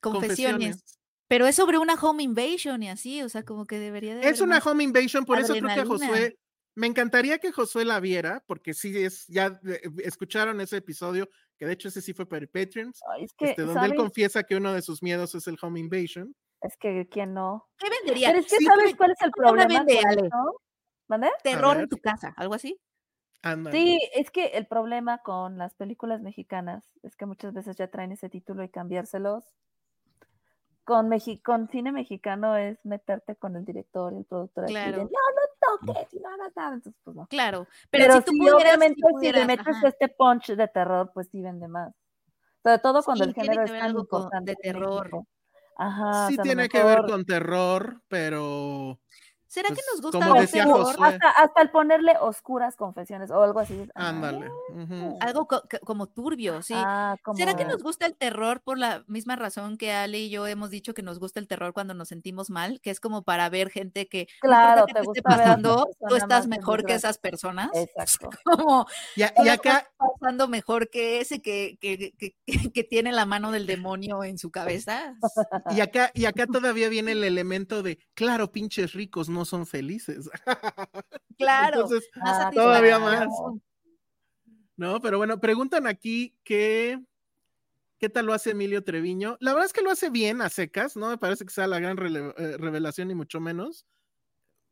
[0.00, 0.98] confesiones.
[1.28, 4.28] Pero es sobre una home invasion y así, o sea, como que debería de.
[4.28, 6.38] Es una home invasion, por eso creo que Josué.
[6.76, 9.58] Me encantaría que Josué la viera, porque sí es, ya
[10.04, 11.26] escucharon ese episodio,
[11.56, 13.90] que de hecho ese sí fue para Patreons, Ay, es que, este, donde ¿sabes?
[13.92, 16.36] él confiesa que uno de sus miedos es el home invasion.
[16.60, 17.66] Es que, ¿quién no?
[17.78, 18.28] ¿Qué vendería?
[18.28, 19.84] Pero es que, Sí, ¿sabes cuál es el ¿cómo la problema?
[19.84, 20.28] vende, Ale?
[21.08, 21.30] ¿Mande?
[21.42, 22.78] Terror en tu casa, algo así.
[23.42, 23.70] Anda.
[23.72, 28.12] Sí, es que el problema con las películas mexicanas es que muchas veces ya traen
[28.12, 29.44] ese título y cambiárselos.
[30.84, 34.98] Con, Mexi- con cine mexicano es meterte con el director y el productor de, Claro.
[34.98, 35.45] no, no
[35.78, 37.26] toques, y no, no, no", entonces pues no.
[37.26, 37.66] Claro.
[37.90, 39.88] Pero, Pero, si tú sí, pudieras, obviamente, si si le metes ajá.
[39.88, 41.92] este punch de terror, pues sí vende más.
[42.62, 45.10] Sobre todo cuando Sí, el género es tan importante de terror.
[45.78, 49.00] Ajá, o sí sea, tiene que ver con terror, pero
[49.56, 50.66] ¿Será pues, que nos gusta como el decía?
[50.66, 51.06] Josué.
[51.06, 53.88] hasta, hasta el ponerle oscuras confesiones o algo así.
[53.94, 54.50] ah, ándale.
[55.20, 56.74] Algo co- como turbio, sí.
[56.76, 57.38] Ah, como...
[57.38, 60.68] ¿Será que nos gusta el terror por la misma razón que Ale y yo hemos
[60.68, 62.82] dicho que nos gusta el terror cuando nos sentimos mal?
[62.82, 66.46] Que es como para ver gente que Claro, te esté gusta esa pasando, tú estás
[66.46, 67.70] mejor que esas personas.
[67.72, 68.28] Exacto.
[68.44, 72.70] Como Y, a- tú y acá, estás pasando mejor que ese que, que, que, que-
[72.72, 75.14] que tiene la mano del demonio en su cabeza.
[75.70, 80.28] y acá, y acá todavía viene el elemento de, claro, pinches ricos no son felices.
[81.38, 81.82] Claro.
[81.82, 83.28] Entonces, más Ah, todavía más.
[84.76, 86.98] No, pero bueno, preguntan aquí que
[87.98, 89.36] qué tal lo hace Emilio Treviño.
[89.40, 91.78] La verdad es que lo hace bien a secas, no me parece que sea la
[91.78, 93.86] gran rele- eh, revelación ni mucho menos.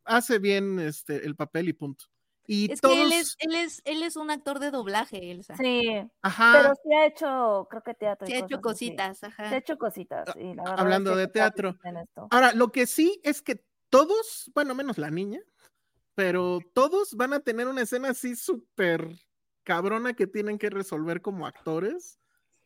[0.05, 2.05] Hace bien este el papel y punto.
[2.47, 5.55] Y Es todos, que él es, él es, él es un actor de doblaje, Elsa.
[5.57, 5.81] Sí,
[6.21, 8.27] ajá, pero sí ha hecho, creo que teatro.
[8.27, 9.49] Se ha hecho cosas cositas, Se ajá.
[9.49, 10.29] ha hecho cositas.
[10.35, 11.73] y la verdad hablando es que de teatro.
[11.83, 12.27] bien en esto.
[12.29, 15.39] Ahora, lo que sí es que todos, bueno, menos la niña,
[16.15, 19.07] pero todos van a tener una escena así súper
[19.63, 22.19] cabrona que tienen que resolver como actores.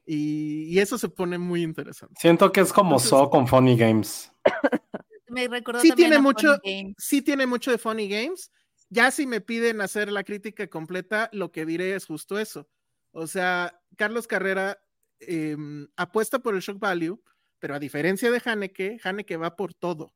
[0.06, 2.16] Y, y eso se pone muy interesante.
[2.20, 4.32] Siento que es como Entonces- So con Funny Games.
[5.28, 6.96] Me recordó Sí tiene a mucho- Funny Games.
[6.98, 8.52] sí tiene mucho de Funny Games.
[8.90, 12.68] Ya si me piden hacer la crítica completa, lo que diré es justo eso.
[13.12, 14.80] O sea, Carlos Carrera
[15.20, 15.56] eh,
[15.96, 17.22] apuesta por el shock value,
[17.60, 20.16] pero a diferencia de Haneke, Haneke va por todo.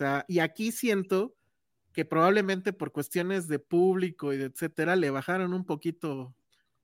[0.00, 1.36] O sea, y aquí siento
[1.92, 6.34] que probablemente por cuestiones de público y de etcétera, le bajaron un poquito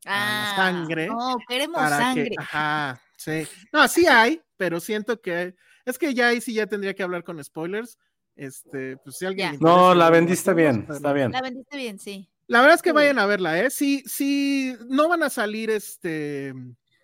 [0.04, 2.28] a la Ah, sangre No, queremos sangre.
[2.28, 3.48] que, ajá, sí.
[3.72, 5.54] No, sí hay, pero siento que
[5.86, 7.98] es que ya ahí sí ya tendría que hablar con spoilers.
[8.34, 11.32] Este, pues si alguien interesa, No, la vendiste hacemos, bien, está bien.
[11.32, 12.28] La vendiste bien, sí.
[12.48, 12.94] La verdad es que Sí.
[12.96, 13.70] vayan a verla, ¿eh?
[13.70, 16.52] Sí, sí, no van a salir este,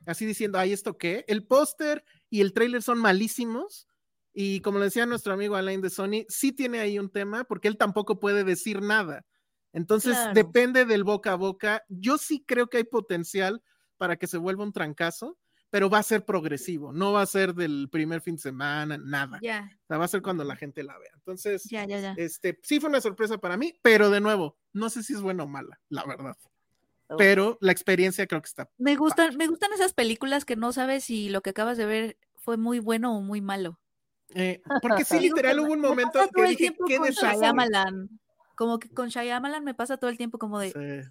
[0.04, 1.24] así diciendo, ay, ¿esto qué?
[1.26, 3.88] El póster y el tráiler son malísimos.
[4.34, 7.68] Y como le decía nuestro amigo Alain de Sony, sí tiene ahí un tema porque
[7.68, 9.24] él tampoco puede decir nada.
[9.72, 10.34] Entonces, Claro.
[10.34, 11.82] depende del boca a boca.
[11.88, 13.62] Yo sí creo que hay potencial
[13.96, 15.38] para que se vuelva un trancazo,
[15.70, 19.38] pero va a ser progresivo, no va a ser del primer fin de semana, nada.
[19.42, 21.12] Ya, O sea, va a ser cuando la gente la vea.
[21.14, 22.14] Entonces, ya, ya, ya.
[22.18, 25.44] este, sí fue una sorpresa para mí, pero de nuevo, no sé si es buena
[25.44, 26.36] o mala, la verdad.
[27.18, 28.70] Pero la experiencia creo que está.
[28.78, 32.18] Me gustan, me gustan esas películas que no sabes si lo que acabas de ver
[32.36, 33.78] fue muy bueno o muy malo.
[34.34, 36.96] Eh, porque sí, literal hubo un me momento pasa todo que el dije, tiempo qué
[36.98, 37.10] con.
[37.10, 38.20] Shyamalan.
[38.54, 41.10] Como que con Shyamalan me pasa todo el tiempo como de, Sí.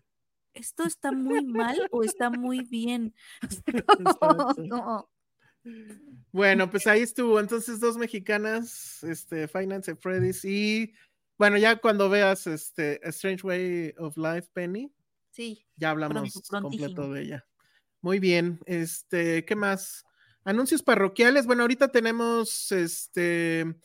[0.53, 3.14] ¿esto está muy mal o está muy bien?
[6.31, 7.39] Bueno, pues ahí estuvo.
[7.39, 10.43] Entonces, dos mexicanas, este, Finance and Freddy's.
[10.43, 10.93] Y
[11.38, 14.91] bueno, ya cuando veas este A Strange Way of Life, Penny,
[15.30, 17.45] sí, ya hablamos Pronto, completo de ella.
[18.02, 18.60] Muy bien.
[18.65, 20.03] Este, ¿qué más?
[20.43, 21.45] Anuncios parroquiales.
[21.45, 23.76] Bueno, ahorita tenemos este.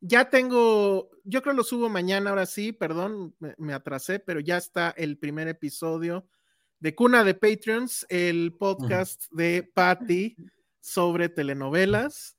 [0.00, 4.58] Ya tengo, yo creo lo subo mañana, ahora sí, perdón, me, me atrasé, pero ya
[4.58, 6.28] está el primer episodio
[6.78, 10.36] de Cuna de Patreons, el podcast de Patty
[10.78, 12.36] sobre telenovelas.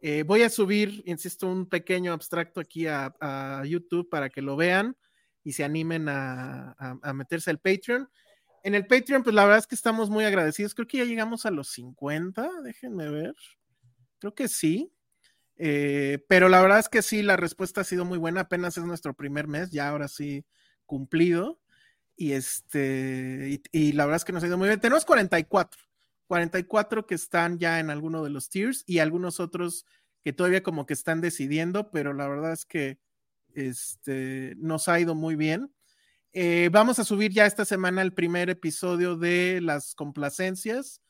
[0.00, 4.54] Eh, voy a subir, insisto, un pequeño abstracto aquí a, a YouTube para que lo
[4.54, 4.96] vean
[5.42, 8.08] y se animen a, a- a meterse al Patreon.
[8.68, 10.74] En el Patreon, pues la verdad es que estamos muy agradecidos.
[10.74, 13.34] Creo que ya llegamos a los 50, déjenme ver.
[14.18, 14.92] Creo que sí.
[15.56, 18.42] Eh, pero la verdad es que sí, la respuesta ha sido muy buena.
[18.42, 20.44] Apenas es nuestro primer mes, ya ahora sí
[20.84, 21.58] cumplido.
[22.14, 24.80] Y este, y, y la verdad es que nos ha ido muy bien.
[24.80, 25.80] Tenemos 44,
[26.26, 29.86] 44 que están ya en alguno de los tiers y algunos otros
[30.22, 32.98] que todavía como que están decidiendo, pero la verdad es que
[33.54, 35.72] este, nos ha ido muy bien.
[36.32, 41.00] Eh, vamos a subir ya esta semana el primer episodio de las complacencias,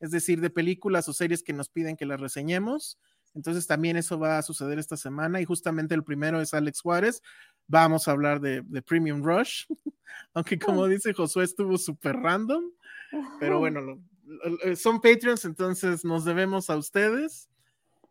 [0.00, 2.98] es decir, de películas o series que nos piden que las reseñemos.
[3.34, 7.22] Entonces también eso va a suceder esta semana y justamente el primero es Alex Juárez.
[7.66, 9.64] Vamos a hablar de, de Premium Rush,
[10.34, 12.64] aunque como dice Josué estuvo súper random,
[13.40, 17.48] pero bueno, lo- lo- son Patreons, entonces nos debemos a ustedes.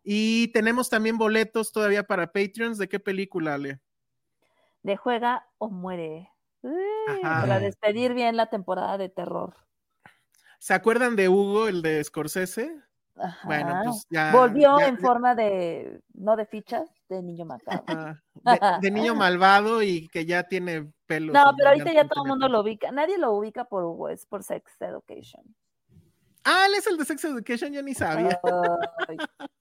[0.04, 2.78] Y tenemos también boletos todavía para Patreons.
[2.78, 3.80] ¿De qué película, Ale?
[4.84, 6.30] De juega o muere.
[6.66, 7.20] Uy.
[7.22, 9.54] Para despedir bien la temporada de terror.
[10.58, 12.80] ¿Se acuerdan de Hugo, el de Scorsese?
[13.14, 13.46] Ajá.
[13.46, 14.32] Bueno, pues ya.
[14.32, 17.46] Volvió ya- en forma de, no de fichas, de niño.
[17.66, 21.32] Ajá, de, de niño malvado y que ya tiene pelo.
[21.32, 22.90] No, pero ahorita ya todo el mundo lo ubica.
[22.90, 25.44] Nadie lo ubica por Hugo, es por Sex Education.
[26.44, 28.40] Ah, él es el de Sex Education, yo ni sabía.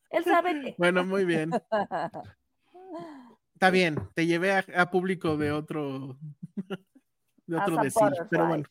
[0.09, 0.75] Él sabe que.
[0.79, 1.51] Bueno, muy bien.
[3.53, 6.17] Está bien, te llevé a, a público de otro.
[7.47, 8.63] De otro decir, pero bueno.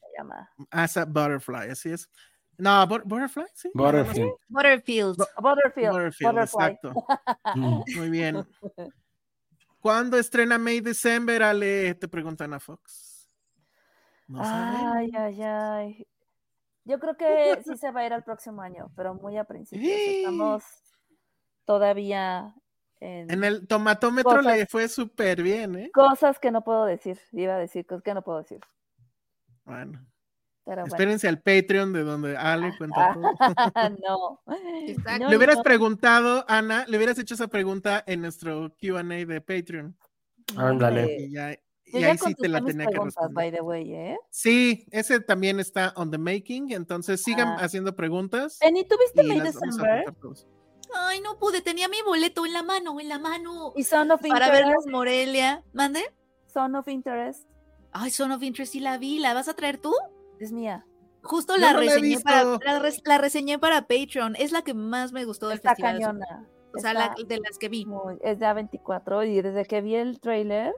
[0.71, 2.09] Asa Butterfly, así es.
[2.59, 3.71] No, but- Butterfly, sí.
[3.75, 4.33] Butterfield.
[4.49, 5.17] Butterfield.
[5.41, 5.93] Butterfield.
[5.93, 6.67] Butterfield, Butterfly.
[6.67, 7.07] exacto.
[7.55, 7.83] Mm.
[7.97, 8.47] Muy bien.
[9.81, 11.95] ¿Cuándo estrena May December, Ale?
[11.95, 13.29] Te preguntan a Fox.
[14.27, 14.41] No.
[14.43, 16.07] Ay, ay, ay.
[16.85, 19.91] Yo creo que sí se va a ir al próximo año, pero muy a principios.
[19.93, 20.65] Estamos
[21.65, 22.55] todavía
[23.01, 25.91] en, En el tomatómetro le fue súper bien, ¿eh?
[25.93, 27.19] cosas que no puedo decir.
[27.33, 28.61] Iba a decir cosas que no puedo decir.
[29.65, 30.05] Bueno,
[30.65, 30.87] Pero bueno.
[30.95, 33.23] espérense al Patreon de donde Ale cuenta todo.
[34.07, 34.41] no.
[34.87, 35.29] Exacto.
[35.29, 35.63] Le hubieras no.
[35.63, 39.97] preguntado, Ana, le hubieras hecho esa pregunta en nuestro QA de Patreon.
[40.57, 41.17] Ándale.
[41.21, 41.53] Y, ya,
[41.87, 43.33] y ya ahí sí te la tenía que responder.
[43.35, 44.19] by the way, ¿eh?
[44.31, 47.57] Sí, ese también está on the making, entonces sigan Ah.
[47.61, 48.59] haciendo preguntas.
[48.61, 50.05] Penny, ¿tú viste y May December?
[50.95, 53.73] Ay, no pude, tenía mi boleto en la mano, en la mano.
[53.77, 54.87] ¿Y Son of Para Interest?
[54.87, 55.63] en Morelia.
[55.73, 56.03] ¿Mande?
[56.47, 57.49] Son of Interest
[57.93, 59.19] Ay, Son of Interest sí la vi.
[59.19, 59.93] ¿La vas a traer tú?
[60.41, 60.85] es mía.
[61.23, 64.35] Justo la no reseñé para la, res- la reseñé para Patreon.
[64.37, 65.95] Es la que más me gustó del Está festival.
[66.01, 66.49] cañona.
[66.77, 67.87] O sea, la- de las que vi.
[67.87, 70.75] muy- es de A24 y desde que vi el trailer,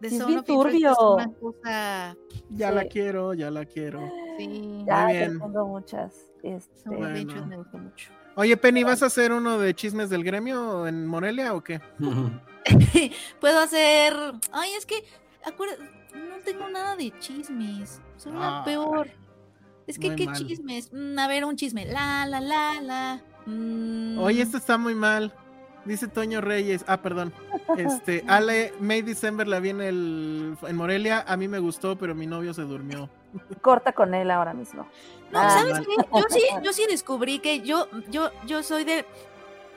[0.00, 2.16] De sí es Son bien of Interest es una cosa.
[2.50, 4.00] Ya la quiero, ya la quiero.
[4.38, 4.84] Sí.
[4.86, 6.12] ya tengo muchas.
[6.42, 7.18] Son Este, of Bueno.
[7.18, 8.10] Interest me gustó mucho.
[8.36, 11.80] Oye, Penny, ¿vas a hacer uno de chismes del gremio en Morelia o qué?
[13.40, 14.14] Puedo hacer.
[14.52, 15.04] Ay, es que.
[15.44, 15.76] acuerda-
[16.14, 18.00] No tengo nada de chismes.
[18.16, 19.08] Soy la Ay, peor.
[19.86, 20.34] Es que, ¿qué mal.
[20.36, 20.90] chismes?
[20.92, 21.84] Mm, a ver, un chisme.
[21.86, 23.22] La, la, la, la.
[23.46, 25.32] Mm, Oye, esto está muy mal.
[25.84, 26.84] Dice Toño Reyes.
[26.88, 27.32] Ah, perdón.
[27.76, 31.24] Este, Ale, May December la vi en, el, en Morelia.
[31.28, 33.10] A mí me gustó, pero mi novio se durmió.
[33.60, 34.86] Corta con él ahora mismo.
[35.30, 35.96] No, Ah, ¿sabes qué?
[36.12, 39.04] Yo sí, yo sí descubrí que yo, yo, yo soy de.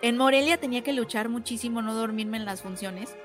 [0.02, 3.16] En Morelia tenía que luchar muchísimo no dormirme en las funciones,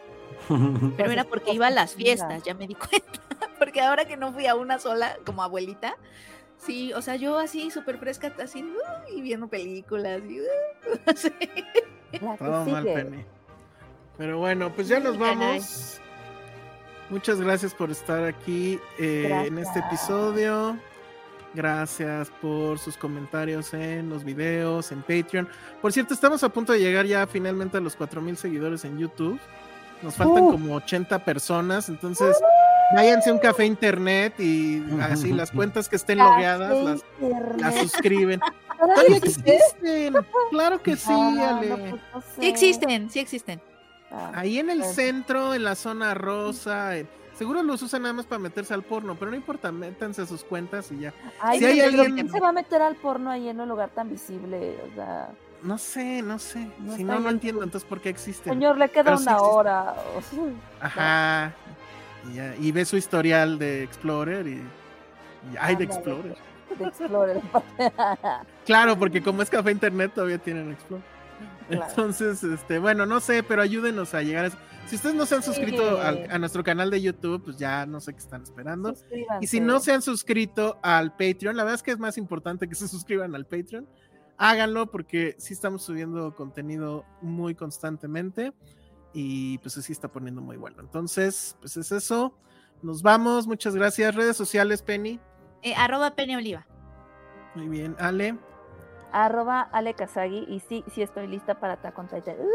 [0.96, 3.20] pero era porque iba a las fiestas, ya me di cuenta.
[3.58, 5.96] Porque ahora que no fui a una sola como abuelita,
[6.56, 11.30] sí, o sea, yo así súper fresca, así, uy, viendo películas, y, uy, así.
[12.38, 12.82] Todo mal.
[12.84, 13.24] Penny.
[14.18, 16.00] Pero bueno, pues ya nos vamos.
[17.12, 20.78] Muchas gracias por estar aquí eh, en este episodio.
[21.52, 25.46] Gracias por sus comentarios en los videos, en Patreon.
[25.82, 29.38] Por cierto, estamos a punto de llegar ya finalmente a los 4000 seguidores en YouTube.
[30.00, 30.52] Nos faltan Uh.
[30.52, 32.34] como 80 personas, entonces
[32.96, 37.04] váyanse a un café internet y así las cuentas que estén logueadas las,
[37.58, 38.40] las suscriben.
[39.08, 40.14] Existen,
[40.50, 41.68] claro que sí, Ale.
[41.68, 42.26] no, pues no sé.
[42.40, 43.60] Sí existen, sí existen.
[44.12, 48.26] Ah, Ahí en el centro, en la zona rosa, en- seguro los usan nada más
[48.26, 51.14] para meterse al porno, pero no importa, métanse a sus cuentas y ya.
[51.40, 53.88] Ay, si hay alguien- ¿quién se va a meter al porno ahí en un lugar
[53.90, 54.78] tan visible?
[54.90, 55.30] O sea,
[55.62, 56.68] No sé, no sé.
[56.80, 58.52] No si no, no en entiendo entonces por qué existen.
[58.52, 59.50] señor, le queda Pero una existe.
[59.50, 59.94] hora.
[60.80, 61.52] Ajá.
[62.30, 64.50] Y, ya, y ve su historial de Explorer y.
[64.54, 65.84] y- ay, de.
[65.84, 66.36] Explorer.
[66.78, 67.40] de Explorer.
[68.66, 71.04] Claro, porque como es café internet todavía tienen Explorer.
[71.76, 71.86] Claro.
[71.90, 74.56] Entonces, este, bueno, no sé, pero ayúdenos a llegar a eso.
[74.86, 76.00] Si ustedes no se han suscrito Sí.
[76.02, 78.94] al- a nuestro canal de YouTube, pues ya no sé qué están esperando.
[79.40, 82.68] Y si no se han suscrito al Patreon, la verdad es que es más importante
[82.68, 83.86] que se suscriban al Patreon.
[84.38, 88.52] Háganlo porque sí estamos subiendo contenido muy constantemente
[89.12, 90.78] y pues sí está poniendo muy bueno.
[90.80, 92.36] Entonces, pues es eso.
[92.82, 94.14] Nos vamos, muchas gracias.
[94.14, 95.20] Redes sociales, Penny.
[95.62, 96.66] Eh, arroba Penny Oliva.
[97.54, 98.36] Muy bien, Ale.
[99.12, 102.36] Arroba Ale Kazagi y sí, sí estoy lista para Attack on Titan.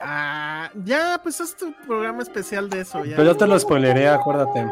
[0.00, 3.04] Ah, ya, pues es tu programa especial de eso.
[3.04, 4.66] Ya, Pero yo te lo spoileré, acuérdate.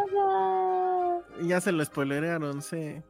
[1.43, 3.01] ya se lo spoilerearon, sí.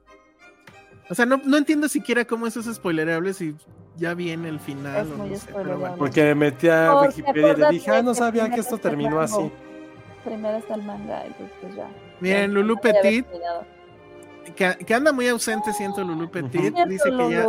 [1.11, 3.57] O sea, no, no entiendo siquiera cómo eso es spoilerable si
[3.97, 5.07] ya viene el final.
[5.07, 5.97] Es o muy no sé, pero bueno.
[5.97, 5.99] spoilereable.
[5.99, 8.79] Porque me metí a Oh, ¿se Wikipedia y le dije, ah, no sabía que esto
[8.79, 9.51] terminó así.
[10.25, 11.89] Primero está el manga, entonces pues ya.
[12.21, 13.27] Bien, Ya, Lulu Petit.
[14.57, 17.47] Que, que anda muy ausente, siento Lulu Petit, dice que ya,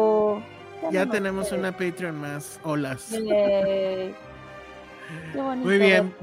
[0.92, 1.56] ya no tenemos sé.
[1.56, 2.60] una Patreon más.
[2.64, 3.08] Olas.
[3.12, 4.14] Qué
[5.36, 6.14] Muy bien.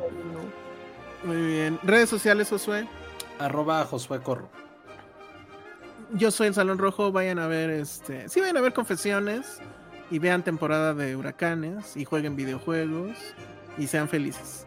[1.25, 1.79] Muy bien.
[1.83, 2.87] Redes sociales, Josué.
[3.39, 4.49] Arroba Josué Corro.
[6.13, 7.13] Yo soy el Salón Rojo.
[7.13, 8.29] Vayan a ver este.
[8.29, 9.61] Sí, vayan a ver confesiones.
[10.11, 11.97] Y vean temporada de huracanes.
[11.97, 13.17] Y jueguen videojuegos.
[13.79, 14.67] Y sean felices.